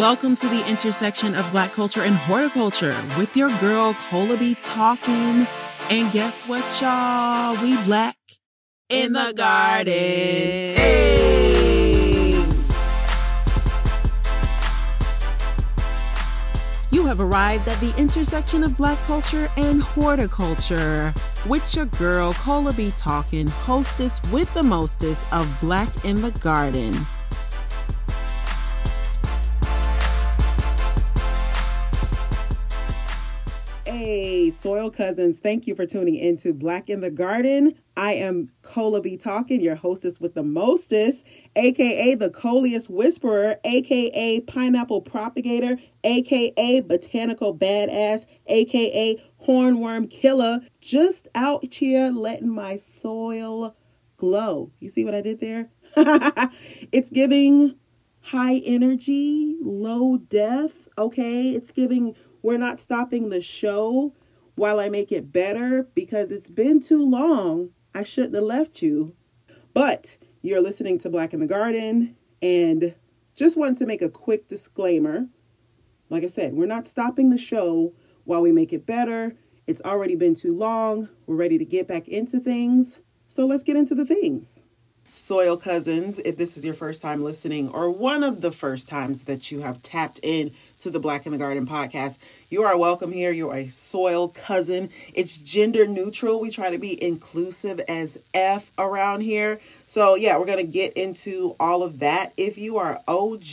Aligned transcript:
Welcome 0.00 0.34
to 0.36 0.48
the 0.48 0.66
intersection 0.66 1.34
of 1.34 1.50
Black 1.50 1.72
culture 1.72 2.00
and 2.00 2.14
horticulture 2.14 2.96
with 3.18 3.36
your 3.36 3.50
girl 3.58 3.92
Cola 4.08 4.38
B 4.38 4.54
talking. 4.62 5.46
And 5.90 6.10
guess 6.10 6.48
what, 6.48 6.80
y'all? 6.80 7.62
We 7.62 7.76
black 7.84 8.16
in 8.88 9.12
the 9.12 9.34
garden. 9.36 9.92
Hey. 9.92 11.22
You 16.90 17.04
have 17.04 17.20
arrived 17.20 17.68
at 17.68 17.78
the 17.80 17.94
intersection 17.98 18.64
of 18.64 18.78
Black 18.78 18.96
culture 19.00 19.50
and 19.58 19.82
horticulture 19.82 21.12
with 21.46 21.76
your 21.76 21.84
girl 21.84 22.32
Cola 22.32 22.72
B 22.72 22.90
talking, 22.96 23.48
hostess 23.48 24.18
with 24.32 24.50
the 24.54 24.62
mostest 24.62 25.30
of 25.30 25.46
Black 25.60 25.90
in 26.06 26.22
the 26.22 26.30
Garden. 26.30 27.06
Cousins, 34.90 35.38
thank 35.38 35.66
you 35.66 35.74
for 35.74 35.86
tuning 35.86 36.14
in 36.14 36.36
to 36.38 36.52
Black 36.52 36.90
in 36.90 37.00
the 37.00 37.10
Garden. 37.10 37.74
I 37.96 38.14
am 38.14 38.50
Cola 38.62 39.00
B 39.00 39.16
Talking, 39.16 39.60
your 39.60 39.74
hostess 39.74 40.20
with 40.20 40.34
the 40.34 40.42
mostest, 40.42 41.24
aka 41.56 42.14
the 42.14 42.30
Coleus 42.30 42.88
Whisperer, 42.88 43.56
aka 43.64 44.40
Pineapple 44.40 45.02
Propagator, 45.02 45.78
aka 46.04 46.80
Botanical 46.80 47.56
Badass, 47.56 48.26
aka 48.46 49.22
Hornworm 49.46 50.10
Killer, 50.10 50.60
just 50.80 51.28
out 51.34 51.72
here 51.72 52.10
letting 52.10 52.50
my 52.50 52.76
soil 52.76 53.76
glow. 54.16 54.72
You 54.80 54.88
see 54.88 55.04
what 55.04 55.14
I 55.14 55.20
did 55.20 55.40
there? 55.40 55.70
it's 56.92 57.10
giving 57.10 57.76
high 58.20 58.56
energy, 58.58 59.56
low 59.60 60.18
def, 60.18 60.72
okay? 60.98 61.50
It's 61.50 61.72
giving 61.72 62.14
we're 62.42 62.58
not 62.58 62.80
stopping 62.80 63.28
the 63.28 63.40
show 63.40 64.14
while 64.60 64.78
I 64.78 64.90
make 64.90 65.10
it 65.10 65.32
better 65.32 65.88
because 65.94 66.30
it's 66.30 66.50
been 66.50 66.82
too 66.82 67.02
long. 67.08 67.70
I 67.94 68.02
shouldn't 68.02 68.34
have 68.34 68.44
left 68.44 68.82
you. 68.82 69.16
But 69.72 70.18
you're 70.42 70.60
listening 70.60 70.98
to 70.98 71.08
Black 71.08 71.32
in 71.32 71.40
the 71.40 71.46
Garden 71.46 72.14
and 72.42 72.94
just 73.34 73.56
wanted 73.56 73.78
to 73.78 73.86
make 73.86 74.02
a 74.02 74.10
quick 74.10 74.48
disclaimer. 74.48 75.28
Like 76.10 76.24
I 76.24 76.28
said, 76.28 76.52
we're 76.52 76.66
not 76.66 76.84
stopping 76.84 77.30
the 77.30 77.38
show 77.38 77.94
while 78.24 78.42
we 78.42 78.52
make 78.52 78.74
it 78.74 78.84
better. 78.84 79.34
It's 79.66 79.80
already 79.80 80.14
been 80.14 80.34
too 80.34 80.54
long. 80.54 81.08
We're 81.24 81.36
ready 81.36 81.56
to 81.56 81.64
get 81.64 81.88
back 81.88 82.06
into 82.06 82.38
things. 82.38 82.98
So 83.28 83.46
let's 83.46 83.62
get 83.62 83.78
into 83.78 83.94
the 83.94 84.04
things. 84.04 84.60
Soil 85.10 85.56
Cousins, 85.56 86.18
if 86.18 86.36
this 86.36 86.58
is 86.58 86.66
your 86.66 86.74
first 86.74 87.00
time 87.00 87.24
listening 87.24 87.70
or 87.70 87.90
one 87.90 88.22
of 88.22 88.42
the 88.42 88.52
first 88.52 88.90
times 88.90 89.24
that 89.24 89.50
you 89.50 89.60
have 89.60 89.80
tapped 89.80 90.20
in 90.22 90.52
to 90.80 90.90
the 90.90 90.98
Black 90.98 91.26
in 91.26 91.32
the 91.32 91.38
Garden 91.38 91.66
podcast. 91.66 92.18
You 92.48 92.62
are 92.62 92.76
welcome 92.76 93.12
here. 93.12 93.30
You're 93.30 93.54
a 93.54 93.68
soil 93.68 94.28
cousin. 94.28 94.88
It's 95.12 95.36
gender 95.38 95.86
neutral. 95.86 96.40
We 96.40 96.50
try 96.50 96.70
to 96.70 96.78
be 96.78 97.02
inclusive 97.02 97.80
as 97.80 98.18
F 98.32 98.72
around 98.78 99.20
here. 99.20 99.60
So, 99.84 100.14
yeah, 100.14 100.38
we're 100.38 100.46
going 100.46 100.64
to 100.64 100.72
get 100.72 100.94
into 100.94 101.54
all 101.60 101.82
of 101.82 101.98
that. 101.98 102.32
If 102.38 102.56
you 102.56 102.78
are 102.78 103.02
OG, 103.06 103.44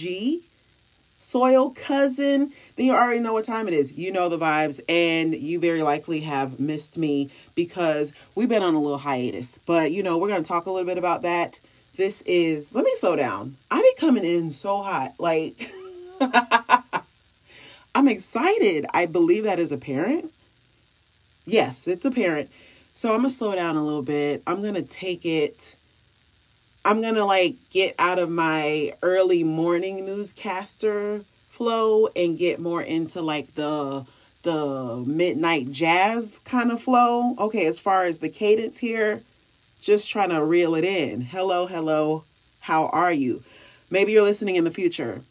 soil 1.17 1.71
cousin, 1.71 2.53
then 2.77 2.85
you 2.85 2.93
already 2.93 3.19
know 3.19 3.33
what 3.33 3.43
time 3.43 3.67
it 3.67 3.73
is. 3.73 3.91
You 3.91 4.13
know 4.13 4.29
the 4.29 4.37
vibes, 4.37 4.79
and 4.87 5.35
you 5.35 5.59
very 5.59 5.83
likely 5.83 6.21
have 6.21 6.61
missed 6.61 6.97
me 6.97 7.29
because 7.55 8.13
we've 8.35 8.49
been 8.49 8.63
on 8.63 8.73
a 8.73 8.79
little 8.79 8.97
hiatus. 8.97 9.59
But 9.65 9.91
you 9.91 10.01
know, 10.01 10.17
we're 10.17 10.29
to 10.29 10.47
talk 10.47 10.65
a 10.65 10.71
little 10.71 10.87
bit 10.87 10.97
about 10.97 11.23
that. 11.23 11.59
This 11.97 12.21
is, 12.21 12.73
let 12.73 12.85
me 12.85 12.93
slow 12.95 13.15
down. 13.15 13.57
I 13.71 13.81
be 13.81 13.93
coming 13.99 14.23
in 14.23 14.51
so 14.51 14.81
hot. 14.83 15.15
Like, 15.17 15.67
I'm 17.97 18.07
excited. 18.07 18.85
I 18.93 19.07
believe 19.07 19.45
that 19.45 19.57
is 19.57 19.71
apparent. 19.71 20.31
Yes, 21.45 21.87
it's 21.87 22.05
apparent. 22.05 22.51
So 22.93 23.09
I'm 23.09 23.21
going 23.21 23.31
to 23.31 23.35
slow 23.35 23.55
down 23.55 23.75
a 23.75 23.83
little 23.83 24.03
bit. 24.03 24.43
I'm 24.45 24.61
going 24.61 24.75
to 24.75 24.83
take 24.83 25.25
it. 25.25 25.75
I'm 26.85 27.01
going 27.01 27.15
to 27.15 27.25
like 27.25 27.55
get 27.71 27.95
out 27.97 28.19
of 28.19 28.29
my 28.29 28.93
early 29.01 29.43
morning 29.43 30.05
newscaster 30.05 31.23
flow 31.49 32.07
and 32.15 32.37
get 32.37 32.59
more 32.59 32.83
into 32.83 33.23
like 33.23 33.55
the 33.55 34.05
the 34.43 35.03
midnight 35.07 35.71
jazz 35.71 36.39
kind 36.45 36.71
of 36.71 36.79
flow. 36.79 37.33
Okay, 37.39 37.65
as 37.65 37.79
far 37.79 38.03
as 38.03 38.19
the 38.19 38.29
cadence 38.29 38.77
here, 38.77 39.23
just 39.81 40.07
trying 40.07 40.29
to 40.29 40.45
reel 40.45 40.75
it 40.75 40.83
in. 40.83 41.21
Hello, 41.21 41.65
hello. 41.65 42.25
How 42.59 42.89
are 42.89 43.11
you? 43.11 43.43
Maybe 43.89 44.11
you're 44.11 44.21
listening 44.21 44.55
in 44.55 44.65
the 44.65 44.69
future. 44.69 45.23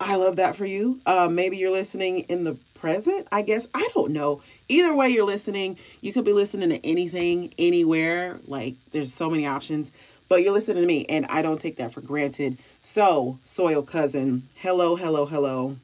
I 0.00 0.16
love 0.16 0.36
that 0.36 0.56
for 0.56 0.66
you. 0.66 1.00
Uh, 1.06 1.28
maybe 1.30 1.56
you're 1.56 1.72
listening 1.72 2.20
in 2.20 2.44
the 2.44 2.56
present, 2.74 3.26
I 3.32 3.42
guess. 3.42 3.66
I 3.74 3.88
don't 3.94 4.12
know. 4.12 4.42
Either 4.68 4.94
way 4.94 5.08
you're 5.08 5.26
listening, 5.26 5.78
you 6.00 6.12
could 6.12 6.24
be 6.24 6.32
listening 6.32 6.68
to 6.70 6.86
anything, 6.86 7.54
anywhere. 7.58 8.38
Like, 8.46 8.74
there's 8.92 9.12
so 9.12 9.30
many 9.30 9.46
options. 9.46 9.90
But 10.28 10.42
you're 10.42 10.52
listening 10.52 10.82
to 10.82 10.86
me, 10.86 11.06
and 11.06 11.24
I 11.26 11.40
don't 11.40 11.58
take 11.58 11.76
that 11.76 11.92
for 11.92 12.00
granted. 12.00 12.58
So, 12.82 13.38
Soil 13.44 13.82
Cousin, 13.82 14.42
hello, 14.56 14.96
hello, 14.96 15.24
hello. 15.24 15.76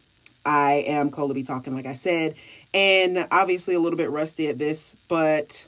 I 0.44 0.84
am 0.88 1.10
Cola 1.10 1.34
B 1.34 1.44
talking, 1.44 1.74
like 1.74 1.86
I 1.86 1.94
said, 1.94 2.34
and 2.74 3.28
obviously 3.30 3.74
a 3.74 3.80
little 3.80 3.96
bit 3.96 4.10
rusty 4.10 4.48
at 4.48 4.58
this, 4.58 4.96
but 5.06 5.66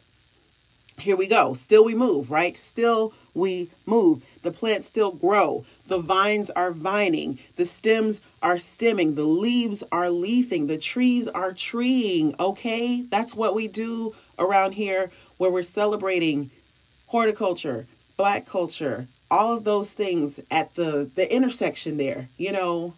here 0.98 1.16
we 1.16 1.28
go. 1.28 1.52
Still 1.54 1.84
we 1.84 1.94
move, 1.94 2.30
right? 2.30 2.56
Still 2.56 3.12
we 3.34 3.70
move. 3.86 4.24
The 4.42 4.50
plants 4.50 4.86
still 4.86 5.12
grow. 5.12 5.64
The 5.86 5.98
vines 5.98 6.50
are 6.50 6.70
vining. 6.70 7.38
The 7.56 7.66
stems 7.66 8.20
are 8.42 8.58
stemming. 8.58 9.14
The 9.14 9.24
leaves 9.24 9.84
are 9.92 10.10
leafing. 10.10 10.66
The 10.66 10.78
trees 10.78 11.28
are 11.28 11.52
treeing. 11.52 12.34
Okay? 12.40 13.02
That's 13.02 13.34
what 13.34 13.54
we 13.54 13.68
do 13.68 14.14
around 14.38 14.72
here 14.72 15.10
where 15.36 15.50
we're 15.50 15.62
celebrating 15.62 16.50
horticulture, 17.06 17.86
black 18.16 18.46
culture, 18.46 19.06
all 19.30 19.56
of 19.56 19.64
those 19.64 19.92
things 19.92 20.40
at 20.50 20.74
the 20.74 21.10
the 21.14 21.32
intersection 21.34 21.96
there. 21.96 22.28
You 22.36 22.52
know, 22.52 22.94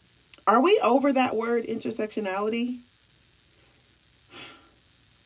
are 0.46 0.60
we 0.60 0.80
over 0.82 1.12
that 1.12 1.34
word 1.34 1.64
intersectionality? 1.64 2.80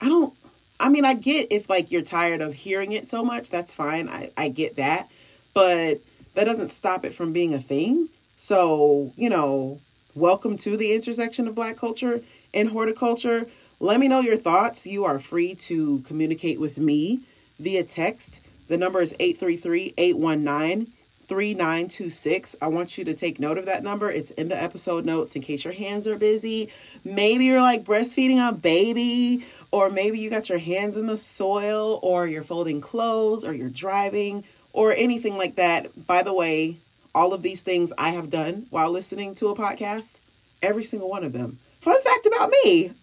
I 0.00 0.08
don't 0.08 0.34
I 0.78 0.88
mean, 0.88 1.04
I 1.04 1.14
get 1.14 1.48
if 1.50 1.68
like 1.68 1.90
you're 1.90 2.02
tired 2.02 2.40
of 2.40 2.54
hearing 2.54 2.92
it 2.92 3.06
so 3.06 3.24
much, 3.24 3.50
that's 3.50 3.74
fine. 3.74 4.08
I 4.08 4.30
I 4.36 4.48
get 4.48 4.76
that. 4.76 5.10
But 5.52 6.00
that 6.34 6.44
doesn't 6.44 6.68
stop 6.68 7.04
it 7.04 7.14
from 7.14 7.32
being 7.32 7.54
a 7.54 7.60
thing. 7.60 8.08
So, 8.36 9.12
you 9.16 9.28
know, 9.28 9.80
welcome 10.14 10.56
to 10.58 10.76
the 10.76 10.94
intersection 10.94 11.48
of 11.48 11.54
Black 11.54 11.76
culture 11.76 12.22
and 12.54 12.68
horticulture. 12.68 13.46
Let 13.80 14.00
me 14.00 14.08
know 14.08 14.20
your 14.20 14.36
thoughts. 14.36 14.86
You 14.86 15.04
are 15.04 15.18
free 15.18 15.54
to 15.54 16.00
communicate 16.00 16.60
with 16.60 16.78
me 16.78 17.20
via 17.58 17.82
text. 17.82 18.40
The 18.68 18.78
number 18.78 19.00
is 19.00 19.14
833 19.18 19.94
819 19.96 20.92
3926. 21.30 22.56
I 22.60 22.66
want 22.66 22.98
you 22.98 23.04
to 23.04 23.14
take 23.14 23.38
note 23.38 23.56
of 23.56 23.66
that 23.66 23.84
number. 23.84 24.10
It's 24.10 24.32
in 24.32 24.48
the 24.48 24.60
episode 24.60 25.04
notes 25.04 25.36
in 25.36 25.42
case 25.42 25.64
your 25.64 25.72
hands 25.72 26.08
are 26.08 26.16
busy. 26.16 26.70
Maybe 27.04 27.44
you're 27.44 27.60
like 27.60 27.84
breastfeeding 27.84 28.48
a 28.48 28.52
baby, 28.52 29.44
or 29.70 29.90
maybe 29.90 30.18
you 30.18 30.28
got 30.28 30.48
your 30.48 30.58
hands 30.58 30.96
in 30.96 31.06
the 31.06 31.16
soil, 31.16 32.00
or 32.02 32.26
you're 32.26 32.42
folding 32.42 32.80
clothes, 32.80 33.44
or 33.44 33.52
you're 33.52 33.68
driving 33.68 34.42
or 34.72 34.92
anything 34.92 35.36
like 35.36 35.56
that. 35.56 36.06
By 36.06 36.22
the 36.22 36.34
way, 36.34 36.76
all 37.14 37.32
of 37.32 37.42
these 37.42 37.62
things 37.62 37.92
I 37.98 38.10
have 38.10 38.30
done 38.30 38.66
while 38.70 38.90
listening 38.90 39.34
to 39.36 39.48
a 39.48 39.56
podcast, 39.56 40.20
every 40.62 40.84
single 40.84 41.08
one 41.08 41.24
of 41.24 41.32
them. 41.32 41.58
Fun 41.80 42.00
fact 42.02 42.26
about 42.26 42.50
me 42.64 42.92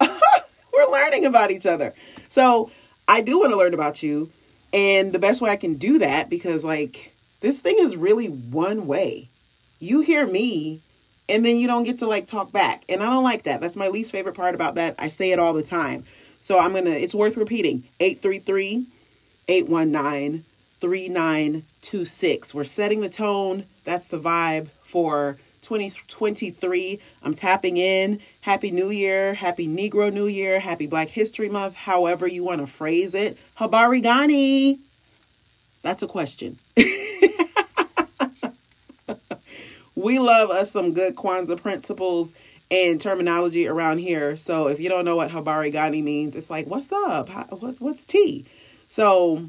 we're 0.72 0.90
learning 0.90 1.26
about 1.26 1.50
each 1.50 1.66
other. 1.66 1.94
So 2.28 2.70
I 3.06 3.20
do 3.20 3.40
want 3.40 3.50
to 3.50 3.58
learn 3.58 3.74
about 3.74 4.02
you. 4.02 4.30
And 4.72 5.12
the 5.12 5.18
best 5.18 5.40
way 5.40 5.50
I 5.50 5.56
can 5.56 5.74
do 5.74 5.98
that, 5.98 6.28
because 6.28 6.64
like 6.64 7.14
this 7.40 7.60
thing 7.60 7.76
is 7.78 7.96
really 7.96 8.28
one 8.28 8.86
way. 8.86 9.28
You 9.80 10.00
hear 10.00 10.26
me 10.26 10.80
and 11.28 11.44
then 11.44 11.56
you 11.56 11.66
don't 11.66 11.84
get 11.84 11.98
to 12.00 12.06
like 12.06 12.26
talk 12.26 12.52
back. 12.52 12.84
And 12.88 13.02
I 13.02 13.06
don't 13.06 13.24
like 13.24 13.44
that. 13.44 13.60
That's 13.60 13.76
my 13.76 13.88
least 13.88 14.12
favorite 14.12 14.34
part 14.34 14.54
about 14.54 14.76
that. 14.76 14.94
I 14.98 15.08
say 15.08 15.32
it 15.32 15.38
all 15.38 15.54
the 15.54 15.62
time. 15.62 16.04
So 16.40 16.58
I'm 16.58 16.72
going 16.72 16.84
to, 16.84 16.90
it's 16.90 17.14
worth 17.14 17.36
repeating 17.36 17.84
833 18.00 18.86
819 19.48 20.44
3926. 20.80 22.54
We're 22.54 22.64
setting 22.64 23.00
the 23.00 23.08
tone. 23.08 23.64
That's 23.84 24.06
the 24.06 24.18
vibe 24.18 24.68
for 24.82 25.38
2023. 25.62 27.00
I'm 27.22 27.34
tapping 27.34 27.76
in. 27.76 28.20
Happy 28.40 28.70
New 28.70 28.90
Year. 28.90 29.34
Happy 29.34 29.66
Negro 29.66 30.12
New 30.12 30.26
Year. 30.26 30.60
Happy 30.60 30.86
Black 30.86 31.08
History 31.08 31.48
Month. 31.48 31.74
However 31.74 32.26
you 32.26 32.44
want 32.44 32.60
to 32.60 32.66
phrase 32.66 33.14
it. 33.14 33.38
Habari 33.58 34.02
Gani. 34.02 34.78
That's 35.82 36.02
a 36.02 36.06
question. 36.06 36.58
we 39.94 40.18
love 40.18 40.50
us 40.50 40.70
some 40.70 40.92
good 40.94 41.16
Kwanzaa 41.16 41.60
principles 41.60 42.34
and 42.70 43.00
terminology 43.00 43.66
around 43.66 43.98
here. 43.98 44.36
So 44.36 44.68
if 44.68 44.80
you 44.80 44.88
don't 44.88 45.04
know 45.04 45.16
what 45.16 45.30
Habari 45.30 45.72
Gani 45.72 46.02
means, 46.02 46.34
it's 46.36 46.50
like, 46.50 46.66
what's 46.66 46.92
up? 46.92 47.28
what's 47.60 47.80
what's 47.80 48.04
tea? 48.06 48.44
So 48.88 49.48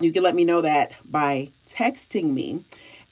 you 0.00 0.12
can 0.12 0.22
let 0.22 0.34
me 0.34 0.44
know 0.44 0.62
that 0.62 0.92
by 1.04 1.50
texting 1.66 2.32
me. 2.32 2.64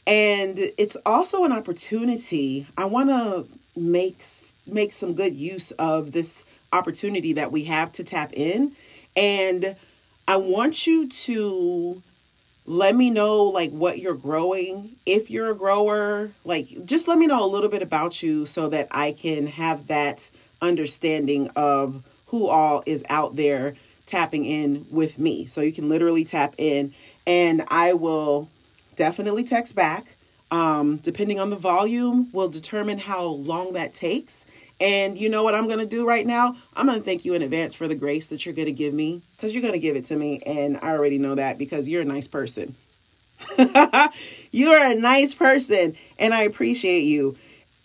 And 0.07 0.59
it's 0.79 0.97
also 1.05 1.45
an 1.45 1.53
opportunity. 1.53 2.67
I 2.77 2.87
want 2.87 3.11
to 3.11 3.47
make 3.77 4.23
make 4.67 4.93
some 4.93 5.15
good 5.15 5.35
use 5.35 5.71
of 5.73 6.13
this 6.13 6.45
opportunity 6.73 7.35
that 7.35 7.53
we 7.53 7.65
have 7.65 7.93
to 7.93 8.05
tap 8.05 8.33
in 8.35 8.73
and 9.17 9.77
I 10.27 10.37
want 10.37 10.87
you 10.87 11.09
to 11.09 12.03
let 12.67 12.95
me 12.95 13.09
know 13.09 13.45
like 13.45 13.71
what 13.71 13.99
you're 13.99 14.15
growing 14.15 14.97
if 15.07 15.31
you're 15.31 15.51
a 15.51 15.55
grower 15.55 16.31
like 16.45 16.85
just 16.85 17.09
let 17.09 17.17
me 17.17 17.27
know 17.27 17.43
a 17.43 17.49
little 17.49 17.71
bit 17.71 17.81
about 17.81 18.23
you 18.23 18.45
so 18.45 18.69
that 18.69 18.89
i 18.91 19.13
can 19.13 19.47
have 19.47 19.87
that 19.87 20.29
understanding 20.61 21.49
of 21.57 22.03
who 22.27 22.47
all 22.47 22.83
is 22.85 23.03
out 23.09 23.37
there 23.37 23.75
tapping 24.09 24.45
in 24.45 24.87
with 24.91 25.19
me 25.19 25.47
so 25.47 25.61
you 25.61 25.73
can 25.73 25.89
literally 25.89 26.25
tap 26.25 26.55
in 26.59 26.93
and 27.27 27.63
i 27.69 27.93
will 27.93 28.49
definitely 28.97 29.45
text 29.45 29.77
back 29.77 30.17
um, 30.51 30.97
depending 30.97 31.39
on 31.39 31.51
the 31.51 31.57
volume 31.57 32.29
will 32.33 32.49
determine 32.49 32.99
how 32.99 33.23
long 33.23 33.75
that 33.75 33.93
takes 33.93 34.47
and 34.81 35.19
you 35.19 35.29
know 35.29 35.43
what 35.43 35.55
I'm 35.55 35.67
going 35.67 35.81
to 35.81 35.87
do 35.87 36.07
right 36.07 36.27
now? 36.27 36.57
I'm 36.77 36.87
going 36.87 36.99
to 36.99 37.05
thank 37.05 37.25
you 37.25 37.35
in 37.35 37.43
advance 37.43 37.75
for 37.75 37.89
the 37.89 37.95
grace 37.95 38.29
that 38.29 38.47
you're 38.47 38.55
going 38.55 38.67
to 38.67 38.73
give 38.73 38.95
me 38.95 39.23
because 39.37 39.53
you're 39.53 39.63
going 39.63 39.75
to 39.75 39.81
give 39.81 39.97
it 39.97 40.07
to 40.07 40.17
me. 40.17 40.41
And 40.47 40.79
I 40.81 40.91
already 40.91 41.19
know 41.19 41.35
that 41.35 41.59
because 41.59 41.89
you're 41.89 42.03
a 42.03 42.07
nice 42.07 42.29
person. 42.29 42.77
you're 44.53 44.85
a 44.85 44.95
nice 44.95 45.35
person. 45.35 45.97
And 46.19 46.33
I 46.33 46.43
appreciate 46.43 47.03
you 47.03 47.37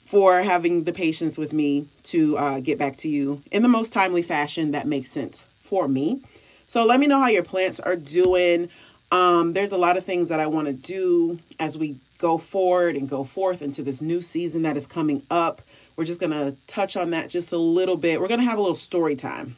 for 0.03 0.43
having 0.43 0.83
the 0.83 0.93
patience 0.93 1.37
with 1.37 1.51
me 1.51 1.87
to 2.03 2.37
uh, 2.37 2.59
get 2.59 2.77
back 2.77 2.97
to 2.97 3.07
you 3.07 3.41
in 3.51 3.63
the 3.63 3.69
most 3.69 3.91
timely 3.91 4.21
fashion 4.21 4.71
that 4.71 4.85
makes 4.85 5.09
sense 5.09 5.41
for 5.73 5.87
me. 5.87 6.21
So 6.67 6.85
let 6.85 6.99
me 6.99 7.07
know 7.07 7.19
how 7.19 7.29
your 7.29 7.41
plants 7.41 7.79
are 7.79 7.95
doing. 7.95 8.69
Um, 9.11 9.53
there's 9.53 9.71
a 9.71 9.77
lot 9.77 9.97
of 9.97 10.05
things 10.05 10.29
that 10.29 10.39
I 10.39 10.45
want 10.45 10.67
to 10.67 10.73
do 10.73 11.39
as 11.59 11.79
we 11.79 11.97
go 12.19 12.37
forward 12.37 12.95
and 12.95 13.09
go 13.09 13.23
forth 13.23 13.63
into 13.63 13.81
this 13.81 13.99
new 13.99 14.21
season 14.21 14.61
that 14.61 14.77
is 14.77 14.85
coming 14.85 15.23
up. 15.31 15.63
We're 15.95 16.05
just 16.05 16.19
going 16.19 16.31
to 16.31 16.55
touch 16.67 16.95
on 16.95 17.09
that 17.09 17.27
just 17.27 17.51
a 17.53 17.57
little 17.57 17.97
bit. 17.97 18.21
We're 18.21 18.27
going 18.27 18.39
to 18.39 18.45
have 18.45 18.59
a 18.59 18.61
little 18.61 18.75
story 18.75 19.15
time. 19.15 19.55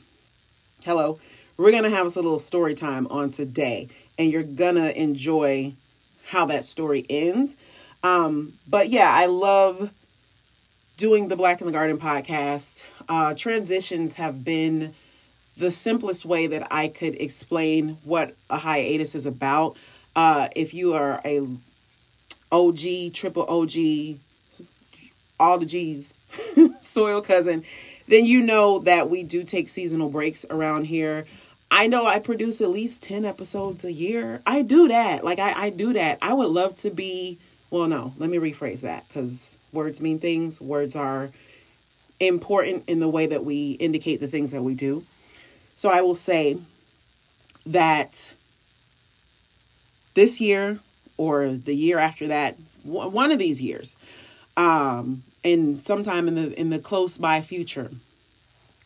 Hello. 0.85 1.19
We're 1.57 1.71
going 1.71 1.83
to 1.83 1.89
have 1.89 2.06
us 2.06 2.15
a 2.15 2.21
little 2.21 2.39
story 2.39 2.75
time 2.75 3.07
on 3.07 3.29
today, 3.29 3.89
and 4.18 4.31
you're 4.31 4.44
going 4.44 4.75
to 4.75 4.97
enjoy 4.97 5.73
how 6.27 6.45
that 6.45 6.63
story 6.63 7.06
ends. 7.09 7.57
Um, 8.03 8.53
but 8.69 8.88
yeah, 8.88 9.11
I 9.11 9.25
love 9.25 9.91
doing 10.95 11.27
the 11.27 11.35
Black 11.35 11.59
in 11.59 11.68
the 11.68 11.73
Garden 11.73 11.97
podcast. 11.97 12.85
Uh, 13.09 13.33
transitions 13.33 14.13
have 14.13 14.45
been 14.45 14.95
the 15.57 15.72
simplest 15.72 16.25
way 16.25 16.48
that 16.48 16.68
I 16.72 16.88
could 16.88 17.16
explain 17.16 17.98
what 18.04 18.36
a 18.50 18.57
hiatus 18.57 19.16
is 19.16 19.25
about. 19.25 19.78
Uh, 20.16 20.50
if 20.56 20.74
you 20.74 20.94
are 20.94 21.22
a 21.25 21.48
OG, 22.52 23.13
triple 23.13 23.44
OG, 23.44 24.19
all 25.40 25.57
the 25.57 25.66
G's 25.66 26.18
soil 26.81 27.22
cousin, 27.22 27.63
then 28.07 28.25
you 28.25 28.42
know 28.42 28.80
that 28.80 29.10
we 29.10 29.24
do 29.24 29.44
take 29.44 29.69
seasonal 29.69 30.10
breaks 30.10 30.46
around 30.50 30.86
here. 30.86 31.25
I 31.72 31.88
know 31.88 32.06
I 32.06 32.19
produce 32.19 32.62
at 32.62 32.69
least 32.69 33.02
10 33.02 33.25
episodes 33.25 33.84
a 33.84 33.92
year. 33.92 34.42
I 34.46 34.62
do 34.62 34.88
that. 34.88 35.25
Like, 35.25 35.40
I, 35.40 35.66
I 35.66 35.69
do 35.72 35.94
that. 35.94 36.19
I 36.22 36.34
would 36.34 36.50
love 36.50 36.75
to 36.78 36.92
be, 36.92 37.40
well, 37.72 37.88
no, 37.88 38.13
let 38.18 38.30
me 38.30 38.38
rephrase 38.38 38.81
that 38.81 39.07
because 39.07 39.57
words 39.74 40.00
mean 40.00 40.19
things. 40.19 40.62
Words 40.62 40.96
are 40.96 41.31
important 42.19 42.84
in 42.88 43.00
the 43.00 43.10
way 43.10 43.25
that 43.25 43.44
we 43.44 43.72
indicate 43.72 44.19
the 44.19 44.28
things 44.28 44.52
that 44.52 44.62
we 44.62 44.75
do. 44.75 45.04
So 45.75 45.89
I 45.89 46.01
will 46.01 46.16
say 46.16 46.57
that 47.66 48.33
this 50.13 50.39
year 50.39 50.80
or 51.18 51.50
the 51.50 51.75
year 51.75 52.00
after 52.00 52.27
that, 52.27 52.57
one 52.83 53.31
of 53.31 53.39
these 53.39 53.62
years, 53.62 53.98
um, 54.57 55.24
and 55.44 55.77
sometime 55.77 56.27
in 56.27 56.36
the 56.36 56.60
in 56.60 56.69
the 56.69 56.80
close 56.80 57.18
by 57.18 57.42
future, 57.42 57.92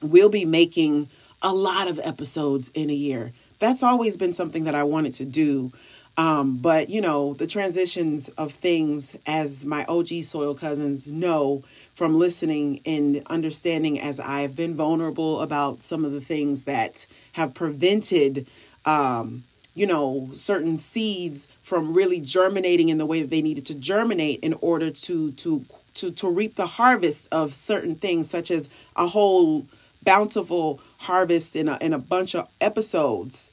we'll 0.01 0.29
be 0.29 0.45
making 0.45 1.09
a 1.41 1.53
lot 1.53 1.87
of 1.87 1.99
episodes 2.03 2.69
in 2.73 2.89
a 2.89 2.93
year. 2.93 3.31
That's 3.59 3.83
always 3.83 4.17
been 4.17 4.33
something 4.33 4.63
that 4.65 4.75
I 4.75 4.83
wanted 4.83 5.13
to 5.15 5.25
do. 5.25 5.71
Um, 6.17 6.57
but 6.57 6.89
you 6.89 7.01
know, 7.01 7.33
the 7.35 7.47
transitions 7.47 8.29
of 8.29 8.51
things, 8.51 9.17
as 9.25 9.65
my 9.65 9.85
OG 9.85 10.23
soil 10.23 10.55
cousins 10.55 11.07
know 11.07 11.63
from 11.99 12.17
listening 12.17 12.79
and 12.85 13.21
understanding, 13.29 13.99
as 13.99 14.21
I've 14.21 14.55
been 14.55 14.73
vulnerable 14.73 15.41
about 15.41 15.83
some 15.83 16.05
of 16.05 16.13
the 16.13 16.21
things 16.21 16.63
that 16.63 17.05
have 17.33 17.53
prevented, 17.53 18.47
um, 18.85 19.43
you 19.75 19.85
know, 19.85 20.29
certain 20.33 20.77
seeds 20.77 21.49
from 21.61 21.93
really 21.93 22.21
germinating 22.21 22.87
in 22.87 22.99
the 22.99 23.05
way 23.05 23.19
that 23.19 23.29
they 23.29 23.41
needed 23.41 23.65
to 23.65 23.75
germinate 23.75 24.39
in 24.39 24.53
order 24.61 24.89
to 24.91 25.33
to 25.33 25.65
to 25.95 26.11
to 26.11 26.29
reap 26.29 26.55
the 26.55 26.67
harvest 26.67 27.27
of 27.33 27.53
certain 27.53 27.95
things 27.95 28.29
such 28.29 28.49
as 28.49 28.69
a 28.95 29.05
whole 29.05 29.65
bountiful 30.01 30.79
harvest 30.99 31.53
in 31.53 31.67
a 31.67 31.77
in 31.81 31.91
a 31.91 31.99
bunch 31.99 32.33
of 32.33 32.47
episodes 32.61 33.51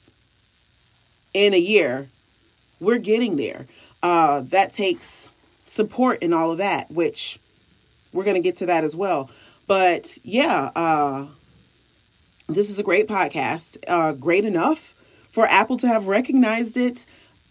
in 1.33 1.53
a 1.53 1.59
year. 1.59 2.07
We're 2.79 2.99
getting 2.99 3.35
there. 3.35 3.67
Uh 4.01 4.39
that 4.55 4.71
takes 4.71 5.29
support 5.65 6.19
and 6.21 6.33
all 6.33 6.53
of 6.53 6.59
that 6.59 6.89
which 6.89 7.39
we're 8.17 8.25
going 8.25 8.35
to 8.35 8.41
get 8.41 8.57
to 8.57 8.65
that 8.65 8.83
as 8.83 8.95
well 8.95 9.29
but 9.67 10.17
yeah 10.23 10.71
uh 10.75 11.25
this 12.47 12.69
is 12.69 12.79
a 12.79 12.83
great 12.83 13.07
podcast 13.07 13.77
uh 13.87 14.13
great 14.13 14.45
enough 14.45 14.93
for 15.31 15.45
apple 15.45 15.77
to 15.77 15.87
have 15.87 16.07
recognized 16.07 16.77
it 16.77 17.05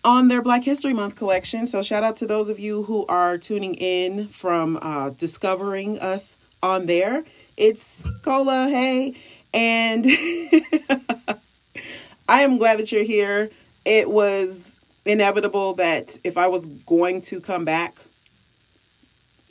on 0.07 0.29
their 0.29 0.41
Black 0.41 0.63
History 0.63 0.93
Month 0.93 1.17
collection. 1.17 1.67
So 1.67 1.83
shout 1.83 2.05
out 2.05 2.15
to 2.17 2.27
those 2.27 2.49
of 2.49 2.61
you 2.61 2.85
who 2.85 3.05
are 3.07 3.37
tuning 3.37 3.75
in 3.75 4.29
from 4.29 4.79
uh, 4.81 5.11
discovering 5.11 5.99
us 5.99 6.39
on 6.63 6.87
there. 6.87 7.25
It's 7.57 8.09
Cola, 8.23 8.69
hey, 8.69 9.17
and 9.53 10.07
I 12.29 12.43
am 12.43 12.59
glad 12.59 12.79
that 12.79 12.93
you're 12.93 13.03
here. 13.03 13.51
It 13.85 14.09
was 14.09 14.79
inevitable 15.05 15.75
that 15.75 16.17
if 16.23 16.37
I 16.37 16.47
was 16.47 16.67
going 16.67 17.21
to 17.23 17.41
come 17.41 17.65
back, 17.65 17.99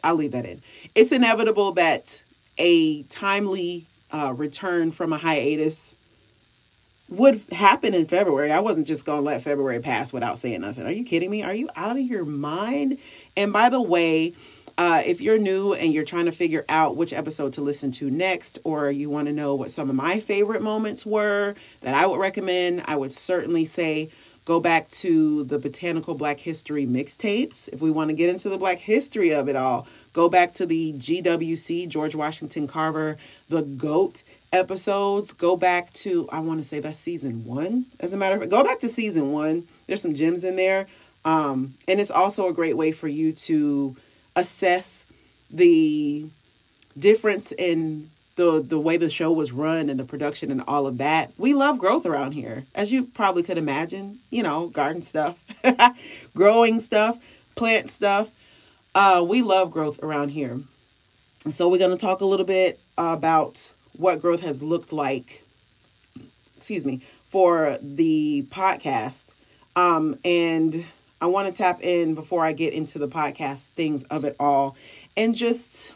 I'll 0.05 0.15
leave 0.15 0.31
that 0.31 0.45
in. 0.45 0.61
It's 0.93 1.11
inevitable 1.11 1.73
that 1.73 2.23
a 2.57 3.03
timely 3.03 3.87
uh, 4.13 4.33
return 4.33 4.91
from 4.91 5.11
a 5.13 5.17
hiatus 5.17 5.95
would 7.09 7.41
happen 7.51 7.93
in 7.93 8.05
February. 8.05 8.51
I 8.51 8.59
wasn't 8.59 8.87
just 8.87 9.05
going 9.05 9.19
to 9.19 9.25
let 9.25 9.43
February 9.43 9.79
pass 9.79 10.13
without 10.13 10.39
saying 10.39 10.61
nothing. 10.61 10.85
Are 10.85 10.91
you 10.91 11.03
kidding 11.03 11.29
me? 11.29 11.43
Are 11.43 11.53
you 11.53 11.69
out 11.75 11.97
of 11.97 12.03
your 12.03 12.23
mind? 12.23 12.99
And 13.35 13.51
by 13.51 13.69
the 13.69 13.81
way, 13.81 14.33
uh, 14.77 15.01
if 15.05 15.21
you're 15.21 15.37
new 15.37 15.73
and 15.73 15.93
you're 15.93 16.03
trying 16.03 16.25
to 16.25 16.31
figure 16.31 16.65
out 16.67 16.97
which 16.97 17.13
episode 17.13 17.53
to 17.53 17.61
listen 17.61 17.91
to 17.93 18.09
next, 18.09 18.59
or 18.63 18.91
you 18.91 19.09
want 19.09 19.27
to 19.27 19.33
know 19.33 19.55
what 19.55 19.71
some 19.71 19.89
of 19.89 19.95
my 19.95 20.19
favorite 20.19 20.61
moments 20.61 21.05
were 21.05 21.55
that 21.81 21.95
I 21.95 22.05
would 22.05 22.19
recommend, 22.19 22.83
I 22.85 22.95
would 22.95 23.11
certainly 23.11 23.65
say 23.65 24.09
go 24.45 24.59
back 24.59 24.89
to 24.91 25.43
the 25.45 25.59
Botanical 25.59 26.13
Black 26.13 26.39
History 26.39 26.85
mixtapes. 26.85 27.67
If 27.69 27.81
we 27.81 27.91
want 27.91 28.09
to 28.09 28.15
get 28.15 28.29
into 28.29 28.47
the 28.49 28.57
Black 28.57 28.77
history 28.77 29.33
of 29.33 29.49
it 29.49 29.55
all, 29.55 29.87
go 30.13 30.29
back 30.29 30.53
to 30.55 30.65
the 30.65 30.93
GWC, 30.93 31.89
George 31.89 32.15
Washington 32.15 32.67
Carver, 32.67 33.17
the 33.49 33.63
GOAT 33.63 34.23
episodes. 34.53 35.33
Go 35.33 35.57
back 35.57 35.91
to, 35.93 36.29
I 36.31 36.39
want 36.39 36.59
to 36.59 36.63
say 36.63 36.79
that's 36.79 36.99
season 36.99 37.43
one. 37.43 37.87
As 37.99 38.13
a 38.13 38.17
matter 38.17 38.35
of 38.35 38.41
fact, 38.41 38.51
go 38.51 38.63
back 38.63 38.79
to 38.81 38.89
season 38.89 39.31
one. 39.31 39.67
There's 39.87 40.01
some 40.01 40.13
gems 40.13 40.43
in 40.43 40.55
there. 40.55 40.87
Um, 41.25 41.73
and 41.87 41.99
it's 41.99 42.11
also 42.11 42.47
a 42.47 42.53
great 42.53 42.77
way 42.77 42.91
for 42.91 43.07
you 43.07 43.33
to 43.33 43.95
assess 44.35 45.05
the 45.49 46.27
difference 46.97 47.51
in 47.51 48.11
the 48.35 48.61
the 48.61 48.79
way 48.79 48.97
the 48.97 49.09
show 49.09 49.31
was 49.31 49.51
run 49.51 49.89
and 49.89 49.99
the 49.99 50.03
production 50.03 50.51
and 50.51 50.61
all 50.67 50.87
of 50.87 50.97
that. 50.97 51.31
We 51.37 51.53
love 51.53 51.79
growth 51.79 52.05
around 52.05 52.33
here, 52.33 52.65
as 52.75 52.91
you 52.91 53.05
probably 53.05 53.43
could 53.43 53.57
imagine. 53.57 54.19
You 54.29 54.43
know, 54.43 54.67
garden 54.67 55.01
stuff, 55.01 55.37
growing 56.35 56.79
stuff, 56.79 57.17
plant 57.55 57.89
stuff. 57.89 58.29
Uh, 58.93 59.25
we 59.27 59.41
love 59.41 59.71
growth 59.71 60.01
around 60.03 60.29
here. 60.29 60.59
So 61.49 61.69
we're 61.69 61.79
going 61.79 61.91
to 61.91 61.97
talk 61.97 62.21
a 62.21 62.25
little 62.25 62.45
bit 62.45 62.79
about 62.97 63.71
what 63.97 64.21
growth 64.21 64.41
has 64.41 64.61
looked 64.61 64.93
like. 64.93 65.43
Excuse 66.57 66.85
me 66.85 67.01
for 67.29 67.77
the 67.81 68.45
podcast, 68.49 69.33
um, 69.75 70.17
and 70.23 70.85
I 71.19 71.25
want 71.25 71.47
to 71.47 71.53
tap 71.53 71.81
in 71.81 72.15
before 72.15 72.45
I 72.45 72.53
get 72.53 72.73
into 72.73 72.99
the 72.99 73.07
podcast 73.07 73.69
things 73.69 74.03
of 74.03 74.23
it 74.23 74.35
all, 74.39 74.77
and 75.17 75.35
just 75.35 75.94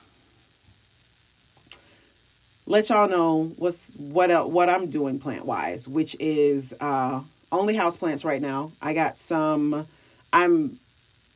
let 2.69 2.89
y'all 2.89 3.09
know 3.09 3.51
what's 3.57 3.93
what 3.95 4.49
what 4.49 4.69
I'm 4.69 4.89
doing 4.89 5.19
plant 5.19 5.45
wise, 5.45 5.87
which 5.87 6.15
is 6.19 6.73
uh, 6.79 7.21
only 7.51 7.75
house 7.75 7.97
plants 7.97 8.23
right 8.23 8.41
now. 8.41 8.71
I 8.81 8.93
got 8.93 9.17
some. 9.17 9.87
I'm 10.31 10.79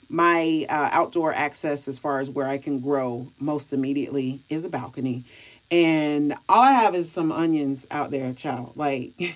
my 0.10 0.66
uh, 0.70 0.90
outdoor 0.92 1.34
access 1.34 1.88
as 1.88 1.98
far 1.98 2.20
as 2.20 2.30
where 2.30 2.48
I 2.48 2.60
can 2.60 2.80
grow 2.80 3.28
most 3.40 3.74
immediately 3.74 4.42
is 4.48 4.64
a 4.64 4.70
balcony, 4.70 5.26
and 5.72 6.36
all 6.48 6.62
I 6.62 6.72
have 6.72 6.94
is 6.94 7.12
some 7.12 7.32
onions 7.32 7.88
out 7.90 8.12
there, 8.12 8.32
child. 8.34 8.74
Like 8.76 9.14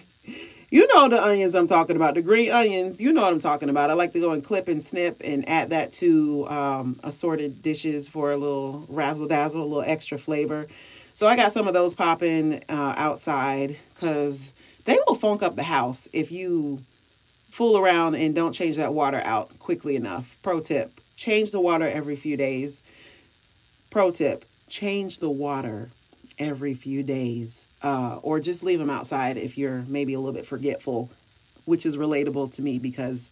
You 0.70 0.86
know 0.94 1.08
the 1.08 1.24
onions 1.24 1.56
I'm 1.56 1.68
talking 1.68 1.96
about, 1.96 2.16
the 2.16 2.22
green 2.22 2.52
onions. 2.52 3.00
You 3.00 3.14
know 3.14 3.22
what 3.22 3.32
I'm 3.32 3.40
talking 3.40 3.70
about. 3.70 3.90
I 3.90 3.94
like 3.94 4.12
to 4.14 4.20
go 4.20 4.32
and 4.32 4.44
clip 4.44 4.68
and 4.68 4.84
snip 4.84 5.22
and 5.24 5.48
add 5.48 5.70
that 5.70 5.94
to 5.94 6.46
um, 6.50 7.00
assorted 7.04 7.62
dishes 7.62 8.10
for 8.10 8.32
a 8.32 8.38
little 8.38 8.86
razzle 8.90 9.28
dazzle, 9.28 9.64
a 9.64 9.64
little 9.64 9.90
extra 9.90 10.18
flavor. 10.18 10.68
So 11.18 11.28
I 11.28 11.36
got 11.36 11.52
some 11.52 11.68
of 11.68 11.74
those 11.74 11.96
popping 11.96 12.64
uh, 12.70 12.94
outside 12.96 13.76
because 13.92 14.54
they 14.86 15.00
will 15.08 15.16
funk 15.16 15.42
up 15.42 15.56
the 15.56 15.64
house 15.64 16.08
if 16.14 16.32
you 16.32 16.84
fool 17.50 17.80
around 17.80 18.14
and 18.14 18.36
don't 18.36 18.52
change 18.52 18.76
that 18.76 18.94
water 18.94 19.20
out 19.26 19.58
quickly 19.58 19.96
enough. 19.96 20.38
Pro 20.44 20.60
tip 20.60 21.02
change 21.16 21.50
the 21.50 21.60
water 21.60 21.90
every 21.90 22.16
few 22.16 22.38
days. 22.38 22.84
Pro 23.90 24.12
tip 24.12 24.46
change 24.68 25.18
the 25.18 25.32
water 25.32 25.90
every 26.38 26.76
few 26.76 27.02
days 27.02 27.66
uh, 27.82 28.20
or 28.22 28.40
just 28.40 28.62
leave 28.62 28.78
them 28.78 28.92
outside 28.92 29.38
if 29.38 29.58
you're 29.58 29.84
maybe 29.88 30.14
a 30.14 30.20
little 30.20 30.36
bit 30.36 30.46
forgetful, 30.46 31.10
which 31.66 31.88
is 31.88 31.98
relatable 31.98 32.52
to 32.52 32.62
me 32.62 32.78
because 32.78 33.32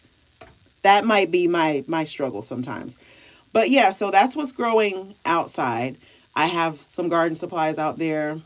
that 0.82 1.04
might 1.04 1.30
be 1.30 1.46
my 1.46 1.84
my 1.86 2.02
struggle 2.02 2.42
sometimes. 2.42 2.98
But 3.52 3.70
yeah, 3.70 3.92
so 3.92 4.10
that's 4.10 4.34
what's 4.34 4.50
growing 4.50 5.14
outside. 5.24 5.98
I 6.36 6.46
have 6.46 6.80
some 6.80 7.08
garden 7.08 7.34
supplies 7.34 7.78
out 7.78 7.98
there. 7.98 8.40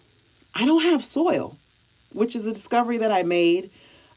I 0.54 0.64
don't 0.64 0.82
have 0.82 1.04
soil, 1.04 1.59
which 2.12 2.35
is 2.35 2.47
a 2.47 2.52
discovery 2.52 2.99
that 2.99 3.12
I 3.12 3.23
made 3.23 3.70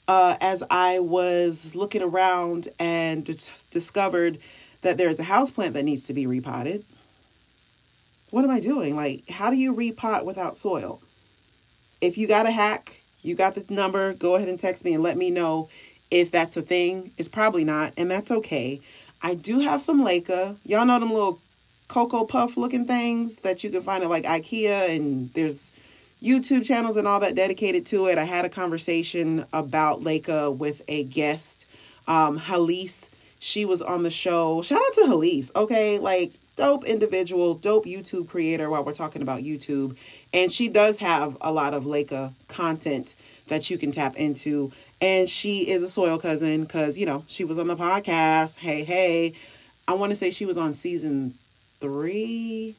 uh, 0.07 0.37
as 0.39 0.63
I 0.69 0.99
was 0.99 1.75
looking 1.75 2.01
around 2.01 2.69
and 2.79 3.25
d- 3.25 3.35
discovered 3.71 4.39
that 4.83 4.97
there's 4.97 5.19
a 5.19 5.23
house 5.23 5.51
plant 5.51 5.73
that 5.73 5.83
needs 5.83 6.05
to 6.05 6.13
be 6.13 6.27
repotted. 6.27 6.85
What 8.29 8.45
am 8.45 8.51
I 8.51 8.61
doing? 8.61 8.95
Like, 8.95 9.29
how 9.29 9.49
do 9.49 9.57
you 9.57 9.75
repot 9.75 10.23
without 10.23 10.55
soil? 10.55 11.01
if 12.03 12.17
you 12.17 12.27
got 12.27 12.45
a 12.45 12.51
hack, 12.51 13.01
you 13.21 13.33
got 13.33 13.55
the 13.55 13.65
number, 13.73 14.13
go 14.13 14.35
ahead 14.35 14.49
and 14.49 14.59
text 14.59 14.83
me 14.83 14.93
and 14.93 15.01
let 15.01 15.15
me 15.15 15.31
know 15.31 15.69
if 16.11 16.31
that's 16.31 16.57
a 16.57 16.61
thing. 16.61 17.11
It's 17.17 17.29
probably 17.29 17.63
not, 17.63 17.93
and 17.95 18.11
that's 18.11 18.29
okay. 18.29 18.81
I 19.21 19.35
do 19.35 19.59
have 19.59 19.81
some 19.81 20.03
Leca. 20.03 20.57
Y'all 20.65 20.85
know 20.85 20.99
them 20.99 21.13
little 21.13 21.39
Cocoa 21.93 22.25
Puff 22.25 22.57
looking 22.57 22.87
things 22.87 23.37
that 23.41 23.63
you 23.63 23.69
can 23.69 23.83
find 23.83 24.03
at 24.03 24.09
like 24.09 24.23
IKEA, 24.23 24.97
and 24.97 25.31
there's 25.33 25.71
YouTube 26.23 26.65
channels 26.65 26.97
and 26.97 27.07
all 27.07 27.19
that 27.19 27.35
dedicated 27.35 27.85
to 27.85 28.07
it. 28.07 28.17
I 28.17 28.23
had 28.23 28.45
a 28.45 28.49
conversation 28.49 29.45
about 29.53 30.01
Leca 30.01 30.57
with 30.57 30.81
a 30.87 31.03
guest, 31.03 31.67
um, 32.07 32.39
Halise. 32.39 33.11
She 33.37 33.65
was 33.65 33.83
on 33.83 34.01
the 34.01 34.09
show. 34.09 34.63
Shout 34.63 34.81
out 34.81 34.93
to 34.93 35.01
Halise, 35.01 35.51
okay? 35.55 35.99
Like, 35.99 36.33
dope 36.55 36.83
individual, 36.83 37.53
dope 37.53 37.85
YouTube 37.85 38.27
creator 38.27 38.71
while 38.71 38.83
we're 38.83 38.93
talking 38.93 39.21
about 39.21 39.41
YouTube. 39.41 39.95
And 40.33 40.51
she 40.51 40.69
does 40.69 40.97
have 40.97 41.37
a 41.41 41.51
lot 41.51 41.75
of 41.75 41.83
Leca 41.83 42.33
content 42.47 43.13
that 43.49 43.69
you 43.69 43.77
can 43.77 43.91
tap 43.91 44.15
into. 44.15 44.71
And 44.99 45.29
she 45.29 45.69
is 45.69 45.83
a 45.83 45.89
soil 45.91 46.17
cousin 46.17 46.63
because, 46.63 46.97
you 46.97 47.05
know, 47.05 47.23
she 47.27 47.43
was 47.43 47.59
on 47.59 47.67
the 47.67 47.75
podcast. 47.75 48.57
Hey, 48.57 48.83
hey. 48.83 49.35
I 49.87 49.93
want 49.93 50.11
to 50.11 50.15
say 50.15 50.31
she 50.31 50.45
was 50.45 50.57
on 50.57 50.73
season 50.73 51.37
three. 51.83 52.77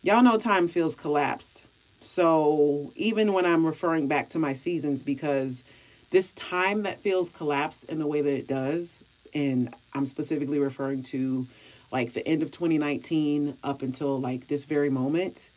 Y'all 0.00 0.22
know 0.22 0.38
time 0.38 0.66
feels 0.66 0.94
collapsed. 0.94 1.62
So 2.00 2.90
even 2.96 3.34
when 3.34 3.44
I'm 3.44 3.66
referring 3.66 4.08
back 4.08 4.30
to 4.30 4.38
my 4.38 4.54
seasons, 4.54 5.02
because 5.02 5.62
this 6.10 6.32
time 6.32 6.84
that 6.84 7.00
feels 7.00 7.28
collapsed 7.28 7.84
in 7.84 7.98
the 7.98 8.06
way 8.06 8.22
that 8.22 8.34
it 8.34 8.46
does, 8.46 8.98
and 9.34 9.74
I'm 9.92 10.06
specifically 10.06 10.58
referring 10.58 11.02
to 11.04 11.46
like 11.92 12.14
the 12.14 12.26
end 12.26 12.42
of 12.42 12.50
2019 12.50 13.58
up 13.62 13.82
until 13.82 14.18
like 14.18 14.48
this 14.48 14.64
very 14.64 14.88
moment, 14.88 15.50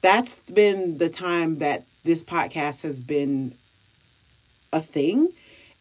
that's 0.00 0.40
been 0.52 0.98
the 0.98 1.10
time 1.10 1.58
that 1.58 1.84
this 2.02 2.24
podcast 2.24 2.82
has 2.82 2.98
been 2.98 3.54
a 4.72 4.80
thing 4.80 5.28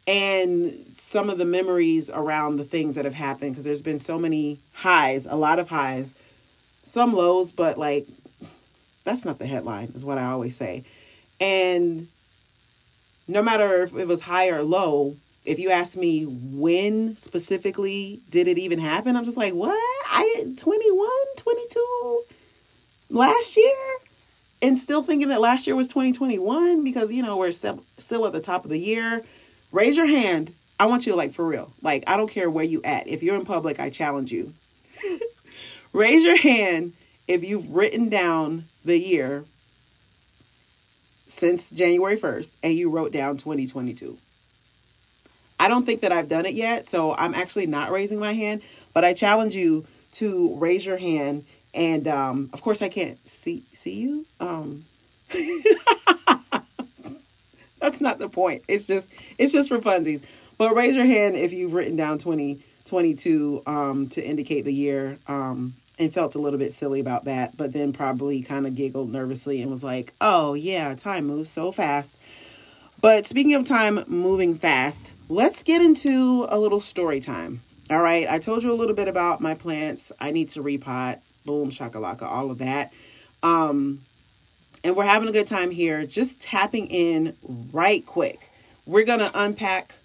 and 0.07 0.85
some 0.93 1.29
of 1.29 1.37
the 1.37 1.45
memories 1.45 2.09
around 2.09 2.55
the 2.55 2.63
things 2.63 2.95
that 2.95 3.05
have 3.05 3.13
happened 3.13 3.51
because 3.51 3.65
there's 3.65 3.81
been 3.81 3.99
so 3.99 4.17
many 4.17 4.59
highs, 4.73 5.25
a 5.25 5.35
lot 5.35 5.59
of 5.59 5.69
highs, 5.69 6.15
some 6.83 7.13
lows, 7.13 7.51
but 7.51 7.77
like 7.77 8.07
that's 9.03 9.25
not 9.25 9.37
the 9.37 9.45
headline, 9.45 9.91
is 9.93 10.05
what 10.05 10.17
I 10.17 10.25
always 10.25 10.55
say. 10.55 10.83
And 11.39 12.07
no 13.27 13.41
matter 13.43 13.83
if 13.83 13.95
it 13.95 14.07
was 14.07 14.21
high 14.21 14.49
or 14.49 14.63
low, 14.63 15.17
if 15.45 15.59
you 15.59 15.69
ask 15.69 15.97
me 15.97 16.23
when 16.23 17.15
specifically 17.17 18.21
did 18.29 18.47
it 18.47 18.57
even 18.57 18.79
happen, 18.79 19.15
I'm 19.15 19.25
just 19.25 19.37
like, 19.37 19.53
what? 19.53 19.71
I 20.05 20.53
21, 20.55 21.09
22 21.35 22.23
last 23.09 23.57
year? 23.57 23.75
and 24.61 24.77
still 24.77 25.03
thinking 25.03 25.29
that 25.29 25.41
last 25.41 25.67
year 25.67 25.75
was 25.75 25.87
2021 25.87 26.83
because 26.83 27.11
you 27.11 27.21
know 27.21 27.37
we're 27.37 27.51
still 27.51 27.83
still 27.97 28.25
at 28.25 28.33
the 28.33 28.41
top 28.41 28.63
of 28.63 28.71
the 28.71 28.79
year 28.79 29.23
raise 29.71 29.95
your 29.95 30.07
hand. 30.07 30.53
I 30.79 30.85
want 30.85 31.05
you 31.05 31.13
to 31.13 31.17
like 31.17 31.33
for 31.33 31.45
real. 31.45 31.73
Like 31.81 32.03
i 32.07 32.17
don't 32.17 32.29
care 32.29 32.49
where 32.49 32.63
you 32.63 32.81
at. 32.83 33.07
If 33.07 33.23
you're 33.23 33.35
in 33.35 33.45
public 33.45 33.79
i 33.79 33.89
challenge 33.89 34.31
you. 34.31 34.53
Raise 35.93 36.23
your 36.23 36.37
hand 36.37 36.93
if 37.27 37.43
you've 37.43 37.69
written 37.71 38.09
down 38.09 38.65
the 38.85 38.97
year 38.97 39.45
since 41.25 41.71
january 41.71 42.15
1st 42.15 42.55
and 42.63 42.73
you 42.73 42.89
wrote 42.89 43.11
down 43.11 43.35
2022 43.35 44.17
i 45.59 45.67
don't 45.67 45.85
think 45.85 45.99
that 46.01 46.11
i've 46.13 46.29
done 46.29 46.45
it 46.45 46.53
yet 46.53 46.87
so 46.87 47.13
i'm 47.15 47.33
actually 47.33 47.67
not 47.67 47.91
raising 47.91 48.17
my 48.17 48.31
hand 48.31 48.61
but 48.93 49.03
i 49.03 49.13
challenge 49.13 49.53
you 49.53 49.85
to 50.11 50.55
raise 50.55 50.85
your 50.85 50.95
hand 50.95 51.43
and 51.77 52.07
um, 52.07 52.49
of 52.53 52.61
course 52.61 52.81
I 52.81 52.89
can't 52.89 53.19
see 53.27 53.63
see 53.71 53.99
you. 53.99 54.25
Um, 54.39 54.85
that's 57.79 58.01
not 58.01 58.19
the 58.19 58.29
point. 58.29 58.63
It's 58.67 58.87
just 58.87 59.11
it's 59.37 59.53
just 59.53 59.69
for 59.69 59.79
funsies. 59.79 60.23
But 60.57 60.75
raise 60.75 60.95
your 60.95 61.05
hand 61.05 61.35
if 61.35 61.53
you've 61.53 61.73
written 61.73 61.95
down 61.95 62.17
2022 62.17 63.63
um, 63.67 64.09
to 64.09 64.25
indicate 64.25 64.65
the 64.65 64.73
year 64.73 65.19
um, 65.27 65.75
and 65.99 66.11
felt 66.11 66.33
a 66.33 66.39
little 66.39 66.57
bit 66.57 66.73
silly 66.73 66.99
about 66.99 67.25
that, 67.25 67.55
but 67.55 67.73
then 67.73 67.93
probably 67.93 68.41
kind 68.41 68.65
of 68.65 68.73
giggled 68.73 69.11
nervously 69.11 69.61
and 69.61 69.69
was 69.69 69.83
like, 69.83 70.13
"Oh 70.19 70.53
yeah, 70.53 70.95
time 70.95 71.25
moves 71.25 71.49
so 71.49 71.71
fast." 71.71 72.17
But 72.99 73.27
speaking 73.27 73.53
of 73.53 73.65
time 73.65 74.03
moving 74.07 74.55
fast, 74.55 75.13
let's 75.29 75.61
get 75.61 75.81
into 75.81 76.47
a 76.49 76.57
little 76.57 76.79
story 76.79 77.19
time. 77.19 77.61
All 77.91 78.01
right, 78.01 78.27
I 78.27 78.39
told 78.39 78.63
you 78.63 78.73
a 78.73 78.75
little 78.75 78.95
bit 78.95 79.07
about 79.07 79.39
my 79.39 79.53
plants. 79.53 80.11
I 80.19 80.31
need 80.31 80.49
to 80.49 80.63
repot 80.63 81.19
boom 81.45 81.69
shakalaka 81.69 82.23
all 82.23 82.51
of 82.51 82.57
that 82.57 82.91
um 83.43 84.01
and 84.83 84.95
we're 84.95 85.05
having 85.05 85.29
a 85.29 85.31
good 85.31 85.47
time 85.47 85.71
here. 85.71 86.05
Just 86.05 86.41
tapping 86.41 86.87
in 86.87 87.35
right 87.71 88.05
quick. 88.05 88.49
We're 88.85 89.05
gonna 89.05 89.31
unpack 89.33 89.95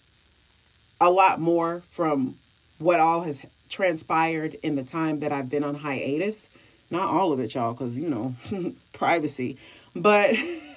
a 1.00 1.10
lot 1.10 1.40
more 1.40 1.82
from 1.90 2.36
what 2.78 3.00
all 3.00 3.22
has 3.22 3.44
transpired 3.68 4.56
in 4.62 4.76
the 4.76 4.82
time 4.82 5.20
that 5.20 5.32
i've 5.32 5.48
been 5.48 5.64
on 5.64 5.74
hiatus. 5.74 6.48
Not 6.90 7.08
all 7.08 7.32
of 7.32 7.40
it 7.40 7.54
y'all 7.54 7.72
because 7.72 7.98
you 7.98 8.08
know 8.08 8.34
privacy. 8.92 9.58
But 9.94 10.36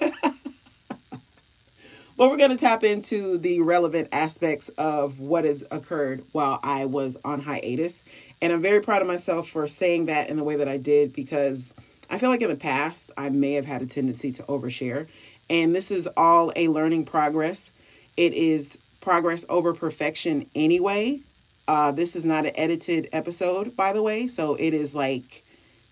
but 2.16 2.30
we're 2.30 2.38
going 2.38 2.50
to 2.50 2.56
tap 2.56 2.82
into 2.82 3.36
the 3.38 3.60
relevant 3.60 4.08
aspects 4.12 4.68
of 4.70 5.20
what 5.20 5.44
has 5.44 5.64
occurred 5.70 6.24
while 6.32 6.58
I 6.62 6.86
was 6.86 7.16
on 7.24 7.40
hiatus. 7.40 8.02
And 8.40 8.52
I'm 8.52 8.62
very 8.62 8.80
proud 8.80 9.02
of 9.02 9.08
myself 9.08 9.48
for 9.48 9.68
saying 9.68 10.06
that 10.06 10.30
in 10.30 10.36
the 10.36 10.44
way 10.44 10.56
that 10.56 10.68
I 10.68 10.78
did 10.78 11.12
because 11.12 11.74
I 12.10 12.18
feel 12.18 12.30
like 12.30 12.42
in 12.42 12.48
the 12.48 12.56
past 12.56 13.12
I 13.16 13.30
may 13.30 13.52
have 13.52 13.66
had 13.66 13.82
a 13.82 13.86
tendency 13.86 14.32
to 14.32 14.42
overshare. 14.44 15.06
And 15.48 15.74
this 15.74 15.90
is 15.90 16.08
all 16.16 16.52
a 16.56 16.68
learning 16.68 17.04
progress. 17.04 17.72
It 18.16 18.32
is 18.32 18.78
progress 19.00 19.44
over 19.48 19.72
perfection 19.72 20.48
anyway. 20.54 21.20
Uh, 21.68 21.92
this 21.92 22.16
is 22.16 22.24
not 22.24 22.46
an 22.46 22.52
edited 22.56 23.08
episode, 23.12 23.76
by 23.76 23.92
the 23.92 24.02
way. 24.02 24.26
So 24.26 24.54
it 24.54 24.74
is 24.74 24.94
like 24.94 25.44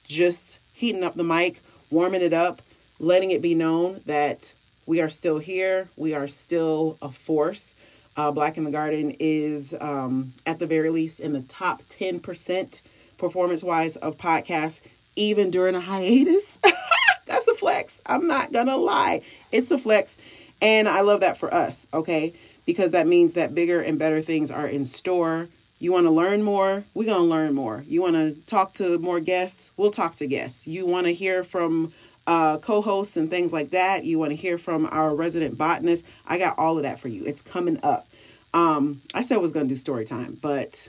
just 0.05 0.59
heating 0.73 1.05
up 1.05 1.15
the 1.15 1.25
mic, 1.25 1.63
warming 1.91 2.23
it 2.23 2.33
up, 2.33 2.63
letting 2.99 3.31
it 3.31 3.43
be 3.43 3.55
known 3.55 4.01
that 4.07 4.53
we 4.87 5.01
are 5.01 5.09
still 5.09 5.39
here. 5.39 5.89
We 5.97 6.15
are 6.15 6.29
still 6.29 6.99
a 7.03 7.11
force. 7.11 7.75
Uh, 8.17 8.31
Black 8.31 8.57
in 8.57 8.65
the 8.65 8.71
Garden 8.71 9.17
is, 9.19 9.75
um, 9.81 10.35
at 10.47 10.59
the 10.59 10.67
very 10.67 10.91
least, 10.91 11.19
in 11.19 11.33
the 11.33 11.43
top 11.43 11.83
10% 11.89 12.83
performance 13.19 13.65
wise 13.65 13.97
of 13.97 14.17
podcasts, 14.17 14.81
even 15.17 15.51
during 15.51 15.75
a 15.75 15.81
hiatus. 15.81 16.59
That's 17.27 17.49
a 17.49 17.55
flex. 17.55 18.01
I'm 18.07 18.27
not 18.27 18.53
going 18.53 18.67
to 18.67 18.77
lie. 18.77 19.23
It's 19.53 19.71
a 19.71 19.79
flex. 19.79 20.17
And 20.61 20.89
I 20.89 21.01
love 21.01 21.21
that 21.21 21.37
for 21.37 21.53
us, 21.53 21.87
okay? 21.93 22.33
Because 22.67 22.93
that 22.93 23.07
means 23.07 23.35
that 23.35 23.55
bigger 23.55 23.81
and 23.81 23.99
better 23.99 24.23
things 24.23 24.51
are 24.51 24.67
in 24.67 24.85
store. 24.85 25.49
You 25.79 25.93
want 25.93 26.07
to 26.07 26.11
learn 26.11 26.43
more? 26.43 26.85
We're 26.95 27.07
going 27.07 27.29
to 27.29 27.31
learn 27.31 27.55
more. 27.55 27.85
You 27.87 28.03
want 28.03 28.15
to 28.15 28.35
talk 28.47 28.75
to 28.75 28.99
more 28.99 29.21
guests? 29.21 29.71
We'll 29.77 29.91
talk 29.91 30.15
to 30.17 30.27
guests. 30.27 30.67
You 30.67 30.87
want 30.87 31.07
to 31.07 31.13
hear 31.13 31.45
from 31.45 31.93
uh, 32.27 32.59
co 32.59 32.81
hosts 32.81 33.17
and 33.17 33.29
things 33.29 33.53
like 33.53 33.71
that, 33.71 34.05
you 34.05 34.19
want 34.19 34.31
to 34.31 34.37
hear 34.37 34.59
from 34.59 34.87
our 34.91 35.15
resident 35.15 35.59
botanist, 35.59 36.05
I 36.27 36.39
got 36.39 36.59
all 36.59 36.77
of 36.77 36.85
that 36.85 36.99
for 36.99 37.09
you. 37.09 37.25
It's 37.25 37.43
coming 37.43 37.79
up. 37.83 38.09
Um, 38.53 39.03
I 39.15 39.23
said 39.23 39.37
I 39.37 39.41
was 39.41 39.53
going 39.53 39.67
to 39.67 39.75
do 39.75 39.77
story 39.77 40.05
time, 40.05 40.39
but 40.41 40.89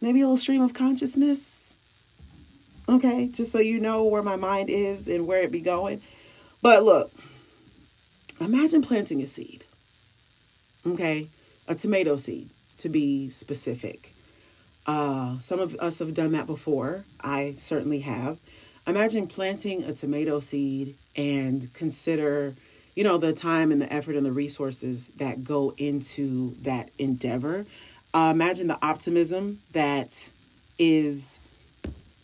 maybe 0.00 0.20
a 0.20 0.24
little 0.24 0.36
stream 0.36 0.62
of 0.62 0.74
consciousness. 0.74 1.61
Okay, 2.92 3.28
just 3.28 3.50
so 3.50 3.58
you 3.58 3.80
know 3.80 4.04
where 4.04 4.20
my 4.20 4.36
mind 4.36 4.68
is 4.68 5.08
and 5.08 5.26
where 5.26 5.40
it 5.40 5.50
be 5.50 5.62
going. 5.62 6.02
But 6.60 6.84
look, 6.84 7.10
imagine 8.38 8.82
planting 8.82 9.22
a 9.22 9.26
seed. 9.26 9.64
Okay, 10.86 11.30
a 11.66 11.74
tomato 11.74 12.16
seed 12.16 12.50
to 12.76 12.90
be 12.90 13.30
specific. 13.30 14.14
Uh, 14.86 15.38
some 15.38 15.58
of 15.58 15.74
us 15.76 16.00
have 16.00 16.12
done 16.12 16.32
that 16.32 16.46
before. 16.46 17.06
I 17.18 17.54
certainly 17.56 18.00
have. 18.00 18.36
Imagine 18.86 19.26
planting 19.26 19.84
a 19.84 19.94
tomato 19.94 20.38
seed 20.40 20.94
and 21.16 21.72
consider, 21.72 22.54
you 22.94 23.04
know, 23.04 23.16
the 23.16 23.32
time 23.32 23.72
and 23.72 23.80
the 23.80 23.90
effort 23.90 24.16
and 24.16 24.26
the 24.26 24.32
resources 24.32 25.06
that 25.16 25.44
go 25.44 25.72
into 25.78 26.56
that 26.60 26.90
endeavor. 26.98 27.64
Uh, 28.12 28.32
imagine 28.34 28.66
the 28.66 28.84
optimism 28.84 29.62
that 29.72 30.28
is 30.78 31.38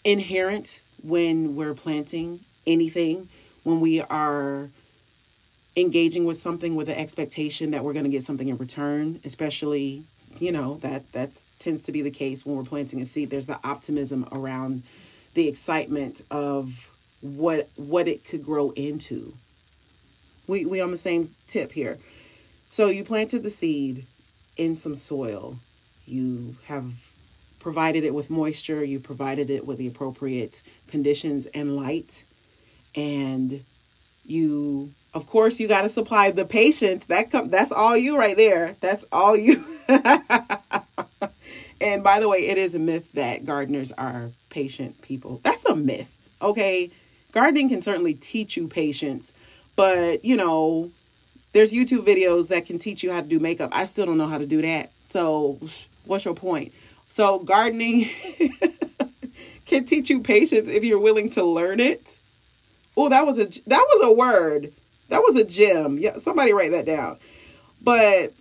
inherent 0.08 0.80
when 1.02 1.54
we're 1.54 1.74
planting 1.74 2.40
anything, 2.66 3.28
when 3.62 3.80
we 3.80 4.00
are 4.00 4.70
engaging 5.76 6.24
with 6.24 6.38
something 6.38 6.74
with 6.74 6.86
the 6.86 6.98
expectation 6.98 7.72
that 7.72 7.84
we're 7.84 7.92
going 7.92 8.06
to 8.06 8.10
get 8.10 8.24
something 8.24 8.48
in 8.48 8.56
return, 8.56 9.20
especially 9.24 10.02
you 10.38 10.52
know 10.52 10.76
that 10.78 11.10
that 11.12 11.30
tends 11.58 11.82
to 11.82 11.92
be 11.92 12.02
the 12.02 12.10
case 12.10 12.46
when 12.46 12.56
we're 12.56 12.64
planting 12.64 13.02
a 13.02 13.06
seed. 13.06 13.28
There's 13.28 13.46
the 13.46 13.60
optimism 13.64 14.26
around 14.32 14.82
the 15.34 15.46
excitement 15.46 16.22
of 16.30 16.90
what 17.20 17.68
what 17.76 18.08
it 18.08 18.24
could 18.24 18.44
grow 18.44 18.70
into. 18.70 19.34
We 20.46 20.64
we 20.64 20.80
on 20.80 20.90
the 20.90 20.98
same 20.98 21.34
tip 21.46 21.70
here. 21.70 21.98
So 22.70 22.88
you 22.88 23.04
planted 23.04 23.42
the 23.42 23.50
seed 23.50 24.06
in 24.56 24.74
some 24.74 24.94
soil. 24.94 25.58
You 26.06 26.56
have 26.66 26.94
provided 27.58 28.04
it 28.04 28.14
with 28.14 28.30
moisture, 28.30 28.84
you 28.84 29.00
provided 29.00 29.50
it 29.50 29.66
with 29.66 29.78
the 29.78 29.86
appropriate 29.86 30.62
conditions 30.86 31.46
and 31.46 31.76
light 31.76 32.24
and 32.94 33.64
you 34.24 34.92
of 35.14 35.26
course 35.26 35.58
you 35.58 35.68
got 35.68 35.82
to 35.82 35.88
supply 35.88 36.30
the 36.30 36.44
patience 36.44 37.06
that 37.06 37.30
come 37.30 37.48
that's 37.50 37.72
all 37.72 37.96
you 37.96 38.18
right 38.18 38.36
there. 38.36 38.76
That's 38.80 39.04
all 39.10 39.36
you 39.36 39.64
and 41.80 42.04
by 42.04 42.20
the 42.20 42.28
way 42.28 42.46
it 42.48 42.58
is 42.58 42.74
a 42.74 42.78
myth 42.78 43.10
that 43.14 43.46
gardeners 43.46 43.92
are 43.92 44.30
patient 44.50 45.00
people. 45.02 45.40
That's 45.42 45.64
a 45.64 45.76
myth 45.76 46.14
okay? 46.40 46.90
Gardening 47.32 47.68
can 47.68 47.80
certainly 47.80 48.14
teach 48.14 48.56
you 48.56 48.68
patience 48.68 49.34
but 49.76 50.24
you 50.24 50.36
know 50.36 50.90
there's 51.52 51.72
youtube 51.72 52.04
videos 52.04 52.48
that 52.48 52.66
can 52.66 52.78
teach 52.78 53.02
you 53.02 53.12
how 53.12 53.20
to 53.20 53.26
do 53.26 53.38
makeup. 53.40 53.70
I 53.72 53.84
still 53.86 54.06
don't 54.06 54.18
know 54.18 54.28
how 54.28 54.38
to 54.38 54.46
do 54.46 54.62
that. 54.62 54.92
So 55.04 55.58
what's 56.04 56.24
your 56.24 56.34
point 56.34 56.72
so 57.08 57.38
gardening 57.38 58.08
can 59.66 59.84
teach 59.84 60.10
you 60.10 60.20
patience 60.20 60.68
if 60.68 60.84
you're 60.84 61.00
willing 61.00 61.28
to 61.28 61.44
learn 61.44 61.80
it 61.80 62.18
oh 62.96 63.08
that 63.08 63.26
was 63.26 63.38
a 63.38 63.46
that 63.66 63.84
was 63.92 64.00
a 64.04 64.12
word 64.12 64.72
that 65.08 65.20
was 65.22 65.36
a 65.36 65.44
gem. 65.44 65.98
Yeah, 65.98 66.18
somebody 66.18 66.52
write 66.52 66.72
that 66.72 66.84
down. 66.86 67.18
But 67.82 68.34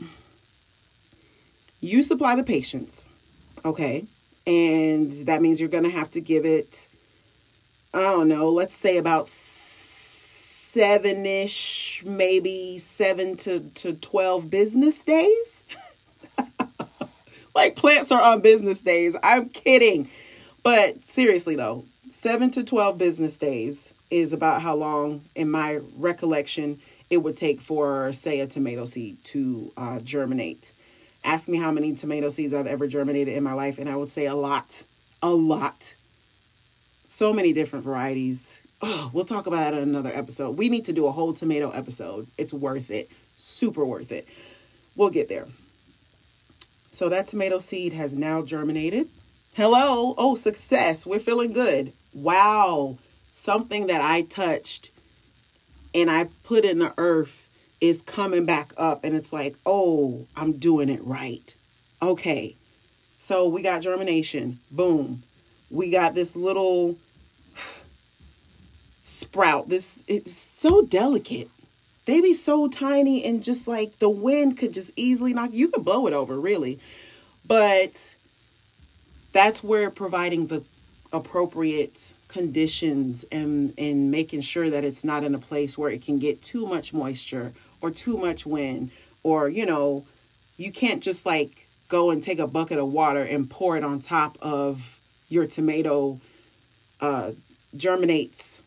you 1.80 2.04
supply 2.04 2.36
the 2.36 2.44
patience, 2.44 3.10
okay? 3.64 4.06
And 4.46 5.12
that 5.28 5.42
means 5.42 5.60
you're 5.60 5.70
going 5.70 5.84
to 5.84 5.90
have 5.90 6.12
to 6.12 6.22
give 6.22 6.46
it, 6.46 6.88
I 7.94 8.02
don't 8.02 8.28
know, 8.28 8.50
let's 8.50 8.74
say 8.74 8.98
about 8.98 9.28
seven 9.28 11.26
ish, 11.26 12.04
maybe 12.06 12.78
seven 12.80 13.36
to, 13.38 13.60
to 13.60 13.94
12 13.94 14.50
business 14.50 15.04
days. 15.04 15.64
like 17.58 17.76
plants 17.76 18.12
are 18.12 18.22
on 18.22 18.42
business 18.42 18.80
days. 18.82 19.16
I'm 19.24 19.50
kidding. 19.50 20.08
But 20.64 21.04
seriously, 21.04 21.56
though, 21.56 21.86
seven 22.12 22.52
to 22.52 22.64
12 22.64 23.00
business 23.00 23.36
days 23.38 23.96
is 24.12 24.32
about 24.32 24.62
how 24.62 24.76
long, 24.76 25.26
in 25.34 25.50
my 25.50 25.82
recollection, 25.98 26.80
it 27.10 27.18
would 27.18 27.36
take 27.36 27.60
for, 27.60 28.14
say, 28.14 28.42
a 28.42 28.48
tomato 28.48 28.86
seed 28.86 29.22
to 29.26 29.74
uh, 29.76 30.00
germinate. 30.00 30.72
Ask 31.24 31.50
me 31.50 31.58
how 31.58 31.72
many 31.72 31.94
tomato 31.96 32.30
seeds 32.30 32.54
I've 32.54 32.68
ever 32.68 32.86
germinated 32.86 33.34
in 33.34 33.44
my 33.44 33.54
life, 33.54 33.80
and 33.80 33.90
I 33.90 33.96
would 33.96 34.10
say 34.10 34.28
a 34.28 34.36
lot. 34.36 34.84
A 35.24 35.30
lot. 35.30 35.96
So 37.08 37.34
many 37.34 37.54
different 37.54 37.84
varieties. 37.84 38.62
Oh, 38.84 39.10
we'll 39.14 39.26
talk 39.26 39.48
about 39.48 39.72
that 39.72 39.74
in 39.74 39.90
another 39.90 40.16
episode. 40.16 40.58
We 40.58 40.70
need 40.70 40.86
to 40.86 40.94
do 40.94 41.08
a 41.08 41.12
whole 41.12 41.34
tomato 41.34 41.72
episode. 41.72 42.28
It's 42.38 42.54
worth 42.54 42.92
it. 42.92 43.10
Super 43.36 43.84
worth 43.84 44.12
it. 44.12 44.28
We'll 44.96 45.10
get 45.10 45.28
there. 45.28 45.48
So 46.98 47.10
that 47.10 47.28
tomato 47.28 47.60
seed 47.60 47.94
has 47.94 48.16
now 48.16 48.42
germinated. 48.42 49.08
Hello. 49.54 50.16
Oh, 50.18 50.36
success. 50.36 51.06
We're 51.06 51.20
feeling 51.20 51.54
good. 51.54 51.94
Wow 52.14 52.98
something 53.38 53.88
that 53.88 54.02
I 54.02 54.24
touched 54.24 54.92
and 55.94 56.10
I 56.10 56.28
put 56.44 56.66
in 56.66 56.80
the 56.80 56.94
earth 56.98 57.48
is 57.80 58.02
coming 58.02 58.46
back 58.46 58.74
up 58.78 59.04
and 59.04 59.16
it's 59.16 59.32
like, 59.32 59.56
oh, 59.66 60.26
I'm 60.36 60.54
doing 60.54 60.90
it 60.90 61.04
right. 61.06 61.56
Okay. 62.02 62.56
So 63.20 63.48
we 63.48 63.62
got 63.62 63.84
germination. 63.84 64.60
Boom. 64.72 65.24
We 65.70 65.92
got 65.92 66.16
this 66.16 66.36
little 66.36 66.98
sprout. 69.04 69.70
This 69.70 70.04
it's 70.08 70.34
so 70.34 70.82
delicate. 70.82 71.50
They 72.08 72.22
be 72.22 72.34
so 72.34 72.70
tiny 72.70 73.26
and 73.26 73.44
just 73.44 73.68
like 73.68 74.00
the 74.00 74.10
wind 74.10 74.58
could 74.58 74.74
just 74.74 74.92
easily 74.96 75.34
knock 75.34 75.50
you 75.52 75.68
could 75.68 75.84
blow 75.84 76.08
it 76.08 76.14
over, 76.14 76.40
really. 76.40 76.80
But 77.46 78.16
that's 79.34 79.62
where 79.62 79.92
providing 79.92 80.48
the 80.48 80.64
appropriate 81.12 82.14
conditions 82.30 83.26
and 83.30 83.74
and 83.78 84.10
making 84.10 84.42
sure 84.42 84.70
that 84.70 84.86
it's 84.86 85.04
not 85.04 85.26
in 85.26 85.36
a 85.36 85.40
place 85.40 85.78
where 85.78 85.90
it 85.90 86.02
can 86.02 86.18
get 86.18 86.42
too 86.42 86.66
much 86.66 86.94
moisture 86.94 87.54
or 87.82 87.92
too 87.92 88.18
much 88.18 88.46
wind 88.46 88.90
or 89.24 89.50
you 89.50 89.66
know 89.66 90.06
you 90.58 90.72
can't 90.72 91.02
just 91.02 91.26
like 91.26 91.68
go 91.88 92.12
and 92.12 92.22
take 92.24 92.40
a 92.40 92.48
bucket 92.48 92.78
of 92.78 92.92
water 92.92 93.22
and 93.22 93.50
pour 93.50 93.78
it 93.78 93.84
on 93.86 94.02
top 94.02 94.38
of 94.42 95.00
your 95.30 95.46
tomato 95.46 96.20
uh 97.00 97.32
germinates 97.78 98.64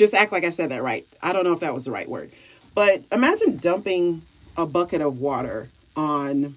just 0.00 0.14
act 0.14 0.32
like 0.32 0.44
I 0.44 0.50
said 0.50 0.70
that 0.70 0.82
right. 0.82 1.06
I 1.22 1.34
don't 1.34 1.44
know 1.44 1.52
if 1.52 1.60
that 1.60 1.74
was 1.74 1.84
the 1.84 1.90
right 1.90 2.08
word. 2.08 2.32
But 2.74 3.04
imagine 3.12 3.58
dumping 3.58 4.22
a 4.56 4.64
bucket 4.64 5.02
of 5.02 5.20
water 5.20 5.68
on 5.94 6.56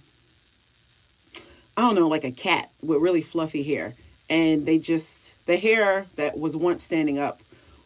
I 1.76 1.82
don't 1.82 1.96
know, 1.96 2.08
like 2.08 2.24
a 2.24 2.32
cat 2.32 2.70
with 2.82 3.02
really 3.02 3.22
fluffy 3.22 3.64
hair 3.64 3.96
and 4.30 4.66
they 4.66 4.80
just 4.80 5.36
the 5.46 5.58
hair 5.58 6.06
that 6.16 6.40
was 6.40 6.56
once 6.56 6.84
standing 6.84 7.20
up 7.20 7.42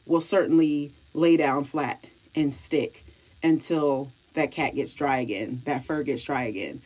will 0.06 0.22
certainly 0.22 0.91
lay 1.15 1.38
down 1.38 1.63
flat 1.63 2.08
and 2.36 2.54
stick 2.54 3.04
until 3.41 4.12
that 4.36 4.52
cat 4.52 4.76
gets 4.76 4.93
dry 4.93 5.17
again 5.17 5.63
that 5.65 5.84
fur 5.84 6.04
gets 6.04 6.24
dry 6.24 6.43
again 6.43 6.80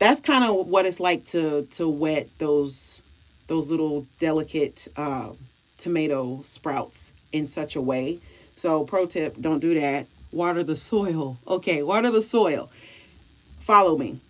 that's 0.00 0.18
kind 0.18 0.42
of 0.42 0.66
what 0.66 0.84
it's 0.84 0.98
like 0.98 1.24
to 1.24 1.66
to 1.70 1.88
wet 1.88 2.28
those 2.38 3.00
those 3.46 3.70
little 3.70 4.04
delicate 4.18 4.88
uh, 4.96 5.30
tomato 5.76 6.40
sprouts 6.42 7.12
in 7.32 7.46
such 7.46 7.76
a 7.76 7.80
way 7.80 8.18
so 8.56 8.84
pro 8.84 9.06
tip 9.06 9.40
don't 9.40 9.60
do 9.60 9.78
that 9.78 10.06
water 10.32 10.62
the 10.62 10.76
soil 10.76 11.38
okay 11.46 11.82
water 11.82 12.10
the 12.10 12.22
soil 12.22 12.70
follow 13.60 13.96
me 13.96 14.20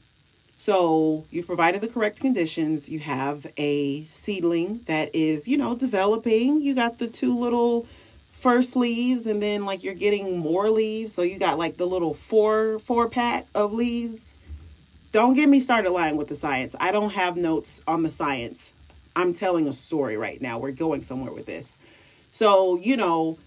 so 0.61 1.25
you've 1.31 1.47
provided 1.47 1.81
the 1.81 1.87
correct 1.87 2.21
conditions. 2.21 2.89
You 2.89 2.99
have 2.99 3.47
a 3.57 4.03
seedling 4.07 4.81
that 4.87 5.15
is, 5.15 5.47
you 5.47 5.57
know, 5.57 5.77
developing. 5.77 6.61
You 6.61 6.75
got 6.75 6.99
the 6.99 7.07
two 7.07 7.39
little 7.39 7.87
first 8.33 8.75
leaves 8.75 9.29
and 9.29 9.41
then 9.41 9.65
like 9.65 9.85
you're 9.85 9.95
getting 9.95 10.37
more 10.37 10.69
leaves. 10.69 11.13
So 11.13 11.23
you 11.23 11.39
got 11.39 11.59
like 11.59 11.77
the 11.77 11.87
little 11.87 12.13
four 12.13 12.81
four 12.81 13.09
pack 13.09 13.47
of 13.55 13.73
leaves. 13.73 14.37
Don't 15.13 15.35
get 15.35 15.49
me 15.49 15.61
started 15.61 15.91
lying 15.91 16.17
with 16.17 16.27
the 16.27 16.35
science. 16.35 16.75
I 16.81 16.91
don't 16.91 17.13
have 17.13 17.37
notes 17.37 17.81
on 17.87 18.03
the 18.03 18.11
science. 18.11 18.73
I'm 19.15 19.35
telling 19.35 19.69
a 19.69 19.73
story 19.73 20.17
right 20.17 20.43
now. 20.43 20.59
We're 20.59 20.73
going 20.73 21.03
somewhere 21.03 21.33
with 21.33 21.47
this. 21.47 21.73
So, 22.33 22.77
you 22.77 22.97
know, 22.97 23.39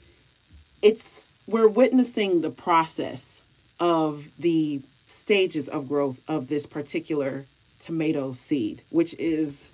it's 0.82 1.32
we're 1.48 1.68
witnessing 1.68 2.42
the 2.42 2.50
process 2.50 3.42
of 3.80 4.28
the 4.40 4.82
stages 5.08 5.68
of 5.68 5.90
growth 5.90 6.20
of 6.28 6.48
this 6.48 6.66
particular 6.66 7.46
tomato 7.80 8.32
seed, 8.32 8.82
which 8.90 9.14
is 9.16 9.72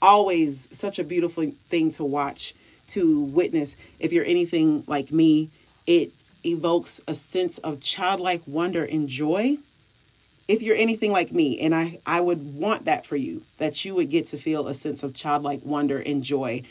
always 0.00 0.68
such 0.70 0.98
a 0.98 1.04
beautiful 1.04 1.50
thing 1.68 1.90
to 1.92 2.04
watch, 2.04 2.54
to 2.88 3.22
witness. 3.24 3.76
If 3.98 4.12
you're 4.12 4.24
anything 4.24 4.84
like 4.86 5.10
me, 5.10 5.50
it 5.86 6.12
evokes 6.44 7.00
a 7.08 7.14
sense 7.14 7.58
of 7.58 7.80
childlike 7.80 8.42
wonder 8.46 8.84
and 8.84 9.08
joy. 9.08 9.58
If 10.46 10.62
you're 10.62 10.76
anything 10.76 11.10
like 11.10 11.32
me, 11.32 11.58
and 11.58 11.74
I, 11.74 11.98
I 12.06 12.20
would 12.20 12.54
want 12.54 12.84
that 12.84 13.04
for 13.04 13.16
you, 13.16 13.42
that 13.58 13.84
you 13.84 13.96
would 13.96 14.10
get 14.10 14.28
to 14.28 14.36
feel 14.36 14.68
a 14.68 14.74
sense 14.74 15.02
of 15.02 15.12
childlike 15.12 15.62
wonder 15.64 15.98
and 15.98 16.22
joy 16.22 16.62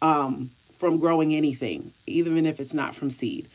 um, 0.00 0.50
from 0.78 0.98
growing 0.98 1.34
anything, 1.34 1.92
even 2.06 2.46
if 2.46 2.60
it's 2.60 2.74
not 2.74 2.94
from 2.94 3.10
seed. 3.10 3.48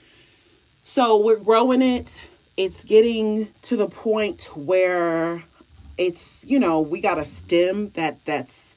So 0.84 1.18
we're 1.18 1.38
growing 1.38 1.82
it 1.82 2.22
it's 2.58 2.84
getting 2.84 3.48
to 3.62 3.78
the 3.78 3.88
point 3.88 4.50
where 4.56 5.44
it's 5.98 6.46
you 6.48 6.60
know 6.60 6.82
we 6.82 7.02
got 7.02 7.18
a 7.18 7.26
stem 7.26 7.90
that 7.92 8.24
that's 8.26 8.76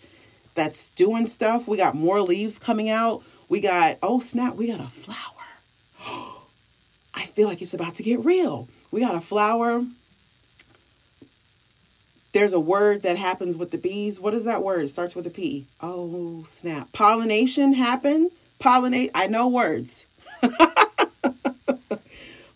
that's 0.55 0.91
doing 0.93 1.27
stuff 1.27 1.67
we 1.67 1.77
got 1.77 1.95
more 1.95 2.21
leaves 2.23 2.59
coming 2.59 2.89
out 2.89 3.23
we 3.49 3.61
got 3.61 3.99
oh 4.03 4.21
snap 4.21 4.55
we 4.55 4.67
got 4.69 4.81
a 4.81 4.85
flower 4.85 5.19
i 7.15 7.25
feel 7.25 7.49
like 7.49 7.61
it's 7.63 7.75
about 7.75 7.97
to 7.97 8.03
get 8.03 8.25
real. 8.25 8.69
We 8.91 9.01
got 9.01 9.17
a 9.17 9.21
flower. 9.21 9.85
There's 12.35 12.53
a 12.53 12.59
word 12.59 13.03
that 13.03 13.17
happens 13.17 13.57
with 13.57 13.71
the 13.71 13.79
bees. 13.79 14.19
What 14.19 14.35
is 14.35 14.43
that 14.43 14.65
word? 14.65 14.83
It 14.83 14.89
starts 14.89 15.15
with 15.15 15.25
a 15.29 15.31
P. 15.31 15.67
Oh, 15.81 16.43
snap. 16.43 16.91
Pollination 16.91 17.73
happen. 17.73 18.29
Pollinate. 18.59 19.11
I 19.15 19.29
know 19.29 19.47
words. 19.47 20.05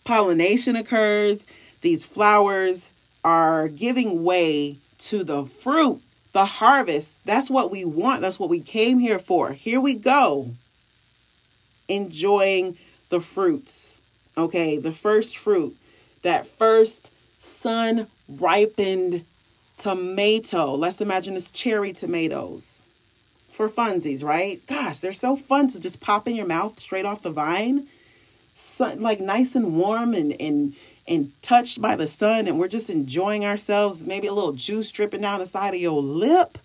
Pollination 0.03 0.75
occurs. 0.75 1.45
These 1.79 2.03
flowers 2.03 2.91
are 3.23 3.69
giving 3.69 4.25
way 4.25 4.79
to 4.97 5.23
the 5.23 5.45
fruit, 5.45 6.01
the 6.33 6.43
harvest. 6.43 7.21
That's 7.23 7.49
what 7.49 7.71
we 7.71 7.85
want. 7.85 8.19
That's 8.19 8.37
what 8.37 8.49
we 8.49 8.59
came 8.59 8.99
here 8.99 9.17
for. 9.17 9.53
Here 9.53 9.79
we 9.79 9.95
go. 9.95 10.55
Enjoying 11.87 12.77
the 13.07 13.21
fruits. 13.21 13.97
Okay, 14.37 14.77
the 14.77 14.91
first 14.91 15.37
fruit, 15.37 15.77
that 16.23 16.47
first 16.47 17.11
sun 17.39 18.07
ripened 18.27 19.23
tomato. 19.79 20.75
Let's 20.75 21.01
imagine 21.01 21.35
it's 21.35 21.49
cherry 21.49 21.93
tomatoes 21.93 22.83
for 23.51 23.67
funsies, 23.67 24.23
right? 24.23 24.65
Gosh, 24.67 24.99
they're 24.99 25.11
so 25.11 25.35
fun 25.35 25.67
to 25.69 25.79
just 25.79 25.99
pop 25.99 26.27
in 26.27 26.35
your 26.35 26.45
mouth 26.45 26.79
straight 26.79 27.05
off 27.05 27.23
the 27.23 27.31
vine. 27.31 27.87
Like 28.79 29.19
nice 29.19 29.55
and 29.55 29.75
warm 29.77 30.13
and 30.13 30.39
and 30.39 30.75
and 31.07 31.31
touched 31.41 31.81
by 31.81 31.95
the 31.95 32.07
sun 32.07 32.47
and 32.47 32.59
we're 32.59 32.67
just 32.67 32.89
enjoying 32.89 33.45
ourselves, 33.45 34.05
maybe 34.05 34.27
a 34.27 34.33
little 34.33 34.53
juice 34.53 34.91
dripping 34.91 35.21
down 35.21 35.39
the 35.39 35.47
side 35.47 35.73
of 35.73 35.79
your 35.79 36.01
lip. 36.01 36.57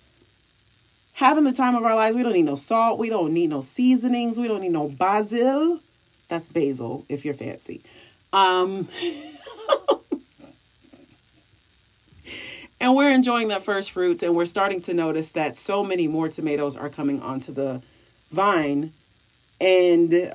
Having 1.15 1.45
the 1.45 1.53
time 1.53 1.77
of 1.77 1.85
our 1.85 1.95
lives, 1.95 2.17
we 2.17 2.25
don't 2.25 2.33
need 2.33 2.43
no 2.45 2.57
salt, 2.57 2.99
we 2.99 3.09
don't 3.09 3.33
need 3.33 3.51
no 3.51 3.61
seasonings, 3.61 4.37
we 4.37 4.49
don't 4.49 4.61
need 4.61 4.73
no 4.73 4.89
basil. 4.89 5.81
That's 6.29 6.49
basil 6.49 7.07
if 7.09 7.25
you're 7.25 7.35
fancy. 7.35 7.83
Um 8.33 8.89
and 12.85 12.95
we're 12.95 13.11
enjoying 13.11 13.49
that 13.49 13.63
first 13.63 13.93
fruits 13.93 14.23
and 14.23 14.37
we're 14.37 14.45
starting 14.45 14.83
to 14.83 14.93
notice 14.93 15.31
that 15.31 15.57
so 15.57 15.83
many 15.83 16.07
more 16.07 16.29
tomatoes 16.29 16.77
are 16.77 16.91
coming 16.91 17.23
onto 17.23 17.51
the 17.51 17.81
vine. 18.31 18.93
And 19.59 20.35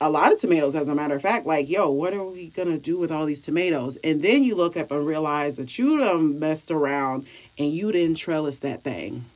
a 0.00 0.08
lot 0.08 0.32
of 0.32 0.40
tomatoes 0.40 0.74
as 0.74 0.88
a 0.88 0.94
matter 0.94 1.14
of 1.14 1.20
fact 1.20 1.46
like 1.46 1.68
yo 1.68 1.90
what 1.90 2.14
are 2.14 2.24
we 2.24 2.48
gonna 2.48 2.78
do 2.78 2.98
with 2.98 3.12
all 3.12 3.26
these 3.26 3.44
tomatoes? 3.44 3.98
And 4.02 4.22
then 4.22 4.42
you 4.42 4.54
look 4.54 4.78
up 4.78 4.92
and 4.92 5.06
realize 5.06 5.56
that 5.56 5.78
you 5.78 5.98
done 5.98 6.38
messed 6.38 6.70
around 6.70 7.26
and 7.58 7.70
you 7.70 7.92
didn't 7.92 8.16
trellis 8.16 8.60
that 8.60 8.82
thing. 8.82 9.26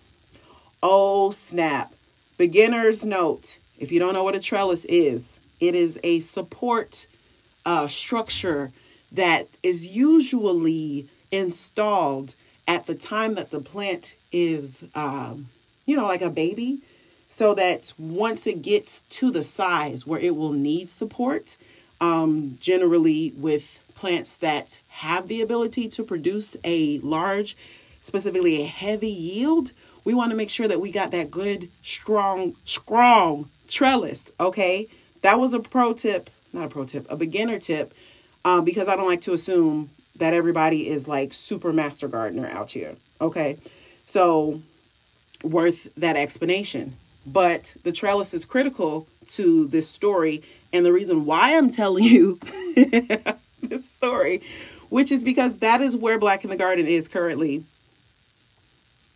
Oh 0.82 1.28
snap. 1.30 1.92
Beginner's 2.38 3.04
note 3.04 3.58
if 3.78 3.92
you 3.92 3.98
don't 3.98 4.14
know 4.14 4.24
what 4.24 4.34
a 4.34 4.40
trellis 4.40 4.86
is 4.86 5.38
it 5.60 5.74
is 5.74 6.00
a 6.02 6.20
support 6.20 7.08
uh, 7.66 7.88
structure 7.88 8.72
that 9.12 9.48
is 9.62 9.94
usually 9.94 11.10
installed 11.30 12.34
at 12.66 12.86
the 12.86 12.94
time 12.94 13.34
that 13.34 13.50
the 13.50 13.60
plant 13.60 14.14
is, 14.32 14.84
um, 14.94 15.48
you 15.86 15.96
know, 15.96 16.06
like 16.06 16.22
a 16.22 16.30
baby, 16.30 16.80
so 17.28 17.54
that 17.54 17.92
once 17.98 18.46
it 18.46 18.62
gets 18.62 19.02
to 19.10 19.30
the 19.30 19.44
size 19.44 20.06
where 20.06 20.20
it 20.20 20.34
will 20.36 20.52
need 20.52 20.88
support, 20.88 21.56
um, 22.00 22.56
generally 22.60 23.32
with 23.36 23.80
plants 23.94 24.36
that 24.36 24.78
have 24.88 25.28
the 25.28 25.40
ability 25.42 25.88
to 25.88 26.04
produce 26.04 26.56
a 26.64 26.98
large, 27.00 27.56
specifically 28.00 28.62
a 28.62 28.66
heavy 28.66 29.08
yield, 29.08 29.72
we 30.04 30.14
want 30.14 30.30
to 30.30 30.36
make 30.36 30.50
sure 30.50 30.68
that 30.68 30.80
we 30.80 30.90
got 30.90 31.10
that 31.10 31.30
good, 31.30 31.68
strong, 31.82 32.54
strong 32.64 33.50
trellis. 33.66 34.32
Okay, 34.38 34.88
that 35.22 35.38
was 35.40 35.52
a 35.52 35.60
pro 35.60 35.92
tip, 35.92 36.30
not 36.52 36.66
a 36.66 36.68
pro 36.68 36.84
tip, 36.84 37.06
a 37.10 37.16
beginner 37.16 37.58
tip, 37.58 37.92
uh, 38.44 38.60
because 38.60 38.88
I 38.88 38.96
don't 38.96 39.08
like 39.08 39.22
to 39.22 39.34
assume 39.34 39.90
that 40.18 40.34
everybody 40.34 40.88
is 40.88 41.08
like 41.08 41.32
super 41.32 41.72
master 41.72 42.08
gardener 42.08 42.48
out 42.48 42.70
here. 42.70 42.96
Okay. 43.20 43.58
So 44.06 44.62
worth 45.42 45.88
that 45.96 46.16
explanation. 46.16 46.96
But 47.26 47.76
the 47.84 47.92
trellis 47.92 48.34
is 48.34 48.44
critical 48.44 49.06
to 49.28 49.66
this 49.66 49.88
story. 49.88 50.42
And 50.72 50.84
the 50.84 50.92
reason 50.92 51.24
why 51.24 51.56
I'm 51.56 51.70
telling 51.70 52.04
you 52.04 52.38
this 53.62 53.88
story, 53.88 54.42
which 54.88 55.12
is 55.12 55.22
because 55.22 55.58
that 55.58 55.80
is 55.80 55.96
where 55.96 56.18
Black 56.18 56.44
in 56.44 56.50
the 56.50 56.56
Garden 56.56 56.86
is 56.86 57.08
currently. 57.08 57.64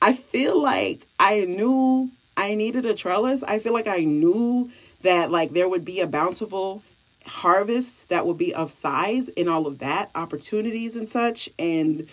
I 0.00 0.14
feel 0.14 0.60
like 0.60 1.06
I 1.18 1.44
knew 1.44 2.10
I 2.36 2.54
needed 2.54 2.84
a 2.86 2.94
trellis. 2.94 3.42
I 3.42 3.58
feel 3.60 3.72
like 3.72 3.86
I 3.86 4.04
knew 4.04 4.70
that 5.02 5.30
like 5.30 5.52
there 5.52 5.68
would 5.68 5.84
be 5.84 6.00
a 6.00 6.06
bountiful 6.06 6.82
harvest 7.26 8.08
that 8.08 8.26
will 8.26 8.34
be 8.34 8.54
of 8.54 8.70
size 8.70 9.28
in 9.28 9.48
all 9.48 9.66
of 9.66 9.78
that 9.80 10.10
opportunities 10.14 10.96
and 10.96 11.08
such 11.08 11.48
and 11.58 12.08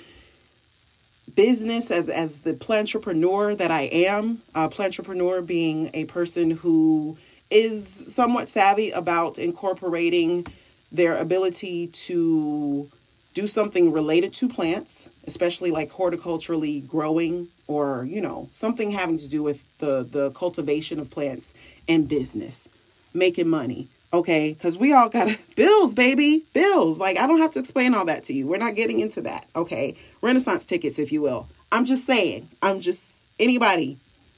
business 1.36 1.92
as 1.92 2.10
as 2.10 2.40
the 2.40 2.54
plantrepreneur 2.54 3.58
that 3.58 3.72
I 3.72 3.84
am 3.84 4.42
a 4.56 4.70
plantrepreneur 4.70 5.46
being 5.46 5.90
a 5.94 6.06
person 6.06 6.52
who 6.52 7.18
is 7.50 7.88
somewhat 7.88 8.48
savvy 8.48 8.92
about 8.92 9.38
incorporating 9.38 10.46
their 10.92 11.18
ability 11.18 11.88
to 11.88 12.90
do 13.34 13.48
something 13.48 13.92
related 13.92 14.34
to 14.34 14.50
plants 14.50 15.10
especially 15.28 15.72
like 15.72 15.92
horticulturally 15.92 16.86
growing 16.88 17.48
or 17.68 18.06
you 18.06 18.22
know 18.22 18.50
something 18.52 18.92
having 18.92 19.18
to 19.18 19.28
do 19.28 19.44
with 19.44 19.64
the 19.78 20.08
the 20.12 20.32
cultivation 20.32 21.00
of 21.00 21.10
plants 21.10 21.54
and 21.88 22.08
business 22.08 22.68
making 23.14 23.48
money 23.48 23.88
Okay, 24.12 24.54
because 24.54 24.76
we 24.76 24.92
all 24.94 25.10
got 25.10 25.30
bills, 25.56 25.94
baby, 25.94 26.44
bills. 26.54 26.98
Like, 26.98 27.18
I 27.18 27.28
don't 27.28 27.40
have 27.40 27.52
to 27.52 27.60
explain 27.60 27.94
all 27.94 28.06
that 28.06 28.24
to 28.26 28.34
you. 28.34 28.48
We're 28.48 28.58
not 28.58 28.76
getting 28.76 29.00
into 29.00 29.22
that. 29.22 29.48
Okay, 29.56 29.96
Renaissance 30.22 30.66
tickets, 30.66 30.98
if 30.98 31.12
you 31.12 31.22
will. 31.22 31.48
I'm 31.72 31.86
just 31.86 32.06
saying, 32.06 32.50
I'm 32.62 32.80
just 32.80 33.28
anybody 33.40 33.98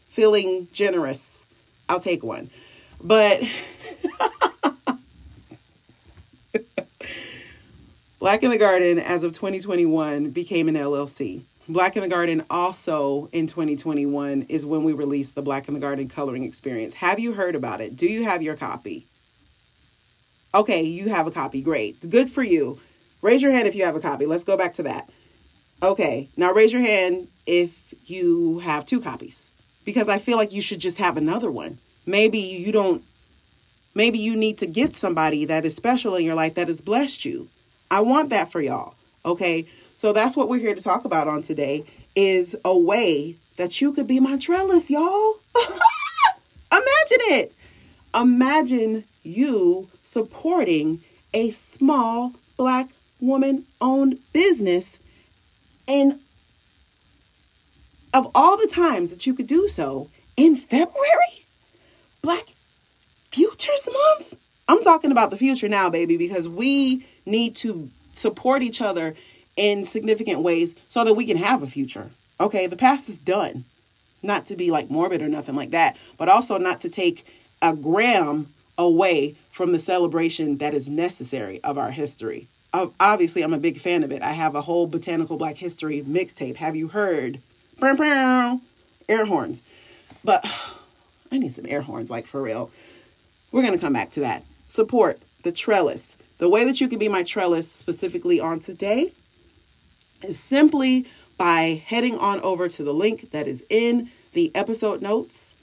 feeling 0.09 0.67
generous, 0.73 1.45
I'll 1.87 2.01
take 2.01 2.23
one. 2.23 2.49
But 3.01 3.41
Black 8.19 8.43
in 8.43 8.51
the 8.51 8.57
Garden, 8.57 8.99
as 8.99 9.23
of 9.23 9.31
2021, 9.33 10.31
became 10.31 10.67
an 10.67 10.75
LLC. 10.75 11.41
Black 11.69 11.95
in 11.95 12.01
the 12.01 12.09
Garden 12.09 12.43
also 12.49 13.29
in 13.31 13.47
2021 13.47 14.47
is 14.49 14.65
when 14.65 14.83
we 14.83 14.91
released 14.93 15.35
the 15.35 15.41
Black 15.41 15.67
in 15.69 15.73
the 15.73 15.79
Garden 15.79 16.09
coloring 16.09 16.43
experience. 16.43 16.93
Have 16.95 17.19
you 17.19 17.33
heard 17.33 17.55
about 17.55 17.79
it? 17.79 17.95
Do 17.95 18.07
you 18.07 18.25
have 18.25 18.41
your 18.41 18.57
copy? 18.57 19.07
Okay, 20.53 20.83
you 20.83 21.09
have 21.09 21.27
a 21.27 21.31
copy. 21.31 21.61
Great. 21.61 22.09
Good 22.09 22.29
for 22.29 22.43
you. 22.43 22.79
Raise 23.21 23.41
your 23.41 23.51
hand 23.51 23.67
if 23.67 23.75
you 23.75 23.85
have 23.85 23.95
a 23.95 24.01
copy. 24.01 24.25
Let's 24.25 24.43
go 24.43 24.57
back 24.57 24.73
to 24.73 24.83
that. 24.83 25.09
Okay, 25.83 26.29
now 26.37 26.51
raise 26.51 26.71
your 26.71 26.81
hand 26.81 27.27
if 27.45 27.93
you 28.05 28.59
have 28.59 28.85
two 28.85 29.01
copies 29.01 29.53
because 29.85 30.09
I 30.09 30.19
feel 30.19 30.37
like 30.37 30.51
you 30.51 30.61
should 30.61 30.79
just 30.79 30.97
have 30.97 31.17
another 31.17 31.49
one. 31.49 31.79
Maybe 32.05 32.39
you 32.39 32.71
don't, 32.71 33.03
maybe 33.95 34.19
you 34.19 34.35
need 34.35 34.59
to 34.59 34.67
get 34.67 34.93
somebody 34.93 35.45
that 35.45 35.65
is 35.65 35.75
special 35.75 36.15
in 36.15 36.25
your 36.25 36.35
life 36.35 36.55
that 36.55 36.67
has 36.67 36.81
blessed 36.81 37.25
you. 37.25 37.49
I 37.89 38.01
want 38.01 38.29
that 38.29 38.51
for 38.51 38.61
y'all. 38.61 38.95
Okay, 39.25 39.67
so 39.95 40.13
that's 40.13 40.35
what 40.35 40.49
we're 40.49 40.59
here 40.59 40.75
to 40.75 40.81
talk 40.81 41.05
about 41.05 41.27
on 41.27 41.41
today 41.41 41.85
is 42.15 42.55
a 42.65 42.77
way 42.77 43.35
that 43.57 43.81
you 43.81 43.93
could 43.93 44.07
be 44.07 44.19
my 44.19 44.37
trellis, 44.37 44.89
y'all. 44.89 45.35
Imagine 46.71 47.25
it. 47.33 47.53
Imagine 48.13 49.03
you 49.23 49.89
supporting 50.03 51.01
a 51.33 51.49
small 51.51 52.33
black 52.57 52.89
woman 53.19 53.65
owned 53.79 54.19
business. 54.33 54.99
And 55.87 56.19
of 58.13 58.29
all 58.35 58.57
the 58.57 58.67
times 58.67 59.09
that 59.11 59.25
you 59.25 59.33
could 59.33 59.47
do 59.47 59.67
so 59.67 60.09
in 60.37 60.55
February, 60.55 61.45
Black 62.21 62.53
Futures 63.31 63.87
Month, 63.91 64.35
I'm 64.67 64.83
talking 64.83 65.11
about 65.11 65.31
the 65.31 65.37
future 65.37 65.69
now, 65.69 65.89
baby, 65.89 66.17
because 66.17 66.47
we 66.47 67.05
need 67.25 67.55
to 67.57 67.89
support 68.13 68.63
each 68.63 68.81
other 68.81 69.15
in 69.55 69.83
significant 69.83 70.41
ways 70.41 70.75
so 70.89 71.03
that 71.03 71.13
we 71.13 71.25
can 71.25 71.37
have 71.37 71.63
a 71.63 71.67
future. 71.67 72.09
Okay, 72.39 72.67
the 72.67 72.77
past 72.77 73.09
is 73.09 73.17
done. 73.17 73.65
Not 74.23 74.45
to 74.47 74.55
be 74.55 74.71
like 74.71 74.89
morbid 74.89 75.21
or 75.21 75.29
nothing 75.29 75.55
like 75.55 75.71
that, 75.71 75.97
but 76.17 76.29
also 76.29 76.57
not 76.57 76.81
to 76.81 76.89
take 76.89 77.25
a 77.61 77.75
gram 77.75 78.53
away 78.81 79.35
from 79.51 79.71
the 79.71 79.79
celebration 79.79 80.57
that 80.57 80.73
is 80.73 80.89
necessary 80.89 81.61
of 81.63 81.77
our 81.77 81.91
history. 81.91 82.47
Obviously, 82.73 83.41
I'm 83.41 83.53
a 83.53 83.59
big 83.59 83.79
fan 83.79 84.03
of 84.03 84.11
it. 84.11 84.21
I 84.21 84.31
have 84.31 84.55
a 84.55 84.61
whole 84.61 84.87
Botanical 84.87 85.37
Black 85.37 85.57
History 85.57 86.01
mixtape. 86.01 86.55
Have 86.55 86.75
you 86.75 86.87
heard? 86.87 87.41
Air 89.09 89.25
horns. 89.25 89.61
But 90.23 90.45
I 91.31 91.37
need 91.37 91.51
some 91.51 91.65
air 91.67 91.81
horns, 91.81 92.09
like 92.09 92.25
for 92.25 92.41
real. 92.41 92.71
We're 93.51 93.61
going 93.61 93.73
to 93.73 93.79
come 93.79 93.93
back 93.93 94.11
to 94.11 94.21
that. 94.21 94.45
Support 94.67 95.21
the 95.43 95.51
trellis. 95.51 96.17
The 96.37 96.49
way 96.49 96.63
that 96.63 96.79
you 96.79 96.87
can 96.87 96.99
be 96.99 97.09
my 97.09 97.23
trellis 97.23 97.69
specifically 97.71 98.39
on 98.39 98.59
today 98.59 99.11
is 100.23 100.39
simply 100.39 101.05
by 101.37 101.83
heading 101.85 102.17
on 102.17 102.39
over 102.41 102.69
to 102.69 102.83
the 102.83 102.93
link 102.93 103.31
that 103.31 103.47
is 103.47 103.65
in 103.69 104.09
the 104.33 104.51
episode 104.55 105.01
notes 105.01 105.55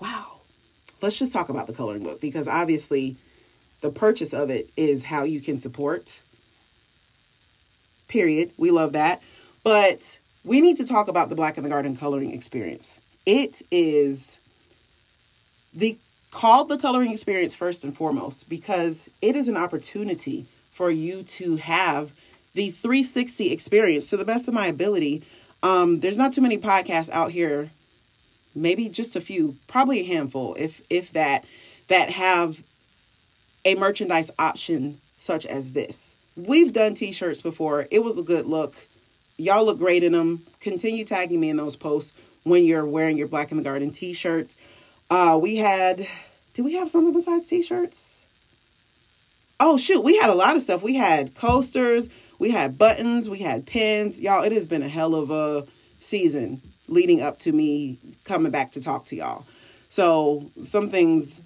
wow, 0.00 0.40
let's 1.02 1.18
just 1.18 1.32
talk 1.32 1.48
about 1.48 1.66
the 1.66 1.72
coloring 1.72 2.02
book 2.02 2.20
because 2.20 2.48
obviously 2.48 3.16
the 3.80 3.90
purchase 3.90 4.32
of 4.32 4.50
it 4.50 4.70
is 4.76 5.04
how 5.04 5.24
you 5.24 5.40
can 5.40 5.58
support. 5.58 6.22
Period. 8.08 8.52
We 8.56 8.70
love 8.70 8.92
that. 8.92 9.22
But 9.62 10.20
we 10.44 10.60
need 10.60 10.76
to 10.78 10.86
talk 10.86 11.08
about 11.08 11.28
the 11.28 11.34
Black 11.34 11.58
in 11.58 11.64
the 11.64 11.68
Garden 11.68 11.96
coloring 11.96 12.32
experience. 12.32 13.00
It 13.26 13.62
is 13.70 14.40
the 15.74 15.98
called 16.36 16.68
the 16.68 16.76
coloring 16.76 17.10
experience 17.10 17.54
first 17.54 17.82
and 17.82 17.96
foremost 17.96 18.46
because 18.46 19.08
it 19.22 19.34
is 19.34 19.48
an 19.48 19.56
opportunity 19.56 20.44
for 20.70 20.90
you 20.90 21.22
to 21.22 21.56
have 21.56 22.12
the 22.52 22.70
360 22.72 23.50
experience 23.50 24.10
to 24.10 24.18
the 24.18 24.24
best 24.26 24.46
of 24.46 24.52
my 24.52 24.66
ability. 24.66 25.24
Um, 25.62 26.00
there's 26.00 26.18
not 26.18 26.34
too 26.34 26.42
many 26.42 26.58
podcasts 26.58 27.08
out 27.08 27.30
here, 27.30 27.70
maybe 28.54 28.90
just 28.90 29.16
a 29.16 29.20
few, 29.22 29.56
probably 29.66 30.00
a 30.00 30.04
handful, 30.04 30.54
if 30.58 30.82
if 30.90 31.10
that, 31.14 31.46
that 31.88 32.10
have 32.10 32.62
a 33.64 33.74
merchandise 33.74 34.30
option 34.38 35.00
such 35.16 35.46
as 35.46 35.72
this. 35.72 36.16
We've 36.36 36.70
done 36.70 36.92
t-shirts 36.92 37.40
before. 37.40 37.88
It 37.90 38.04
was 38.04 38.18
a 38.18 38.22
good 38.22 38.44
look. 38.44 38.76
Y'all 39.38 39.64
look 39.64 39.78
great 39.78 40.04
in 40.04 40.12
them. 40.12 40.44
Continue 40.60 41.06
tagging 41.06 41.40
me 41.40 41.48
in 41.48 41.56
those 41.56 41.76
posts 41.76 42.12
when 42.42 42.66
you're 42.66 42.84
wearing 42.84 43.16
your 43.16 43.26
Black 43.26 43.52
in 43.52 43.56
the 43.56 43.62
Garden 43.62 43.90
t-shirt. 43.90 44.54
Uh, 45.08 45.38
we 45.40 45.56
had, 45.56 46.06
did 46.56 46.64
we 46.64 46.72
have 46.72 46.88
something 46.88 47.12
besides 47.12 47.46
t-shirts? 47.46 48.24
Oh 49.60 49.76
shoot, 49.76 50.02
we 50.02 50.16
had 50.16 50.30
a 50.30 50.34
lot 50.34 50.56
of 50.56 50.62
stuff. 50.62 50.82
We 50.82 50.94
had 50.94 51.34
coasters, 51.34 52.08
we 52.38 52.50
had 52.50 52.78
buttons, 52.78 53.28
we 53.28 53.40
had 53.40 53.66
pins. 53.66 54.18
Y'all, 54.18 54.42
it 54.42 54.52
has 54.52 54.66
been 54.66 54.80
a 54.80 54.88
hell 54.88 55.14
of 55.14 55.30
a 55.30 55.66
season 56.00 56.62
leading 56.88 57.20
up 57.20 57.38
to 57.40 57.52
me 57.52 57.98
coming 58.24 58.50
back 58.50 58.72
to 58.72 58.80
talk 58.80 59.04
to 59.06 59.16
y'all. 59.16 59.44
So 59.90 60.50
some 60.62 60.88
things 60.88 61.42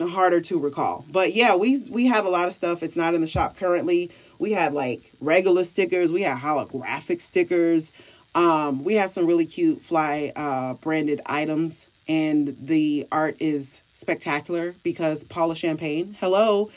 harder 0.00 0.40
to 0.40 0.58
recall. 0.58 1.04
But 1.12 1.34
yeah, 1.34 1.56
we 1.56 1.84
we 1.90 2.06
had 2.06 2.24
a 2.24 2.30
lot 2.30 2.48
of 2.48 2.54
stuff. 2.54 2.82
It's 2.82 2.96
not 2.96 3.14
in 3.14 3.20
the 3.20 3.26
shop 3.26 3.58
currently. 3.58 4.10
We 4.38 4.52
had 4.52 4.72
like 4.72 5.12
regular 5.20 5.62
stickers. 5.64 6.10
We 6.10 6.22
had 6.22 6.38
holographic 6.38 7.20
stickers. 7.20 7.92
Um, 8.34 8.82
we 8.82 8.94
had 8.94 9.10
some 9.10 9.26
really 9.26 9.44
cute 9.44 9.82
fly 9.82 10.32
uh, 10.34 10.74
branded 10.74 11.20
items, 11.26 11.88
and 12.10 12.56
the 12.60 13.06
art 13.12 13.36
is 13.38 13.82
spectacular 13.92 14.74
because 14.82 15.22
Paula 15.22 15.54
Champagne. 15.54 16.16
Hello, 16.18 16.68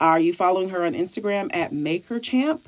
are 0.00 0.18
you 0.18 0.32
following 0.32 0.70
her 0.70 0.82
on 0.82 0.94
Instagram 0.94 1.54
at 1.54 1.74
Maker 1.74 2.18
Champ? 2.18 2.66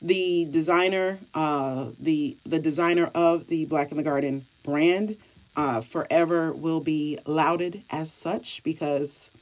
The 0.00 0.44
designer, 0.44 1.18
uh, 1.34 1.88
the 1.98 2.36
the 2.46 2.60
designer 2.60 3.10
of 3.16 3.48
the 3.48 3.64
Black 3.64 3.90
in 3.90 3.96
the 3.96 4.04
Garden 4.04 4.46
brand 4.62 5.16
uh, 5.56 5.80
forever 5.80 6.52
will 6.52 6.78
be 6.78 7.18
lauded 7.26 7.82
as 7.90 8.12
such 8.12 8.62
because 8.62 9.32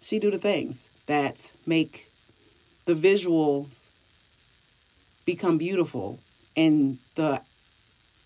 she 0.00 0.20
do 0.20 0.30
the 0.30 0.38
things 0.38 0.88
that 1.06 1.50
make 1.66 2.12
the 2.84 2.94
visuals 2.94 3.88
become 5.24 5.58
beautiful 5.58 6.20
in 6.54 7.00
the 7.16 7.42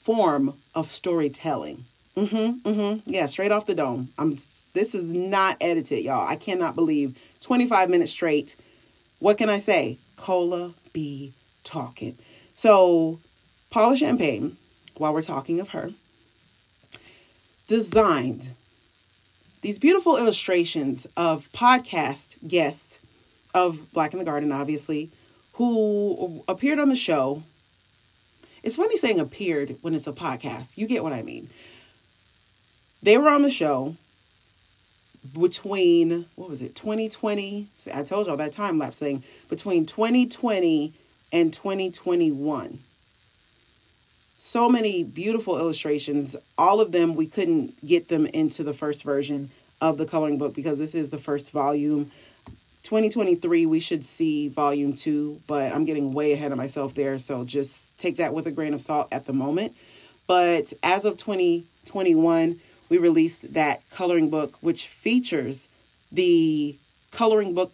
form 0.03 0.59
of 0.75 0.89
storytelling. 0.89 1.87
Mm-hmm. 2.21 2.69
Mm-hmm. 2.69 3.11
Yeah, 3.11 3.27
straight 3.27 3.53
off 3.53 3.67
the 3.67 3.75
dome. 3.75 4.13
I'm 4.19 4.31
this 4.73 4.95
is 4.95 5.13
not 5.13 5.57
edited, 5.61 6.05
y'all. 6.05 6.29
I 6.29 6.37
cannot 6.37 6.75
believe 6.75 7.17
25 7.41 7.89
minutes 7.89 8.13
straight. 8.13 8.57
What 9.19 9.39
can 9.39 9.49
I 9.49 9.59
say? 9.59 9.99
Cola 10.17 10.75
be 10.93 11.33
talking. 11.65 12.19
So 12.55 13.21
Paula 13.71 13.97
Champagne, 13.97 14.57
while 14.97 15.15
we're 15.15 15.23
talking 15.23 15.61
of 15.61 15.71
her, 15.71 15.93
designed 17.69 18.51
these 19.63 19.79
beautiful 19.79 20.17
illustrations 20.17 21.07
of 21.17 21.51
podcast 21.53 22.37
guests 22.47 23.01
of 23.55 23.93
Black 23.93 24.13
in 24.13 24.19
the 24.19 24.25
Garden, 24.25 24.53
obviously, 24.53 25.11
who 25.55 26.43
appeared 26.49 26.79
on 26.79 26.89
the 26.89 26.97
show. 26.97 27.43
It's 28.63 28.77
funny 28.77 28.97
saying 28.97 29.21
appeared 29.21 29.77
when 29.81 29.95
it's 29.95 30.07
a 30.07 30.13
podcast. 30.13 30.77
You 30.77 30.87
get 30.87 31.03
what 31.03 31.13
I 31.13 31.23
mean. 31.23 31.49
They 33.03 33.19
were 33.19 33.29
on 33.29 33.43
the 33.43 33.51
show 33.51 33.97
between, 35.39 36.27
what 36.37 36.51
was 36.51 36.63
it, 36.63 36.75
2020? 36.75 37.69
I 37.95 38.03
told 38.03 38.27
y'all 38.27 38.37
that 38.37 38.53
time 38.53 38.79
lapse 38.79 38.99
thing. 38.99 39.23
Between 39.49 39.87
2020 39.87 40.93
and 41.33 41.53
2021 41.53 42.81
so 44.43 44.71
many 44.71 45.05
beautiful 45.05 45.59
illustrations. 45.59 46.35
All 46.57 46.81
of 46.81 46.93
them, 46.93 47.15
we 47.15 47.27
couldn't 47.27 47.87
get 47.87 48.09
them 48.09 48.25
into 48.25 48.65
the 48.65 48.73
first 48.73 49.05
version 49.05 49.51
of 49.83 49.99
the 49.99 50.07
coloring 50.07 50.39
book 50.39 50.55
because 50.55 50.79
this 50.79 50.95
is 50.95 51.11
the 51.11 51.19
first 51.19 51.53
volume. 51.53 52.11
2023, 52.83 53.67
we 53.67 53.81
should 53.81 54.03
see 54.03 54.49
volume 54.49 54.95
two, 54.95 55.43
but 55.47 55.75
I'm 55.75 55.85
getting 55.85 56.15
way 56.15 56.33
ahead 56.33 56.53
of 56.53 56.59
myself 56.59 56.95
there. 56.95 57.19
So 57.19 57.45
just 57.45 57.95
take 57.99 58.17
that 58.17 58.33
with 58.33 58.47
a 58.47 58.51
grain 58.51 58.73
of 58.73 58.81
salt 58.81 59.09
at 59.13 59.27
the 59.27 59.35
moment. 59.35 59.75
But 60.27 60.73
as 60.83 61.05
of 61.05 61.19
2021, 61.19 62.59
we 62.91 62.99
released 62.99 63.55
that 63.55 63.89
coloring 63.89 64.29
book, 64.29 64.59
which 64.61 64.89
features 64.89 65.69
the 66.13 66.77
coloring 67.13 67.55
book 67.55 67.73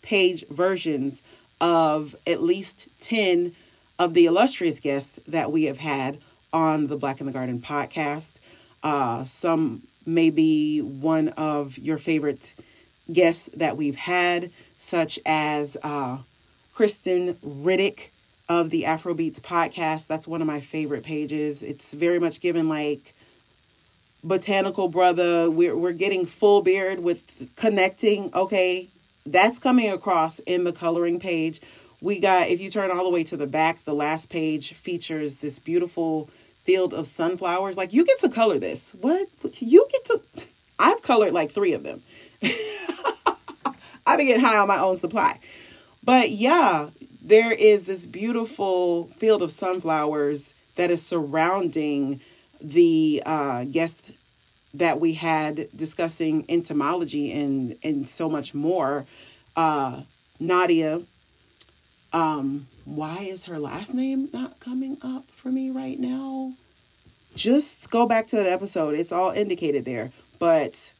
page 0.00 0.44
versions 0.50 1.22
of 1.60 2.16
at 2.26 2.42
least 2.42 2.88
10 3.00 3.54
of 4.00 4.14
the 4.14 4.26
illustrious 4.26 4.80
guests 4.80 5.20
that 5.28 5.52
we 5.52 5.64
have 5.64 5.78
had 5.78 6.18
on 6.52 6.88
the 6.88 6.96
Black 6.96 7.20
in 7.20 7.26
the 7.26 7.32
Garden 7.32 7.60
podcast. 7.60 8.40
Uh, 8.82 9.24
some 9.24 9.82
may 10.04 10.30
be 10.30 10.80
one 10.80 11.28
of 11.30 11.78
your 11.78 11.98
favorite 11.98 12.54
guests 13.12 13.48
that 13.54 13.76
we've 13.76 13.96
had, 13.96 14.50
such 14.78 15.20
as 15.24 15.76
uh, 15.84 16.18
Kristen 16.74 17.34
Riddick 17.46 18.08
of 18.48 18.70
the 18.70 18.82
Afrobeats 18.84 19.40
podcast. 19.40 20.08
That's 20.08 20.26
one 20.26 20.40
of 20.40 20.46
my 20.46 20.60
favorite 20.60 21.04
pages. 21.04 21.62
It's 21.62 21.94
very 21.94 22.18
much 22.18 22.40
given 22.40 22.68
like 22.68 23.14
botanical 24.24 24.88
brother. 24.88 25.50
We're 25.50 25.76
we're 25.76 25.92
getting 25.92 26.26
full 26.26 26.62
beard 26.62 27.00
with 27.00 27.54
connecting. 27.56 28.30
Okay, 28.34 28.88
that's 29.26 29.58
coming 29.58 29.90
across 29.90 30.38
in 30.40 30.64
the 30.64 30.72
coloring 30.72 31.18
page. 31.20 31.60
We 32.00 32.20
got 32.20 32.48
if 32.48 32.60
you 32.60 32.70
turn 32.70 32.90
all 32.90 33.04
the 33.04 33.10
way 33.10 33.24
to 33.24 33.36
the 33.36 33.46
back 33.46 33.84
the 33.84 33.94
last 33.94 34.30
page 34.30 34.74
features 34.74 35.38
this 35.38 35.58
beautiful 35.58 36.28
field 36.64 36.94
of 36.94 37.06
sunflowers. 37.06 37.76
Like 37.76 37.92
you 37.92 38.04
get 38.04 38.18
to 38.20 38.28
color 38.28 38.58
this. 38.58 38.92
What? 39.00 39.28
You 39.58 39.86
get 39.90 40.04
to 40.06 40.22
i've 40.78 41.02
colored 41.02 41.32
like 41.32 41.52
three 41.52 41.74
of 41.74 41.82
them. 41.82 42.02
I've 44.04 44.18
been 44.18 44.26
getting 44.26 44.42
high 44.42 44.58
on 44.58 44.68
my 44.68 44.78
own 44.78 44.96
supply. 44.96 45.38
But 46.02 46.30
yeah 46.30 46.90
there 47.22 47.52
is 47.52 47.84
this 47.84 48.06
beautiful 48.06 49.06
field 49.16 49.42
of 49.42 49.52
sunflowers 49.52 50.54
that 50.74 50.90
is 50.90 51.04
surrounding 51.04 52.20
the 52.62 53.22
uh, 53.26 53.64
guest 53.64 54.12
that 54.74 55.00
we 55.00 55.12
had 55.12 55.68
discussing 55.76 56.44
entomology 56.48 57.32
and 57.32 57.76
and 57.82 58.08
so 58.08 58.28
much 58.28 58.54
more 58.54 59.04
uh, 59.56 60.00
nadia 60.40 61.02
um, 62.12 62.68
why 62.84 63.18
is 63.22 63.46
her 63.46 63.58
last 63.58 63.94
name 63.94 64.28
not 64.32 64.60
coming 64.60 64.98
up 65.02 65.30
for 65.30 65.48
me 65.48 65.70
right 65.70 65.98
now? 65.98 66.52
Just 67.34 67.90
go 67.90 68.06
back 68.06 68.26
to 68.28 68.36
the 68.36 68.50
episode. 68.50 68.94
It's 68.94 69.12
all 69.12 69.30
indicated 69.30 69.84
there. 69.84 70.12
But 70.38 70.92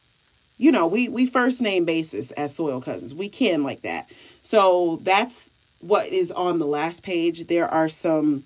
you 0.57 0.71
know, 0.71 0.87
we 0.87 1.09
we 1.09 1.25
first 1.25 1.61
name 1.61 1.85
basis 1.85 2.31
as 2.31 2.55
soil 2.55 2.81
cousins. 2.81 3.13
We 3.13 3.29
can 3.29 3.63
like 3.63 3.81
that. 3.83 4.09
So 4.41 4.99
that's 5.03 5.49
what 5.81 6.07
is 6.07 6.31
on 6.31 6.59
the 6.59 6.65
last 6.65 7.03
page. 7.03 7.47
There 7.47 7.67
are 7.67 7.89
some 7.89 8.43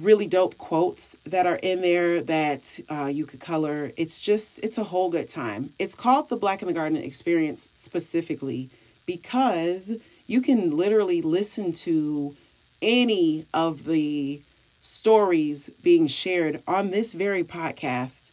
really 0.00 0.26
dope 0.26 0.58
quotes 0.58 1.16
that 1.24 1.46
are 1.46 1.58
in 1.62 1.80
there 1.80 2.20
that 2.22 2.78
uh, 2.88 3.06
you 3.06 3.26
could 3.26 3.40
color. 3.40 3.92
It's 3.96 4.22
just 4.22 4.58
it's 4.60 4.78
a 4.78 4.84
whole 4.84 5.10
good 5.10 5.28
time. 5.28 5.72
It's 5.78 5.94
called 5.94 6.28
the 6.28 6.36
Black 6.36 6.62
in 6.62 6.68
the 6.68 6.74
Garden 6.74 6.98
Experience 6.98 7.68
specifically 7.72 8.70
because 9.06 9.92
you 10.26 10.40
can 10.40 10.76
literally 10.76 11.22
listen 11.22 11.72
to 11.72 12.34
any 12.82 13.46
of 13.54 13.84
the 13.84 14.42
stories 14.82 15.70
being 15.82 16.06
shared 16.06 16.62
on 16.66 16.90
this 16.90 17.12
very 17.12 17.42
podcast 17.42 18.30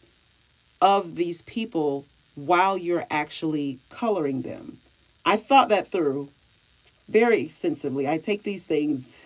of 0.80 1.16
these 1.16 1.42
people 1.42 2.04
while 2.34 2.76
you're 2.76 3.06
actually 3.10 3.78
coloring 3.88 4.42
them. 4.42 4.78
I 5.24 5.36
thought 5.36 5.70
that 5.70 5.88
through 5.88 6.28
very 7.08 7.48
sensibly. 7.48 8.08
I 8.08 8.18
take 8.18 8.42
these 8.42 8.66
things 8.66 9.23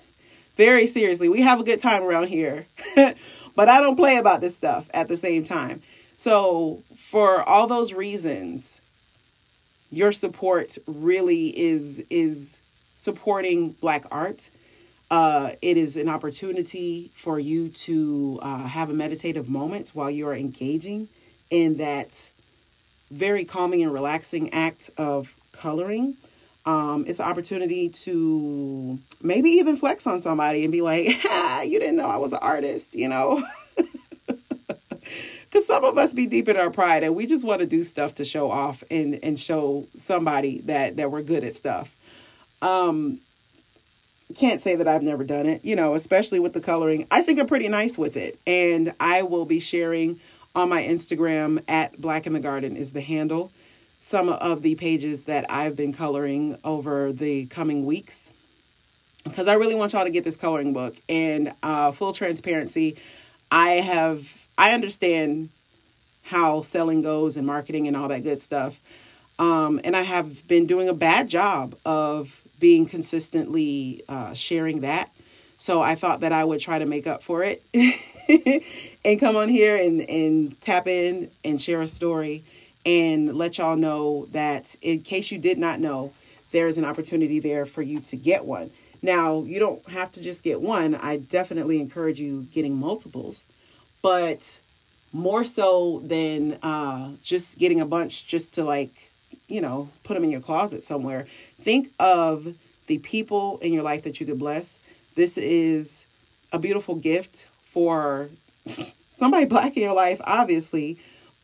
very 0.59 0.89
seriously. 0.89 1.29
We 1.29 1.41
have 1.41 1.61
a 1.61 1.65
good 1.65 1.79
time 1.79 2.03
around 2.03 2.27
here, 2.27 2.67
but 3.57 3.69
I 3.69 3.81
don't 3.81 3.97
play 3.97 4.17
about 4.17 4.43
this 4.43 4.55
stuff 4.55 4.91
at 4.93 5.09
the 5.09 5.17
same 5.17 5.45
time. 5.45 5.81
So, 6.17 6.83
for 6.97 7.49
all 7.49 7.69
those 7.69 7.93
reasons, 7.93 8.81
your 9.91 10.11
support 10.11 10.77
really 10.87 11.57
is 11.59 12.05
is 12.11 12.61
supporting 12.97 13.71
Black 13.81 14.05
art. 14.11 14.51
Uh, 15.13 15.53
it 15.63 15.77
is 15.77 15.97
an 15.97 16.09
opportunity 16.09 17.13
for 17.15 17.39
you 17.39 17.69
to 17.69 18.41
uh, 18.43 18.67
have 18.67 18.91
a 18.91 18.93
meditative 18.93 19.49
moment 19.49 19.91
while 19.95 20.11
you 20.11 20.27
are 20.27 20.35
engaging 20.35 21.09
in 21.51 21.79
that 21.79 22.31
very 23.13 23.45
calming 23.45 23.83
and 23.83 23.93
relaxing 23.93 24.53
act 24.53 24.91
of 24.99 25.35
coloring. 25.53 26.17
Um, 26.69 27.07
it's 27.07 27.19
an 27.19 27.25
opportunity 27.25 27.89
to 27.89 28.99
maybe 29.23 29.49
even 29.53 29.79
flex 29.79 30.07
on 30.07 30.21
somebody 30.21 30.65
and 30.65 30.71
be 30.71 30.83
like, 30.83 31.07
you 31.65 31.81
didn't 31.81 31.97
know 31.97 32.07
I 32.07 32.19
was 32.19 32.35
an 32.35 32.41
artist, 32.43 32.95
you 32.95 33.09
know? 33.09 33.43
Because 35.51 35.67
some 35.67 35.83
of 35.83 35.97
us 35.97 36.13
be 36.13 36.27
deep 36.27 36.47
in 36.47 36.59
our 36.59 36.71
pride 36.71 37.03
and 37.03 37.17
we 37.17 37.25
just 37.25 37.43
want 37.43 37.63
to 37.63 37.67
do 37.67 37.83
stuff 37.83 38.17
to 38.17 38.25
show 38.27 38.51
off 38.51 38.85
and, 38.91 39.19
and 39.23 39.39
show 39.39 39.87
somebody 39.97 40.61
that, 40.67 40.99
that 40.99 41.11
we're 41.11 41.23
good 41.23 41.43
at 41.43 41.55
stuff. 41.55 41.97
Um, 42.61 43.21
can't 44.35 44.61
say 44.61 44.77
that 44.77 44.87
I've 44.87 45.03
never 45.03 45.25
done 45.25 45.47
it, 45.47 45.65
you 45.65 45.75
know, 45.75 45.95
especially 45.95 46.39
with 46.39 46.53
the 46.53 46.61
coloring. 46.61 47.07
I 47.11 47.23
think 47.23 47.41
I'm 47.41 47.47
pretty 47.47 47.69
nice 47.69 47.97
with 47.97 48.19
it. 48.19 48.39
And 48.47 48.93
I 49.01 49.23
will 49.23 49.47
be 49.47 49.59
sharing 49.59 50.21
on 50.55 50.69
my 50.69 50.83
Instagram 50.83 51.63
at 51.67 51.99
Black 51.99 52.27
in 52.27 52.35
the 52.35 52.41
Garden 52.41 52.77
is 52.77 52.93
the 52.93 53.01
handle 53.01 53.51
some 53.99 54.29
of 54.29 54.63
the 54.63 54.75
pages 54.77 55.25
that 55.25 55.51
I've 55.51 55.77
been 55.77 55.93
coloring 55.93 56.59
over 56.65 57.13
the 57.13 57.47
coming 57.47 57.85
weeks 57.85 58.33
because 59.25 59.49
I 59.49 59.55
really 59.55 59.75
want 59.75 59.93
y'all 59.93 60.05
to 60.05 60.11
get 60.11 60.25
this 60.25 60.37
coloring 60.37 60.73
book. 60.73 60.97
And 61.09 61.53
uh, 61.63 61.93
full 61.93 62.13
transparency, 62.13 62.97
I 63.51 63.71
have 63.71 64.47
I 64.57 64.73
understand 64.73 65.51
how 66.23 66.61
selling 66.61 67.03
goes 67.03 67.37
and 67.37 67.47
marketing 67.47 67.89
and 67.89 67.97
all 67.97 68.09
that 68.09 68.23
good 68.23 68.41
stuff. 68.41 68.81
Um, 69.39 69.81
and 69.85 69.97
I 69.97 70.03
have 70.03 70.47
been 70.49 70.67
doing 70.67 70.89
a 70.89 70.95
bad 70.95 71.29
job 71.29 71.77
of 71.87 72.41
being 72.59 72.87
consistently 72.87 74.03
uh, 74.09 74.35
sharing 74.35 74.81
that. 74.81 75.11
So 75.59 75.81
I 75.81 75.95
thought 75.95 76.21
that 76.21 76.33
I 76.33 76.45
would 76.45 76.61
try 76.61 76.79
to 76.79 76.87
make 76.87 77.07
up 77.07 77.23
for 77.23 77.45
it 77.45 77.63
and 79.05 79.19
come 79.19 79.37
on 79.37 79.49
here 79.49 79.77
and, 79.77 80.01
and 80.03 80.61
tap 80.61 80.87
in 80.87 81.31
and 81.45 81.61
share 81.61 81.83
a 81.83 81.87
story 81.87 82.45
and 82.85 83.35
let 83.35 83.59
y'all 83.59 83.77
know 83.77 84.27
that 84.33 84.75
in 84.83 85.01
case 85.01 85.31
you 85.31 85.39
did 85.39 85.59
not 85.59 85.81
know, 85.81 86.13
there's 86.51 86.79
an 86.79 86.85
opportunity 86.85 87.41
there 87.41 87.67
for 87.67 87.83
you 87.83 88.01
to 88.01 88.17
get 88.17 88.45
one. 88.45 88.71
Now, 89.03 89.43
you 89.43 89.59
don't 89.59 89.87
have 89.91 90.11
to 90.13 90.23
just 90.23 90.43
get 90.43 90.61
one. 90.61 90.95
I 90.95 91.19
definitely 91.19 91.81
encourage 91.81 92.19
you 92.19 92.49
getting 92.53 92.77
multiples, 92.77 93.47
but 94.03 94.61
more 95.13 95.45
so 95.45 96.03
than 96.05 96.55
uh, 96.63 97.13
just 97.23 97.59
getting 97.59 97.81
a 97.81 97.87
bunch 97.87 98.27
just 98.27 98.55
to 98.55 98.65
like, 98.65 99.11
you 99.47 99.61
know, 99.61 99.89
put 100.03 100.15
them 100.15 100.25
in 100.25 100.31
your 100.31 100.41
closet 100.41 100.83
somewhere. 100.83 101.27
Think 101.61 101.91
of 102.01 102.55
the 102.87 102.99
people 102.99 103.59
in 103.59 103.73
your 103.73 103.83
life 103.83 104.03
that 104.03 104.21
you 104.21 104.27
could 104.27 104.39
bless. 104.39 104.79
This 105.15 105.39
is 105.39 106.07
a 106.53 106.59
beautiful 106.59 106.95
gift 106.95 107.47
for 107.67 108.29
somebody 109.11 109.45
black 109.47 109.77
in 109.77 109.83
your 109.83 109.95
life, 109.95 110.21
obviously, 110.25 110.99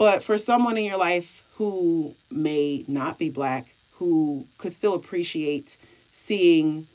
but 0.05 0.23
for 0.23 0.37
someone 0.37 0.77
in 0.77 0.85
your 0.85 0.99
life 0.99 1.47
who 1.55 2.15
may 2.31 2.85
not 2.87 3.19
be 3.19 3.31
black, 3.31 3.75
who 3.93 4.47
could 4.59 4.71
still 4.71 4.93
appreciate 4.93 5.79
seeing 6.13 6.87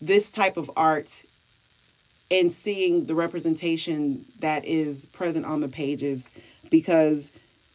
this 0.00 0.30
type 0.30 0.56
of 0.56 0.70
art 0.76 1.24
and 2.30 2.52
seeing 2.52 3.06
the 3.06 3.16
representation 3.16 4.24
that 4.38 4.64
is 4.64 5.06
present 5.06 5.44
on 5.44 5.60
the 5.60 5.66
pages 5.66 6.30
because 6.70 7.32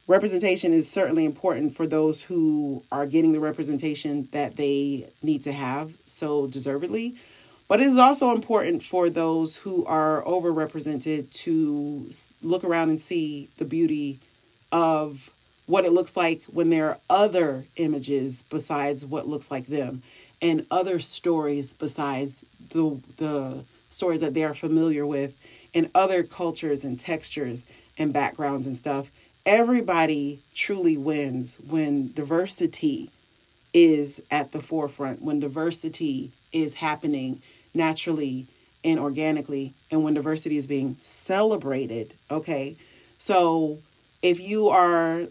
representation 0.08 0.72
is 0.72 0.90
certainly 0.90 1.26
important 1.26 1.76
for 1.76 1.86
those 1.86 2.24
who 2.24 2.82
are 2.94 3.06
getting 3.06 3.34
the 3.34 3.42
representation 3.42 4.30
that 4.32 4.56
they 4.56 5.06
need 5.22 5.42
to 5.42 5.52
have 5.52 5.92
so 6.06 6.48
deservedly 6.48 7.14
but 7.70 7.80
it 7.80 7.86
is 7.86 7.98
also 7.98 8.32
important 8.32 8.84
for 8.84 9.10
those 9.10 9.56
who 9.56 9.86
are 9.86 10.24
overrepresented 10.24 11.32
to 11.32 12.10
look 12.42 12.66
around 12.66 12.90
and 12.90 13.00
see 13.00 13.48
the 13.58 13.66
beauty 13.66 14.20
of 14.72 15.30
what 15.68 15.86
it 15.86 15.94
looks 15.94 16.18
like 16.18 16.44
when 16.46 16.72
there 16.72 16.90
are 16.90 17.00
other 17.10 17.66
images 17.76 18.44
besides 18.50 19.06
what 19.06 19.28
looks 19.28 19.52
like 19.52 19.68
them 19.68 20.02
and 20.42 20.66
other 20.72 21.00
stories 21.00 21.72
besides 21.74 22.44
the 22.72 23.00
the 23.18 23.64
stories 23.90 24.22
that 24.22 24.34
they 24.34 24.44
are 24.44 24.56
familiar 24.56 25.06
with 25.06 25.34
and 25.74 25.90
other 25.94 26.24
cultures 26.24 26.84
and 26.84 27.00
textures 27.00 27.66
and 27.98 28.14
backgrounds 28.14 28.66
and 28.66 28.76
stuff. 28.76 29.12
Everybody 29.46 30.42
truly 30.56 30.98
wins 30.98 31.60
when 31.68 32.14
diversity 32.14 33.12
is 33.74 34.22
at 34.32 34.52
the 34.52 34.62
forefront 34.62 35.22
when 35.22 35.40
diversity 35.40 36.32
is 36.52 36.74
happening 36.74 37.40
naturally 37.74 38.48
and 38.84 39.00
organically 39.00 39.74
and 39.92 40.04
when 40.04 40.14
diversity 40.14 40.58
is 40.58 40.68
being 40.68 40.98
celebrated 41.02 42.14
okay? 42.32 42.76
So 43.18 43.80
if 44.22 44.40
you 44.40 44.70
are 44.70 45.28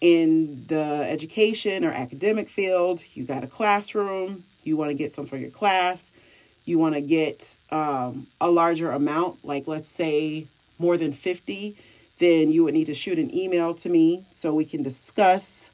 in 0.00 0.64
the 0.66 1.06
education 1.08 1.84
or 1.84 1.90
academic 1.90 2.48
field 2.48 3.02
you 3.14 3.24
got 3.24 3.44
a 3.44 3.46
classroom 3.46 4.44
you 4.62 4.76
want 4.76 4.90
to 4.90 4.94
get 4.94 5.12
some 5.12 5.26
for 5.26 5.36
your 5.36 5.50
class 5.50 6.12
you 6.64 6.78
want 6.78 6.94
to 6.94 7.00
get 7.00 7.56
um, 7.70 8.26
a 8.40 8.50
larger 8.50 8.90
amount 8.90 9.44
like 9.44 9.66
let's 9.66 9.88
say 9.88 10.46
more 10.78 10.96
than 10.96 11.12
50 11.12 11.76
then 12.18 12.50
you 12.50 12.64
would 12.64 12.74
need 12.74 12.86
to 12.86 12.94
shoot 12.94 13.18
an 13.18 13.34
email 13.34 13.74
to 13.74 13.88
me 13.88 14.24
so 14.32 14.54
we 14.54 14.64
can 14.64 14.82
discuss 14.82 15.70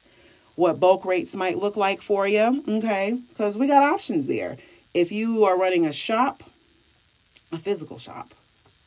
what 0.55 0.79
bulk 0.79 1.05
rates 1.05 1.33
might 1.33 1.57
look 1.57 1.75
like 1.75 2.01
for 2.01 2.27
you 2.27 2.63
okay? 2.67 3.19
Because 3.29 3.57
we 3.57 3.67
got 3.67 3.83
options 3.83 4.27
there 4.27 4.57
if 4.93 5.11
you 5.11 5.45
are 5.45 5.57
running 5.57 5.85
a 5.85 5.93
shop, 5.93 6.43
a 7.51 7.57
physical 7.57 7.97
shop, 7.97 8.33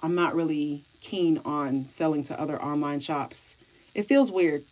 I'm 0.02 0.14
not 0.14 0.34
really 0.34 0.84
keen 1.00 1.40
on 1.44 1.86
selling 1.86 2.22
to 2.24 2.40
other 2.40 2.60
online 2.62 3.00
shops. 3.00 3.56
It 3.94 4.06
feels 4.06 4.30
weird, 4.30 4.64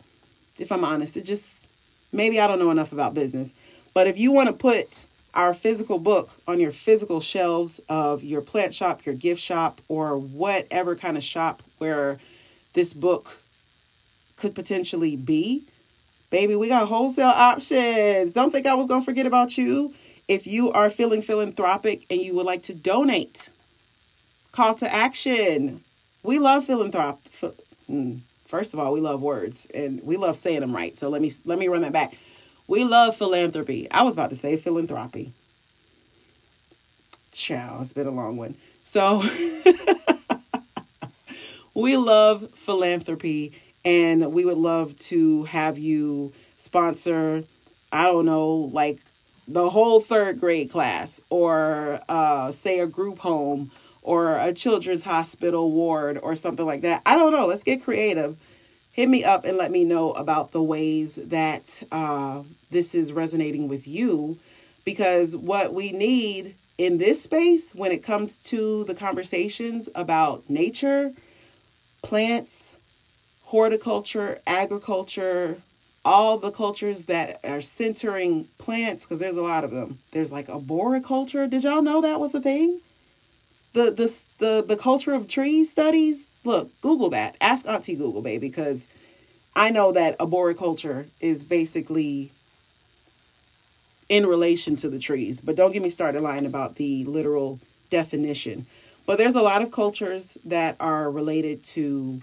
if 0.57 0.71
I'm 0.71 0.83
honest. 0.83 1.17
It 1.17 1.25
just, 1.25 1.67
maybe 2.11 2.39
I 2.39 2.47
don't 2.47 2.59
know 2.59 2.71
enough 2.71 2.91
about 2.91 3.13
business. 3.13 3.53
But 3.93 4.07
if 4.07 4.17
you 4.17 4.31
want 4.31 4.47
to 4.47 4.53
put 4.53 5.05
our 5.33 5.53
physical 5.53 5.97
book 5.97 6.29
on 6.47 6.59
your 6.59 6.71
physical 6.71 7.19
shelves 7.19 7.79
of 7.89 8.23
your 8.23 8.41
plant 8.41 8.73
shop, 8.73 9.05
your 9.05 9.15
gift 9.15 9.41
shop, 9.41 9.81
or 9.87 10.17
whatever 10.17 10.95
kind 10.95 11.17
of 11.17 11.23
shop 11.23 11.63
where 11.79 12.19
this 12.73 12.93
book 12.93 13.39
could 14.35 14.53
potentially 14.53 15.15
be, 15.15 15.63
baby, 16.29 16.55
we 16.55 16.69
got 16.69 16.87
wholesale 16.87 17.27
options. 17.27 18.33
Don't 18.33 18.51
think 18.51 18.67
I 18.67 18.75
was 18.75 18.87
going 18.87 19.01
to 19.01 19.05
forget 19.05 19.25
about 19.25 19.57
you. 19.57 19.93
If 20.27 20.47
you 20.47 20.71
are 20.71 20.89
feeling 20.89 21.21
philanthropic 21.21 22.05
and 22.09 22.21
you 22.21 22.35
would 22.35 22.45
like 22.45 22.63
to 22.63 22.73
donate, 22.73 23.49
call 24.51 24.75
to 24.75 24.93
action. 24.93 25.83
We 26.23 26.39
love 26.39 26.65
philanthropic. 26.65 27.55
Hmm, 27.87 28.17
first 28.45 28.73
of 28.73 28.79
all, 28.79 28.93
we 28.93 29.01
love 29.01 29.21
words 29.21 29.67
and 29.73 30.01
we 30.03 30.15
love 30.15 30.37
saying 30.37 30.61
them 30.61 30.75
right. 30.75 30.97
So 30.97 31.09
let 31.09 31.21
me 31.21 31.31
let 31.45 31.59
me 31.59 31.67
run 31.67 31.81
that 31.81 31.91
back. 31.91 32.17
We 32.67 32.85
love 32.85 33.17
philanthropy. 33.17 33.91
I 33.91 34.03
was 34.03 34.13
about 34.13 34.29
to 34.29 34.35
say 34.37 34.55
philanthropy. 34.55 35.33
Chow, 37.33 37.79
it's 37.81 37.93
been 37.93 38.07
a 38.07 38.11
long 38.11 38.37
one. 38.37 38.55
So 38.83 39.23
we 41.73 41.97
love 41.97 42.49
philanthropy 42.53 43.53
and 43.83 44.31
we 44.31 44.45
would 44.45 44.57
love 44.57 44.95
to 44.95 45.43
have 45.45 45.77
you 45.77 46.31
sponsor, 46.57 47.43
I 47.91 48.05
don't 48.05 48.25
know, 48.25 48.49
like 48.71 48.99
the 49.47 49.69
whole 49.69 49.99
third 49.99 50.39
grade 50.39 50.71
class 50.71 51.21
or 51.29 51.99
uh, 52.09 52.51
say 52.51 52.79
a 52.79 52.87
group 52.87 53.19
home 53.19 53.71
or 54.01 54.37
a 54.37 54.53
children's 54.53 55.03
hospital 55.03 55.71
ward 55.71 56.19
or 56.21 56.35
something 56.35 56.65
like 56.65 56.81
that. 56.81 57.01
I 57.05 57.15
don't 57.15 57.31
know. 57.31 57.47
Let's 57.47 57.63
get 57.63 57.83
creative. 57.83 58.37
Hit 58.91 59.09
me 59.09 59.23
up 59.23 59.45
and 59.45 59.57
let 59.57 59.71
me 59.71 59.85
know 59.85 60.11
about 60.11 60.51
the 60.51 60.61
ways 60.61 61.15
that 61.15 61.81
uh, 61.91 62.43
this 62.69 62.93
is 62.93 63.11
resonating 63.11 63.67
with 63.67 63.87
you 63.87 64.37
because 64.85 65.35
what 65.35 65.73
we 65.73 65.91
need 65.91 66.55
in 66.77 66.97
this 66.97 67.23
space 67.23 67.73
when 67.73 67.91
it 67.91 68.03
comes 68.03 68.39
to 68.39 68.83
the 68.85 68.95
conversations 68.95 69.89
about 69.95 70.49
nature, 70.49 71.11
plants, 72.01 72.77
horticulture, 73.43 74.39
agriculture, 74.45 75.57
all 76.05 76.37
the 76.37 76.51
cultures 76.51 77.05
that 77.05 77.39
are 77.43 77.61
centering 77.61 78.47
plants 78.57 79.05
because 79.05 79.19
there's 79.19 79.37
a 79.37 79.41
lot 79.41 79.63
of 79.63 79.71
them. 79.71 79.99
There's 80.11 80.31
like 80.31 80.49
arboriculture. 80.49 81.47
Did 81.47 81.63
y'all 81.63 81.81
know 81.81 82.01
that 82.01 82.19
was 82.19 82.33
a 82.33 82.41
thing? 82.41 82.81
The 83.73 83.91
the 83.91 84.23
the 84.39 84.65
the 84.67 84.77
culture 84.77 85.13
of 85.13 85.27
trees 85.27 85.71
studies. 85.71 86.27
Look, 86.43 86.69
Google 86.81 87.09
that. 87.11 87.35
Ask 87.39 87.67
Auntie 87.67 87.95
Google, 87.95 88.21
baby, 88.21 88.47
because 88.49 88.87
I 89.55 89.69
know 89.69 89.91
that 89.93 90.19
arboriculture 90.19 91.07
is 91.21 91.45
basically 91.45 92.31
in 94.09 94.25
relation 94.25 94.75
to 94.77 94.89
the 94.89 94.99
trees. 94.99 95.39
But 95.41 95.55
don't 95.55 95.71
get 95.71 95.81
me 95.81 95.89
started 95.89 96.21
lying 96.21 96.45
about 96.45 96.75
the 96.75 97.05
literal 97.05 97.59
definition. 97.89 98.65
But 99.05 99.17
there's 99.17 99.35
a 99.35 99.41
lot 99.41 99.61
of 99.61 99.71
cultures 99.71 100.37
that 100.45 100.75
are 100.79 101.09
related 101.09 101.63
to 101.65 102.21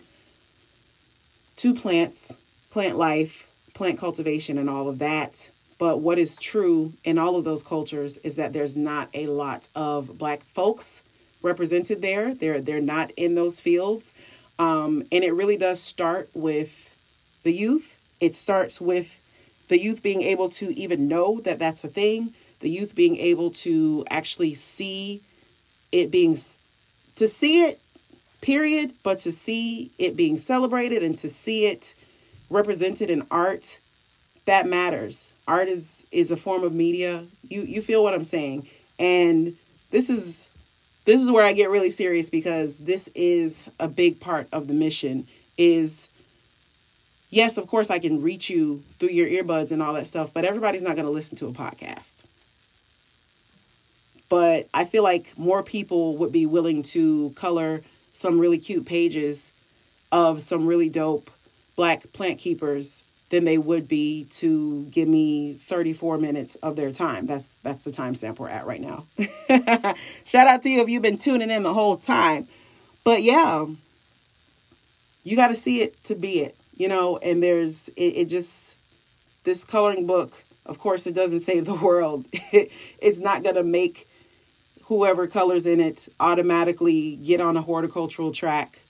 to 1.57 1.75
plants, 1.75 2.35
plant 2.71 2.97
life, 2.97 3.50
plant 3.75 3.99
cultivation 3.99 4.59
and 4.59 4.69
all 4.69 4.89
of 4.89 4.99
that 4.99 5.51
But 5.81 6.01
what 6.03 6.19
is 6.19 6.37
true 6.37 6.93
in 7.05 7.17
all 7.17 7.37
of 7.37 7.45
those 7.45 7.63
cultures 7.63 8.19
is 8.19 8.37
that 8.37 8.53
there's 8.53 8.77
not 8.77 9.09
a 9.15 9.27
lot 9.29 9.67
of 9.75 10.19
black 10.19 10.45
folks 10.53 11.03
represented 11.41 12.03
there. 12.03 12.35
They're 12.35 12.61
they're 12.61 12.83
not 12.83 13.13
in 13.17 13.35
those 13.35 13.61
fields. 13.61 14.13
Um, 14.59 15.05
and 15.11 15.25
it 15.25 15.33
really 15.33 15.57
does 15.57 15.81
start 15.81 16.29
with 16.35 16.95
the 17.45 17.53
youth. 17.53 17.97
It 18.21 18.35
starts 18.35 18.79
with 18.79 19.19
the 19.69 19.81
youth 19.81 20.03
being 20.03 20.21
able 20.21 20.51
to 20.51 20.67
even 20.79 21.09
know 21.09 21.41
that 21.41 21.59
that's 21.59 21.83
a 21.83 21.89
thing, 21.89 22.35
the 22.61 22.69
youth 22.69 22.95
being 22.95 23.17
able 23.17 23.51
to 23.51 24.05
actually 24.11 24.53
see 24.53 25.23
it 25.93 26.11
being 26.11 26.37
to 27.17 27.27
see 27.27 27.65
it 27.65 27.81
period 28.43 28.93
but 29.03 29.19
to 29.21 29.33
see 29.33 29.91
it 29.99 30.15
being 30.15 30.39
celebrated 30.39 31.03
and 31.03 31.17
to 31.19 31.29
see 31.29 31.67
it 31.67 31.95
represented 32.51 33.09
in 33.11 33.27
art 33.31 33.79
that 34.47 34.67
matters. 34.67 35.33
Art 35.47 35.69
is 35.69 36.05
is 36.11 36.31
a 36.31 36.37
form 36.37 36.65
of 36.65 36.75
media. 36.75 37.25
You 37.49 37.63
you 37.63 37.83
feel 37.83 38.03
what 38.03 38.15
i'm 38.15 38.25
saying. 38.25 38.67
And 38.99 39.57
this 39.91 40.11
is 40.11 40.49
this 41.05 41.23
is 41.23 41.31
where 41.31 41.45
i 41.45 41.53
get 41.53 41.71
really 41.71 41.91
serious 41.91 42.31
because 42.31 42.79
this 42.79 43.09
is 43.15 43.69
a 43.79 43.89
big 43.89 44.21
part 44.21 44.49
of 44.53 44.67
the 44.69 44.75
mission 44.75 45.27
is 45.57 46.09
yes 47.31 47.57
of 47.57 47.67
course 47.67 47.91
i 47.91 47.99
can 47.99 48.23
reach 48.23 48.51
you 48.51 48.83
through 48.99 49.09
your 49.09 49.27
earbuds 49.29 49.73
and 49.73 49.83
all 49.83 49.95
that 49.95 50.07
stuff 50.07 50.33
but 50.33 50.45
everybody's 50.45 50.83
not 50.83 50.95
going 50.95 51.07
to 51.07 51.11
listen 51.13 51.37
to 51.39 51.47
a 51.47 51.53
podcast. 51.53 52.25
But 54.29 54.69
I 54.73 54.85
feel 54.85 55.03
like 55.03 55.37
more 55.37 55.63
people 55.63 56.17
would 56.19 56.31
be 56.31 56.47
willing 56.47 56.83
to 56.95 57.31
color 57.31 57.83
some 58.13 58.39
really 58.39 58.59
cute 58.59 58.87
pages 58.87 59.53
of 60.13 60.41
some 60.41 60.67
really 60.67 60.89
dope 60.89 61.31
black 61.81 62.13
plant 62.13 62.39
keepers 62.39 63.03
than 63.31 63.45
they 63.45 63.57
would 63.57 63.89
be 63.89 64.27
to 64.29 64.83
give 64.91 65.09
me 65.09 65.55
34 65.55 66.19
minutes 66.19 66.57
of 66.57 66.77
their 66.77 66.93
time. 66.93 67.25
That's 67.25 67.57
that's 67.63 67.81
the 67.81 67.91
time 67.91 68.15
stamp 68.15 68.39
we're 68.39 68.51
at 68.51 68.67
right 68.67 68.83
now. 68.83 69.07
Shout 70.27 70.47
out 70.47 70.63
to 70.65 70.69
you 70.69 70.83
if 70.83 70.91
you've 70.91 71.01
been 71.01 71.17
tuning 71.17 71.51
in 71.51 71.63
the 71.63 71.73
whole 71.73 71.97
time. 71.97 72.49
But 73.03 73.23
yeah, 73.23 73.65
you 75.23 75.37
got 75.37 75.49
to 75.49 75.57
see 75.57 75.81
it 75.81 76.05
to 76.05 76.15
be 76.15 76.41
it, 76.41 76.55
you 76.75 76.87
know, 76.87 77.17
and 77.17 77.43
there's 77.43 77.89
it, 77.97 78.13
it 78.15 78.29
just 78.29 78.77
this 79.45 79.65
coloring 79.65 80.07
book, 80.07 80.45
of 80.67 80.79
course 80.79 81.07
it 81.07 81.15
doesn't 81.15 81.41
save 81.51 81.65
the 81.65 81.77
world. 81.77 82.27
it's 82.53 83.21
not 83.21 83.43
going 83.43 83.55
to 83.55 83.65
make 83.65 84.07
whoever 84.83 85.27
colors 85.27 85.65
in 85.65 85.81
it 85.81 86.11
automatically 86.21 87.17
get 87.17 87.41
on 87.41 87.57
a 87.57 87.63
horticultural 87.63 88.33
track. 88.33 88.81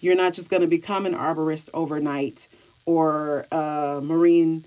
You're 0.00 0.16
not 0.16 0.34
just 0.34 0.50
going 0.50 0.62
to 0.62 0.66
become 0.68 1.06
an 1.06 1.14
arborist 1.14 1.70
overnight 1.72 2.48
or 2.84 3.46
a 3.50 4.00
marine 4.02 4.64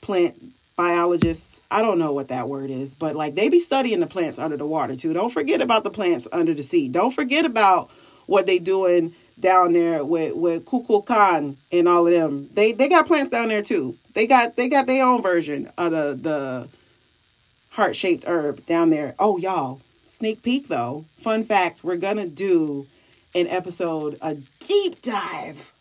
plant 0.00 0.52
biologist. 0.76 1.62
I 1.70 1.82
don't 1.82 1.98
know 1.98 2.12
what 2.12 2.28
that 2.28 2.48
word 2.48 2.70
is, 2.70 2.94
but 2.94 3.16
like 3.16 3.34
they 3.34 3.48
be 3.48 3.60
studying 3.60 4.00
the 4.00 4.06
plants 4.06 4.38
under 4.38 4.56
the 4.56 4.66
water 4.66 4.96
too. 4.96 5.12
Don't 5.12 5.32
forget 5.32 5.60
about 5.60 5.84
the 5.84 5.90
plants 5.90 6.28
under 6.32 6.54
the 6.54 6.62
sea. 6.62 6.88
Don't 6.88 7.12
forget 7.12 7.44
about 7.44 7.90
what 8.26 8.46
they 8.46 8.58
doing 8.58 9.14
down 9.40 9.72
there 9.72 10.04
with 10.04 10.34
with 10.34 10.64
Kukulkan 10.64 11.56
and 11.72 11.88
all 11.88 12.06
of 12.06 12.12
them. 12.12 12.48
They 12.54 12.72
they 12.72 12.88
got 12.88 13.06
plants 13.06 13.30
down 13.30 13.48
there 13.48 13.62
too. 13.62 13.96
They 14.14 14.26
got 14.26 14.56
they 14.56 14.68
got 14.68 14.86
their 14.86 15.04
own 15.04 15.22
version 15.22 15.70
of 15.78 15.92
the 15.92 16.18
the 16.20 16.68
heart 17.70 17.96
shaped 17.96 18.24
herb 18.26 18.64
down 18.66 18.90
there. 18.90 19.14
Oh, 19.18 19.38
y'all, 19.38 19.80
sneak 20.06 20.42
peek 20.42 20.68
though. 20.68 21.04
Fun 21.22 21.44
fact 21.44 21.84
we're 21.84 21.96
gonna 21.96 22.26
do 22.26 22.86
an 23.40 23.46
episode, 23.48 24.18
a 24.20 24.36
deep 24.60 25.00
dive 25.02 25.72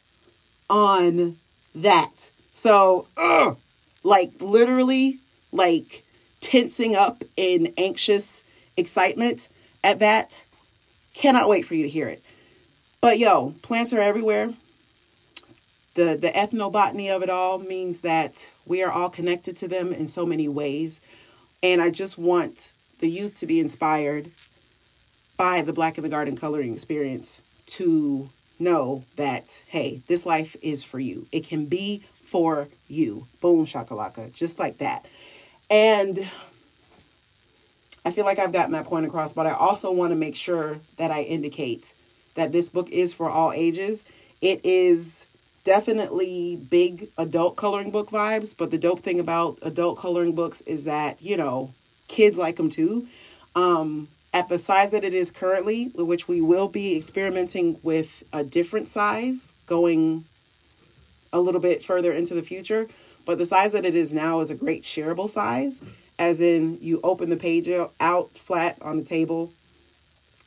on 0.70 1.38
that. 1.76 2.32
So, 2.54 3.08
ugh, 3.18 3.58
like 4.04 4.32
literally, 4.40 5.20
like 5.52 6.04
tensing 6.42 6.96
up 6.96 7.24
in 7.36 7.74
anxious 7.78 8.44
excitement 8.76 9.50
at 9.84 10.00
that. 10.00 10.44
Cannot 11.14 11.50
wait 11.50 11.66
for 11.66 11.76
you 11.76 11.84
to 11.84 11.90
hear 11.90 12.08
it. 12.08 12.24
But 13.02 13.20
yo, 13.20 13.56
plants 13.62 13.94
are 13.94 14.02
everywhere. 14.02 14.54
The 15.96 16.16
the 16.16 16.30
ethnobotany 16.30 17.16
of 17.16 17.24
it 17.24 17.30
all 17.30 17.58
means 17.58 18.02
that 18.02 18.48
we 18.66 18.84
are 18.84 18.92
all 18.92 19.10
connected 19.10 19.58
to 19.58 19.68
them 19.68 19.92
in 19.92 20.08
so 20.08 20.26
many 20.26 20.48
ways. 20.48 21.02
And 21.64 21.82
I 21.82 21.90
just 21.90 22.18
want 22.18 22.72
the 23.00 23.10
youth 23.10 23.40
to 23.40 23.48
be 23.48 23.60
inspired 23.60 24.32
by 25.38 25.62
the 25.62 25.74
Black 25.74 25.98
in 25.98 26.04
the 26.04 26.10
Garden 26.10 26.36
coloring 26.36 26.74
experience 26.74 27.42
to 27.68 28.30
know 28.60 29.04
that, 29.16 29.62
hey, 29.68 30.02
this 30.08 30.26
life 30.26 30.56
is 30.62 30.84
for 30.84 31.00
you. 31.00 31.28
It 31.32 31.48
can 31.48 31.66
be 31.66 32.04
for 32.26 32.68
you. 32.88 33.28
Boom, 33.42 33.66
shakalaka, 33.66 34.32
just 34.34 34.60
like 34.60 34.80
that. 34.80 35.06
And 35.70 36.28
I 38.06 38.12
feel 38.12 38.26
like 38.26 38.40
I've 38.40 38.54
gotten 38.54 38.72
that 38.72 38.86
point 38.86 39.06
across, 39.06 39.34
but 39.34 39.46
I 39.46 39.52
also 39.52 39.92
want 39.92 40.12
to 40.12 40.16
make 40.16 40.36
sure 40.36 40.80
that 40.98 41.12
I 41.12 41.24
indicate 41.24 41.94
that 42.36 42.52
this 42.52 42.70
book 42.70 42.90
is 42.90 43.14
for 43.14 43.30
all 43.30 43.52
ages. 43.52 44.06
It 44.42 44.62
is 44.64 45.26
definitely 45.64 46.56
big 46.56 47.10
adult 47.18 47.58
coloring 47.58 47.92
book 47.92 48.10
vibes, 48.10 48.56
but 48.58 48.72
the 48.72 48.78
dope 48.78 49.02
thing 49.02 49.20
about 49.20 49.60
adult 49.62 49.98
coloring 49.98 50.34
books 50.34 50.62
is 50.62 50.86
that, 50.86 51.22
you 51.22 51.36
know, 51.36 51.74
kids 52.08 52.38
like 52.38 52.56
them 52.56 52.70
too. 52.70 53.08
Um, 53.56 54.08
at 54.38 54.50
the 54.50 54.60
size 54.60 54.92
that 54.92 55.04
it 55.04 55.16
is 55.16 55.32
currently, 55.32 55.86
which 55.96 56.28
we 56.28 56.42
will 56.42 56.68
be 56.68 56.96
experimenting 56.96 57.80
with 57.82 58.24
a 58.32 58.44
different 58.44 58.88
size 58.88 59.56
going 59.66 60.26
a 61.34 61.40
little 61.40 61.60
bit 61.60 61.84
further 61.84 62.12
into 62.12 62.36
the 62.36 62.44
future, 62.44 62.88
but 63.26 63.40
the 63.40 63.48
size 63.48 63.72
that 63.72 63.84
it 63.84 63.96
is 63.96 64.14
now 64.14 64.40
is 64.40 64.52
a 64.52 64.56
great 64.56 64.84
shareable 64.84 65.28
size, 65.28 65.82
as 66.20 66.40
in 66.40 66.78
you 66.82 67.00
open 67.04 67.32
the 67.32 67.36
page 67.36 67.68
out 68.00 68.30
flat 68.38 68.78
on 68.84 68.98
the 68.98 69.04
table, 69.04 69.52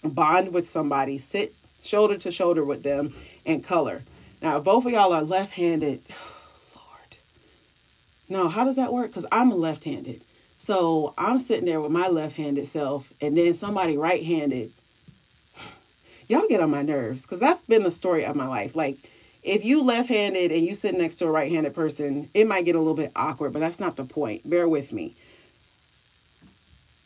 bond 0.05 0.55
with 0.55 0.69
somebody, 0.69 1.19
sit 1.19 1.53
shoulder 1.83 2.17
to 2.17 2.31
shoulder 2.31 2.65
with 2.65 2.85
them, 2.85 3.13
and 3.45 3.65
color. 3.65 4.05
Now, 4.41 4.59
if 4.59 4.65
both 4.65 4.87
of 4.87 4.93
y'all 4.93 5.13
are 5.13 5.25
left 5.25 5.55
handed, 5.55 6.01
Lord. 6.77 7.17
No, 8.29 8.49
how 8.49 8.63
does 8.63 8.77
that 8.77 8.93
work? 8.93 9.09
Because 9.09 9.27
I'm 9.33 9.51
left 9.51 9.83
handed. 9.83 10.23
So 10.61 11.15
I'm 11.17 11.39
sitting 11.39 11.65
there 11.65 11.81
with 11.81 11.91
my 11.91 12.09
left 12.09 12.37
handed 12.37 12.67
self, 12.67 13.15
and 13.19 13.35
then 13.35 13.55
somebody 13.55 13.97
right 13.97 14.23
handed. 14.23 14.71
Y'all 16.29 16.47
get 16.51 16.61
on 16.61 16.71
my 16.71 16.83
nerves 16.83 17.23
because 17.23 17.41
that's 17.41 17.63
been 17.63 17.83
the 17.83 17.91
story 17.91 18.27
of 18.27 18.37
my 18.37 18.47
life. 18.47 18.77
Like, 18.77 18.99
if 19.43 19.65
you 19.65 19.83
left 19.83 20.11
handed 20.11 20.53
and 20.53 20.63
you 20.63 20.75
sit 20.75 20.95
next 20.95 21.17
to 21.17 21.27
a 21.27 21.31
right 21.31 21.51
handed 21.51 21.75
person, 21.75 22.29
it 22.35 22.47
might 22.47 22.67
get 22.67 22.75
a 22.75 22.79
little 22.79 22.93
bit 22.93 23.11
awkward, 23.17 23.55
but 23.55 23.61
that's 23.61 23.81
not 23.81 23.97
the 23.97 24.05
point. 24.05 24.49
Bear 24.49 24.69
with 24.69 24.93
me. 24.93 25.17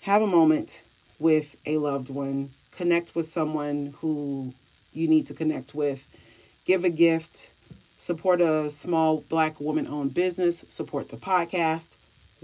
Have 0.01 0.23
a 0.23 0.27
moment 0.27 0.83
with 1.21 1.55
a 1.65 1.79
loved 1.79 2.09
one, 2.09 2.51
connect 2.73 3.15
with 3.15 3.27
someone 3.27 3.95
who 4.01 4.53
you 4.93 5.07
need 5.07 5.27
to 5.27 5.35
connect 5.35 5.77
with 5.77 6.05
give 6.65 6.83
a 6.83 6.91
gift, 6.91 7.53
support 7.99 8.41
a 8.41 8.69
small 8.69 9.21
black 9.29 9.61
woman 9.61 9.87
owned 9.87 10.13
business, 10.13 10.65
support 10.69 11.11
the 11.11 11.17
podcast 11.17 11.95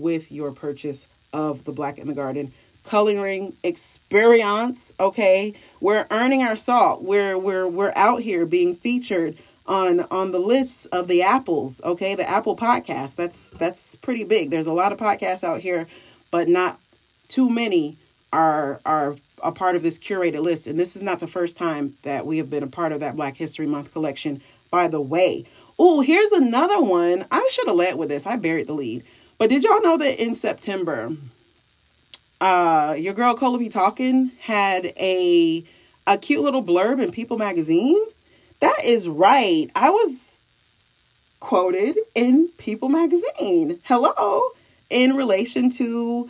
with 0.01 0.33
your 0.33 0.53
purchase 0.53 1.07
of 1.33 1.65
the 1.65 1.73
Black 1.73 1.99
in 1.99 2.07
the 2.07 2.15
Garden 2.15 2.53
coloring 2.85 3.55
experience. 3.63 4.93
Okay. 4.99 5.55
We're 5.81 6.07
earning 6.11 6.43
our 6.43 6.57
salt. 6.57 7.05
We're 7.05 7.39
we're 7.39 7.69
we're 7.69 7.93
out 7.95 8.21
here 8.21 8.47
being 8.47 8.75
featured 8.77 9.37
on 9.67 10.01
on 10.11 10.31
the 10.31 10.39
lists 10.39 10.87
of 10.87 11.07
the 11.07 11.23
apples 11.23 11.81
okay 11.85 12.15
the 12.15 12.29
apple 12.29 12.57
podcast 12.57 13.15
that's 13.15 13.51
that's 13.51 13.95
pretty 13.97 14.25
big 14.25 14.51
there's 14.51 14.67
a 14.67 14.73
lot 14.73 14.91
of 14.91 14.99
podcasts 14.99 15.45
out 15.45 15.61
here 15.61 15.87
but 16.31 16.49
not 16.49 16.81
too 17.29 17.49
many 17.49 17.97
are 18.33 18.81
are 18.85 19.17
a 19.43 19.53
part 19.53 19.77
of 19.77 19.83
this 19.83 19.99
curated 19.99 20.43
list. 20.43 20.67
And 20.67 20.79
this 20.79 20.97
is 20.97 21.03
not 21.03 21.21
the 21.21 21.27
first 21.27 21.57
time 21.57 21.97
that 22.03 22.27
we 22.27 22.39
have 22.39 22.51
been 22.51 22.63
a 22.63 22.69
part 22.69 22.93
of 22.93 23.01
that 23.01 23.17
Black 23.17 23.37
History 23.37 23.67
Month 23.67 23.93
collection, 23.93 24.43
by 24.71 24.89
the 24.89 25.01
way. 25.01 25.47
Oh, 25.79 26.01
here's 26.01 26.33
another 26.33 26.81
one. 26.81 27.25
I 27.31 27.49
should 27.51 27.67
have 27.69 27.77
led 27.77 27.97
with 27.97 28.09
this. 28.09 28.27
I 28.27 28.37
buried 28.37 28.67
the 28.67 28.75
lead. 28.75 29.05
But 29.41 29.49
did 29.49 29.65
y'all 29.65 29.81
know 29.81 29.97
that 29.97 30.23
in 30.23 30.35
September, 30.35 31.17
uh, 32.43 32.95
your 32.99 33.15
girl 33.15 33.35
Colah 33.35 33.59
B 33.59 33.71
Tawkin 33.71 34.33
had 34.39 34.93
a 34.99 35.65
a 36.07 36.19
cute 36.19 36.43
little 36.43 36.63
blurb 36.63 37.03
in 37.03 37.11
People 37.11 37.39
magazine? 37.39 37.99
That 38.61 38.85
is 38.85 39.09
right. 39.09 39.71
I 39.75 39.89
was 39.89 40.37
quoted 41.41 41.97
in 42.15 42.49
People 42.59 42.91
magazine. 42.91 43.81
Hello, 43.85 44.51
in 44.91 45.17
relation 45.17 45.71
to 45.71 46.29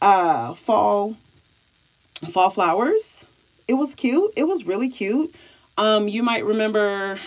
uh 0.00 0.54
fall 0.54 1.16
fall 2.30 2.50
flowers. 2.50 3.26
It 3.66 3.74
was 3.74 3.96
cute. 3.96 4.34
It 4.36 4.44
was 4.44 4.68
really 4.68 4.88
cute. 4.88 5.34
Um, 5.76 6.06
you 6.06 6.22
might 6.22 6.44
remember 6.44 7.18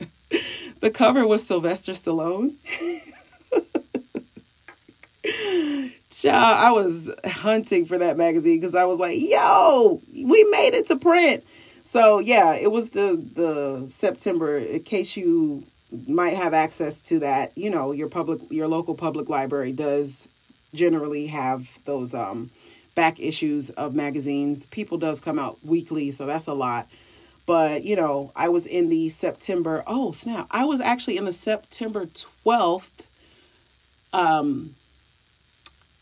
the 0.80 0.90
cover 0.90 1.26
was 1.26 1.46
Sylvester 1.46 1.92
Stallone. 1.92 2.54
Child, 6.10 6.58
I 6.58 6.70
was 6.72 7.10
hunting 7.24 7.86
for 7.86 7.98
that 7.98 8.16
magazine 8.16 8.60
because 8.60 8.74
I 8.74 8.84
was 8.84 8.98
like, 8.98 9.18
yo, 9.20 10.00
we 10.12 10.44
made 10.44 10.74
it 10.74 10.86
to 10.86 10.96
print. 10.96 11.44
So 11.82 12.18
yeah, 12.18 12.54
it 12.54 12.70
was 12.72 12.90
the 12.90 13.22
the 13.34 13.88
September, 13.88 14.58
in 14.58 14.82
case 14.82 15.16
you 15.16 15.64
might 16.06 16.36
have 16.36 16.54
access 16.54 17.00
to 17.02 17.20
that, 17.20 17.56
you 17.56 17.70
know, 17.70 17.92
your 17.92 18.08
public 18.08 18.40
your 18.50 18.68
local 18.68 18.94
public 18.94 19.28
library 19.28 19.72
does 19.72 20.28
generally 20.74 21.26
have 21.26 21.78
those 21.84 22.14
um 22.14 22.50
back 22.94 23.20
issues 23.20 23.70
of 23.70 23.94
magazines. 23.94 24.66
People 24.66 24.98
does 24.98 25.20
come 25.20 25.38
out 25.38 25.58
weekly, 25.64 26.10
so 26.10 26.26
that's 26.26 26.46
a 26.46 26.54
lot. 26.54 26.88
But, 27.46 27.84
you 27.84 27.96
know, 27.96 28.32
I 28.36 28.48
was 28.48 28.66
in 28.66 28.88
the 28.88 29.10
September, 29.10 29.84
oh 29.86 30.12
snap. 30.12 30.46
I 30.50 30.64
was 30.64 30.80
actually 30.80 31.16
in 31.18 31.24
the 31.26 31.32
September 31.32 32.06
12th 32.44 32.90
um 34.12 34.74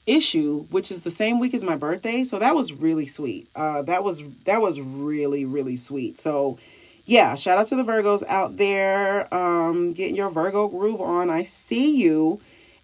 issue, 0.06 0.66
which 0.70 0.90
is 0.90 1.02
the 1.02 1.10
same 1.10 1.38
week 1.38 1.54
as 1.54 1.64
my 1.64 1.76
birthday. 1.76 2.24
So 2.24 2.38
that 2.38 2.54
was 2.54 2.72
really 2.72 3.06
sweet. 3.06 3.48
Uh, 3.54 3.82
that 3.82 4.02
was 4.02 4.22
that 4.44 4.60
was 4.60 4.80
really 4.80 5.44
really 5.44 5.76
sweet. 5.76 6.18
So 6.18 6.58
yeah, 7.04 7.34
shout 7.34 7.58
out 7.58 7.66
to 7.66 7.76
the 7.76 7.82
Virgos 7.82 8.22
out 8.28 8.56
there, 8.56 9.32
um, 9.34 9.92
getting 9.92 10.14
your 10.14 10.30
Virgo 10.30 10.68
groove 10.68 11.00
on. 11.00 11.30
I 11.30 11.42
see 11.42 12.00
you, 12.00 12.40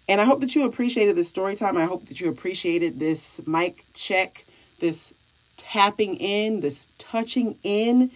and 0.09 0.19
I 0.19 0.25
hope 0.25 0.41
that 0.41 0.55
you 0.55 0.65
appreciated 0.65 1.15
this 1.15 1.29
story 1.29 1.55
time. 1.55 1.77
I 1.77 1.85
hope 1.85 2.05
that 2.07 2.19
you 2.19 2.29
appreciated 2.29 2.99
this 2.99 3.39
mic 3.47 3.85
check, 3.93 4.45
this 4.79 5.13
tapping 5.57 6.17
in, 6.17 6.59
this 6.59 6.87
touching 6.97 7.57
in. 7.63 8.11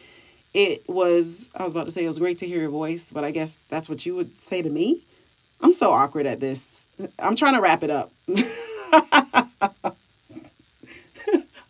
It 0.53 0.87
was. 0.87 1.49
I 1.55 1.63
was 1.63 1.71
about 1.71 1.85
to 1.85 1.91
say 1.91 2.03
it 2.03 2.07
was 2.07 2.19
great 2.19 2.39
to 2.39 2.47
hear 2.47 2.59
your 2.59 2.69
voice, 2.69 3.11
but 3.11 3.23
I 3.23 3.31
guess 3.31 3.65
that's 3.69 3.89
what 3.89 4.05
you 4.05 4.15
would 4.15 4.39
say 4.41 4.61
to 4.61 4.69
me. 4.69 5.05
I'm 5.61 5.73
so 5.73 5.93
awkward 5.93 6.25
at 6.25 6.41
this. 6.41 6.85
I'm 7.17 7.35
trying 7.35 7.55
to 7.55 7.61
wrap 7.61 7.83
it 7.83 7.89
up. 7.89 8.11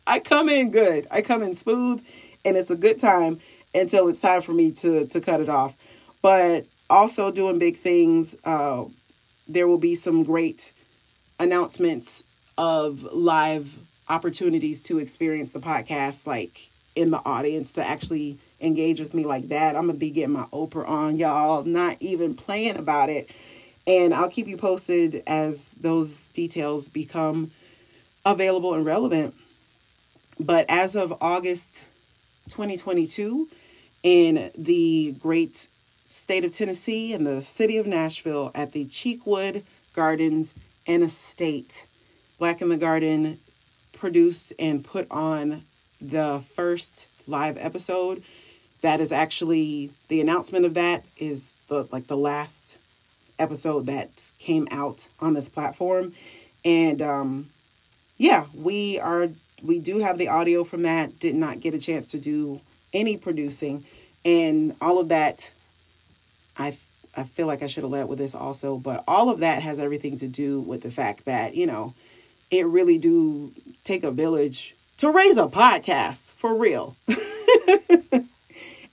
I 0.06 0.20
come 0.20 0.50
in 0.50 0.72
good. 0.72 1.08
I 1.10 1.22
come 1.22 1.42
in 1.44 1.54
smooth 1.54 2.04
and 2.44 2.58
it's 2.58 2.70
a 2.70 2.76
good 2.76 3.00
time 3.00 3.40
until 3.74 4.10
it's 4.10 4.22
time 4.22 4.42
for 4.42 4.52
me 4.54 4.72
to 4.72 5.08
to 5.08 5.22
cut 5.22 5.40
it 5.42 5.50
off. 5.50 5.76
But 6.22 6.66
also 6.90 7.32
doing 7.32 7.60
big 7.60 7.78
things. 7.78 8.36
Uh, 8.44 8.86
there 9.48 9.68
will 9.68 9.78
be 9.78 9.96
some 9.96 10.24
great 10.24 10.74
announcements 11.40 12.24
of 12.58 13.04
live 13.14 13.78
opportunities 14.10 14.82
to 14.84 15.00
experience 15.00 15.52
the 15.52 15.60
podcast, 15.60 16.28
like 16.28 16.70
in 16.96 17.12
the 17.12 17.22
audience 17.26 17.74
to 17.74 17.86
actually 17.86 18.38
engage 18.62 19.00
with 19.00 19.14
me 19.14 19.26
like 19.26 19.50
that. 19.50 19.76
I'm 19.76 19.88
gonna 19.88 19.98
be 19.98 20.12
getting 20.12 20.34
my 20.34 20.46
Oprah 20.54 20.88
on, 20.88 21.18
y'all. 21.18 21.64
Not 21.64 21.98
even 22.00 22.36
playing 22.36 22.78
about 22.78 23.10
it. 23.10 23.30
And 23.86 24.14
I'll 24.14 24.30
keep 24.30 24.48
you 24.48 24.58
posted 24.58 25.24
as 25.28 25.72
those 25.72 26.28
details 26.30 26.90
become 26.90 27.52
available 28.26 28.74
and 28.74 28.86
relevant. 28.86 29.36
But 30.40 30.66
as 30.70 30.96
of 30.96 31.14
August 31.22 31.86
2022, 32.50 33.50
in 34.04 34.52
the 34.58 35.16
great 35.20 35.68
state 36.10 36.46
of 36.46 36.54
Tennessee 36.54 37.14
and 37.14 37.26
the 37.26 37.42
city 37.42 37.78
of 37.78 37.88
Nashville 37.88 38.52
at 38.54 38.72
the 38.72 38.86
Cheekwood 38.86 39.64
Gardens 39.94 40.54
and 40.88 41.04
Estate, 41.04 41.88
Black 42.38 42.62
in 42.62 42.70
the 42.70 42.78
Garden 42.78 43.40
produced 43.94 44.54
and 44.60 44.84
put 44.84 45.08
on 45.10 45.64
the 46.02 46.44
first 46.56 47.08
live 47.28 47.58
episode. 47.58 48.24
That 48.82 49.00
is 49.00 49.12
actually 49.12 49.92
the 50.10 50.20
announcement 50.20 50.66
of 50.66 50.74
that 50.74 51.06
is 51.18 51.54
the 51.70 51.88
like 51.92 52.08
the 52.08 52.18
last 52.18 52.80
episode 53.40 53.88
that 53.88 54.32
came 54.40 54.68
out 54.72 55.08
on 55.20 55.34
this 55.34 55.50
platform. 55.50 56.14
And 56.66 57.02
um, 57.02 57.50
yeah, 58.18 58.46
we 58.54 59.00
are 59.00 59.30
we 59.62 59.80
do 59.80 60.00
have 60.00 60.18
the 60.18 60.28
audio 60.28 60.64
from 60.64 60.84
that. 60.84 61.20
Did 61.20 61.36
not 61.36 61.60
get 61.60 61.74
a 61.74 61.80
chance 61.80 62.12
to 62.12 62.20
do 62.20 62.62
any 62.94 63.18
producing, 63.18 63.86
and 64.24 64.76
all 64.82 65.00
of 65.00 65.10
that. 65.10 65.54
I 66.58 66.78
I 67.16 67.24
feel 67.24 67.48
like 67.48 67.62
I 67.62 67.68
should 67.68 67.84
have 67.84 67.92
led 67.92 68.08
with 68.08 68.18
this 68.18 68.36
also, 68.36 68.78
but 68.78 69.04
all 69.08 69.30
of 69.30 69.40
that 69.40 69.62
has 69.62 69.80
everything 69.80 70.18
to 70.18 70.28
do 70.28 70.60
with 70.62 70.82
the 70.82 70.92
fact 70.92 71.26
that 71.26 71.56
you 71.56 71.66
know 71.66 71.94
it 72.52 72.66
really 72.68 72.98
do 72.98 73.52
take 73.84 74.04
a 74.04 74.12
village 74.12 74.76
to 74.98 75.12
raise 75.12 75.38
a 75.38 75.48
podcast 75.48 76.34
for 76.34 76.56
real. 76.56 76.96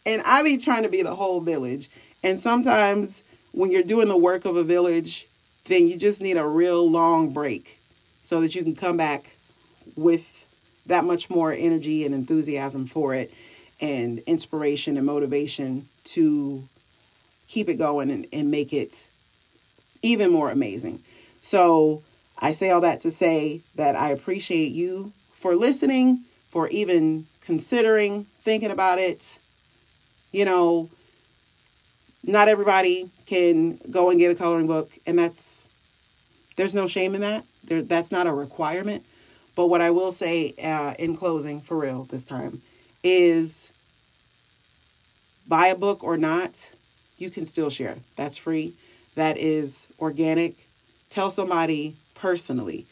and 0.07 0.23
I 0.25 0.43
be 0.43 0.57
trying 0.59 0.85
to 0.85 0.89
be 0.89 1.03
the 1.03 1.15
whole 1.15 1.41
village, 1.41 1.89
and 2.23 2.39
sometimes 2.39 3.23
when 3.53 3.71
you're 3.71 3.83
doing 3.83 4.09
the 4.09 4.17
work 4.17 4.45
of 4.45 4.57
a 4.57 4.65
village, 4.65 5.27
then 5.65 5.87
you 5.87 5.97
just 5.97 6.23
need 6.23 6.37
a 6.37 6.47
real 6.47 6.89
long 6.89 7.33
break 7.33 7.81
so 8.23 8.41
that 8.41 8.55
you 8.55 8.63
can 8.63 8.75
come 8.75 8.97
back 8.97 9.37
with 9.97 10.47
that 10.87 11.05
much 11.05 11.31
more 11.31 11.53
energy 11.53 12.05
and 12.05 12.15
enthusiasm 12.15 12.87
for 12.87 13.15
it 13.15 13.33
and 13.81 14.19
inspiration 14.21 14.97
and 14.97 15.07
motivation 15.07 15.89
to 16.05 16.63
keep 17.47 17.69
it 17.69 17.77
going 17.77 18.11
and, 18.11 18.27
and 18.33 18.51
make 18.51 18.73
it 18.73 19.09
even 20.03 20.31
more 20.31 20.51
amazing. 20.51 21.03
So 21.43 22.03
I 22.39 22.53
say 22.53 22.71
all 22.71 22.83
that 22.83 23.01
to 23.01 23.11
say 23.11 23.63
that 23.75 23.97
I 23.97 24.11
appreciate 24.11 24.73
you 24.73 25.13
for 25.35 25.55
listening, 25.55 26.25
for 26.51 26.69
even 26.69 27.27
considering, 27.41 28.27
thinking 28.43 28.71
about 28.71 28.99
it. 28.99 29.39
You 30.33 30.45
know, 30.45 30.89
not 32.23 32.49
everybody 32.49 33.11
can 33.31 33.79
go 33.89 34.11
and 34.11 34.19
get 34.19 34.33
a 34.33 34.35
coloring 34.35 34.67
book, 34.67 34.91
and 35.07 35.17
that's 35.17 35.65
there's 36.57 36.75
no 36.75 36.89
shame 36.89 37.15
in 37.15 37.21
that. 37.21 37.45
There, 37.63 37.81
that's 37.81 38.11
not 38.11 38.27
a 38.27 38.33
requirement. 38.33 39.07
But 39.55 39.69
what 39.69 39.81
I 39.81 39.91
will 39.91 40.11
say 40.11 40.55
uh, 40.63 40.95
in 40.99 41.17
closing, 41.17 41.61
for 41.61 41.79
real, 41.79 42.05
this 42.05 42.25
time, 42.25 42.61
is 43.05 43.73
buy 45.47 45.69
a 45.69 45.77
book 45.77 46.03
or 46.03 46.17
not, 46.17 46.73
you 47.19 47.31
can 47.31 47.45
still 47.45 47.71
share. 47.71 47.99
That's 48.17 48.37
free. 48.37 48.75
That 49.15 49.39
is 49.39 49.87
organic. 50.01 50.57
Tell 51.09 51.31
somebody 51.31 51.97
personally. 52.17 52.87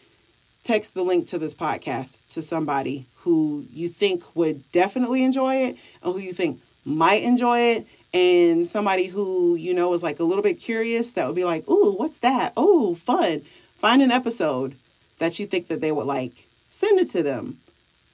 Text 0.62 0.94
the 0.94 1.02
link 1.02 1.26
to 1.28 1.38
this 1.38 1.54
podcast 1.54 2.20
to 2.34 2.42
somebody 2.42 3.06
who 3.16 3.66
you 3.72 3.88
think 3.88 4.22
would 4.36 4.70
definitely 4.70 5.24
enjoy 5.24 5.56
it 5.66 5.76
and 6.02 6.12
who 6.12 6.18
you 6.20 6.32
think 6.32 6.60
might 6.84 7.22
enjoy 7.22 7.58
it 7.58 7.86
and 8.14 8.66
somebody 8.66 9.06
who 9.06 9.54
you 9.54 9.74
know 9.74 9.92
is 9.94 10.02
like 10.02 10.20
a 10.20 10.24
little 10.24 10.42
bit 10.42 10.58
curious 10.58 11.12
that 11.12 11.26
would 11.26 11.36
be 11.36 11.44
like 11.44 11.68
ooh 11.68 11.92
what's 11.92 12.18
that? 12.18 12.52
Oh 12.56 12.94
fun. 12.94 13.42
Find 13.80 14.02
an 14.02 14.10
episode 14.10 14.76
that 15.18 15.38
you 15.38 15.46
think 15.46 15.68
that 15.68 15.80
they 15.80 15.92
would 15.92 16.06
like. 16.06 16.46
Send 16.68 16.98
it 16.98 17.10
to 17.10 17.22
them. 17.22 17.58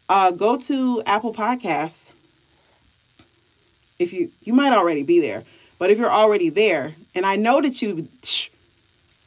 Uh, 0.09 0.31
go 0.31 0.59
to 0.59 1.03
apple 1.07 1.33
podcasts. 1.33 2.13
If 3.99 4.13
you 4.13 4.31
you 4.43 4.53
might 4.53 4.73
already 4.73 5.03
be 5.03 5.21
there 5.21 5.45
but 5.79 5.91
if 5.91 5.99
you're 5.99 6.11
already 6.11 6.49
there 6.49 6.95
and 7.15 7.27
i 7.27 7.37
know 7.37 7.61
that 7.61 7.83
you 7.83 8.09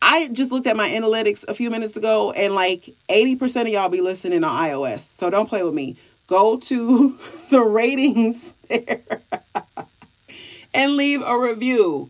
i 0.01 0.27
just 0.31 0.51
looked 0.51 0.67
at 0.67 0.75
my 0.75 0.89
analytics 0.89 1.47
a 1.47 1.53
few 1.53 1.69
minutes 1.69 1.95
ago 1.95 2.31
and 2.31 2.55
like 2.55 2.93
80% 3.09 3.61
of 3.61 3.67
y'all 3.69 3.89
be 3.89 4.01
listening 4.01 4.43
on 4.43 4.63
ios 4.65 5.01
so 5.01 5.29
don't 5.29 5.47
play 5.47 5.63
with 5.63 5.73
me. 5.73 5.97
Go 6.27 6.57
to 6.57 7.17
the 7.49 7.61
ratings 7.61 8.53
there 8.67 9.01
and 10.73 10.97
leave 10.97 11.21
a 11.21 11.37
review. 11.37 12.09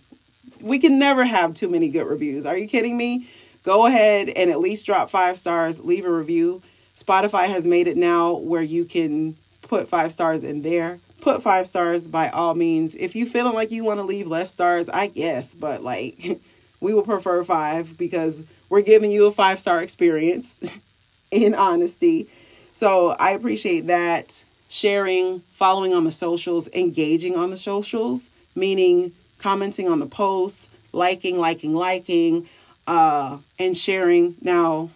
We 0.62 0.80
can 0.80 1.00
never 1.00 1.24
have 1.24 1.54
too 1.54 1.70
many 1.70 1.90
good 1.90 2.08
reviews. 2.08 2.46
Are 2.46 2.58
you 2.58 2.68
kidding 2.68 2.98
me? 2.98 3.28
Go 3.64 3.86
ahead 3.86 4.30
and 4.30 4.50
at 4.50 4.60
least 4.60 4.86
drop 4.86 5.10
five 5.10 5.38
stars, 5.38 5.80
leave 5.80 6.06
a 6.06 6.12
review. 6.12 6.62
Spotify 6.98 7.48
has 7.48 7.68
made 7.68 7.88
it 7.88 7.98
now 7.98 8.34
where 8.34 8.62
you 8.62 8.86
can 8.86 9.36
put 9.62 9.90
five 9.90 10.12
stars 10.12 10.44
in 10.44 10.62
there. 10.62 11.00
Put 11.20 11.44
five 11.44 11.68
stars 11.68 12.08
by 12.08 12.30
all 12.30 12.54
means. 12.56 12.96
If 12.96 13.16
you 13.16 13.26
feeling 13.26 13.54
like 13.54 13.72
you 13.72 13.84
want 13.84 14.00
to 14.00 14.06
leave 14.06 14.28
less 14.28 14.52
stars, 14.52 14.88
I 14.88 15.08
guess, 15.08 15.54
but 15.54 15.84
like 15.84 16.40
we 16.80 16.94
will 16.94 17.04
prefer 17.04 17.44
five 17.44 17.98
because 17.98 18.44
we're 18.70 18.82
giving 18.82 19.12
you 19.12 19.26
a 19.26 19.32
five 19.32 19.60
star 19.60 19.82
experience 19.82 20.60
in 21.32 21.54
honesty. 21.54 22.30
So 22.72 23.10
I 23.20 23.32
appreciate 23.32 23.88
that. 23.88 24.44
Sharing, 24.70 25.42
following 25.54 25.94
on 25.94 26.04
the 26.04 26.12
socials, 26.12 26.68
engaging 26.74 27.36
on 27.36 27.50
the 27.50 27.58
socials 27.58 28.30
meaning 28.58 29.14
commenting 29.38 29.88
on 29.88 30.00
the 30.00 30.08
posts, 30.08 30.70
liking, 30.92 31.38
liking, 31.38 31.76
liking, 31.76 32.50
uh, 32.88 33.38
and 33.60 33.78
sharing. 33.78 34.36
Now, 34.42 34.90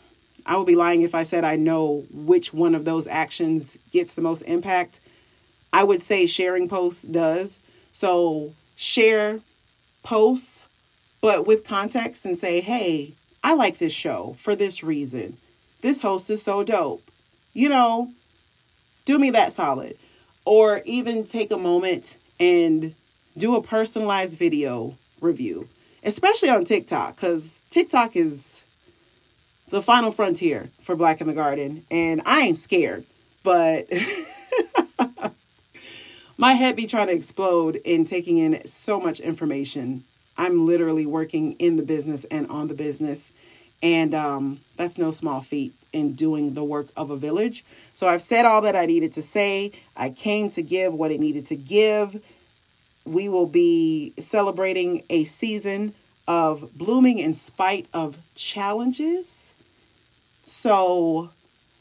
I 0.45 0.57
would 0.57 0.67
be 0.67 0.75
lying 0.75 1.03
if 1.03 1.13
I 1.13 1.23
said 1.23 1.43
I 1.43 1.55
know 1.55 2.03
which 2.11 2.53
one 2.53 2.75
of 2.75 2.85
those 2.85 3.07
actions 3.07 3.77
gets 3.91 4.15
the 4.15 4.21
most 4.21 4.41
impact. 4.41 4.99
I 5.71 5.83
would 5.83 6.01
say 6.01 6.25
sharing 6.25 6.67
posts 6.67 7.03
does. 7.03 7.59
So 7.93 8.53
share 8.75 9.39
posts, 10.03 10.63
but 11.21 11.45
with 11.45 11.63
context 11.63 12.25
and 12.25 12.37
say, 12.37 12.61
hey, 12.61 13.13
I 13.43 13.53
like 13.53 13.77
this 13.77 13.93
show 13.93 14.35
for 14.39 14.55
this 14.55 14.83
reason. 14.83 15.37
This 15.81 16.01
host 16.01 16.29
is 16.29 16.41
so 16.41 16.63
dope. 16.63 17.09
You 17.53 17.69
know, 17.69 18.11
do 19.05 19.19
me 19.19 19.31
that 19.31 19.51
solid. 19.51 19.97
Or 20.45 20.81
even 20.85 21.25
take 21.25 21.51
a 21.51 21.57
moment 21.57 22.17
and 22.39 22.95
do 23.37 23.55
a 23.55 23.61
personalized 23.61 24.37
video 24.37 24.97
review, 25.19 25.67
especially 26.03 26.49
on 26.49 26.65
TikTok, 26.65 27.15
because 27.15 27.65
TikTok 27.69 28.15
is 28.15 28.63
the 29.69 29.81
final 29.81 30.11
frontier 30.11 30.69
for 30.81 30.95
Black 30.95 31.21
in 31.21 31.27
the 31.27 31.33
Garden. 31.33 31.85
And 31.89 32.21
I 32.25 32.41
ain't 32.41 32.57
scared, 32.57 33.05
but 33.43 33.87
my 36.37 36.53
head 36.53 36.75
be 36.75 36.87
trying 36.87 37.07
to 37.07 37.13
explode 37.13 37.77
in 37.77 38.05
taking 38.05 38.37
in 38.37 38.65
so 38.67 38.99
much 38.99 39.19
information 39.19 40.03
I'm 40.37 40.65
literally 40.65 41.05
working 41.05 41.53
in 41.53 41.75
the 41.75 41.83
business 41.83 42.23
and 42.25 42.47
on 42.47 42.67
the 42.67 42.73
business. 42.73 43.31
And 43.83 44.15
um, 44.15 44.59
that's 44.75 44.97
no 44.97 45.11
small 45.11 45.41
feat 45.41 45.73
in 45.93 46.13
doing 46.13 46.53
the 46.53 46.63
work 46.63 46.87
of 46.95 47.11
a 47.11 47.17
village. 47.17 47.65
So 47.93 48.07
I've 48.07 48.21
said 48.21 48.45
all 48.45 48.61
that 48.61 48.75
I 48.75 48.85
needed 48.85 49.13
to 49.13 49.21
say. 49.21 49.71
I 49.95 50.09
came 50.09 50.49
to 50.51 50.63
give 50.63 50.93
what 50.93 51.11
it 51.11 51.19
needed 51.19 51.45
to 51.47 51.55
give. 51.55 52.23
We 53.05 53.29
will 53.29 53.47
be 53.47 54.13
celebrating 54.19 55.03
a 55.09 55.23
season 55.25 55.93
of 56.27 56.77
blooming 56.77 57.19
in 57.19 57.33
spite 57.33 57.87
of 57.93 58.17
challenges. 58.35 59.53
So, 60.43 61.31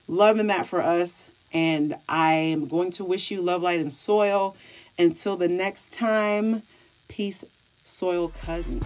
loving 0.09 0.49
that 0.49 0.67
for 0.67 0.81
us. 0.83 1.31
And 1.53 1.97
I 2.09 2.33
am 2.33 2.67
going 2.67 2.93
to 2.93 3.05
wish 3.05 3.31
you 3.31 3.41
love, 3.43 3.63
light, 3.63 3.81
and 3.81 3.93
soil. 3.93 4.57
Until 4.99 5.37
the 5.37 5.49
next 5.49 5.93
time, 5.93 6.63
peace, 7.09 7.45
soil 7.85 8.29
cousins. 8.29 8.85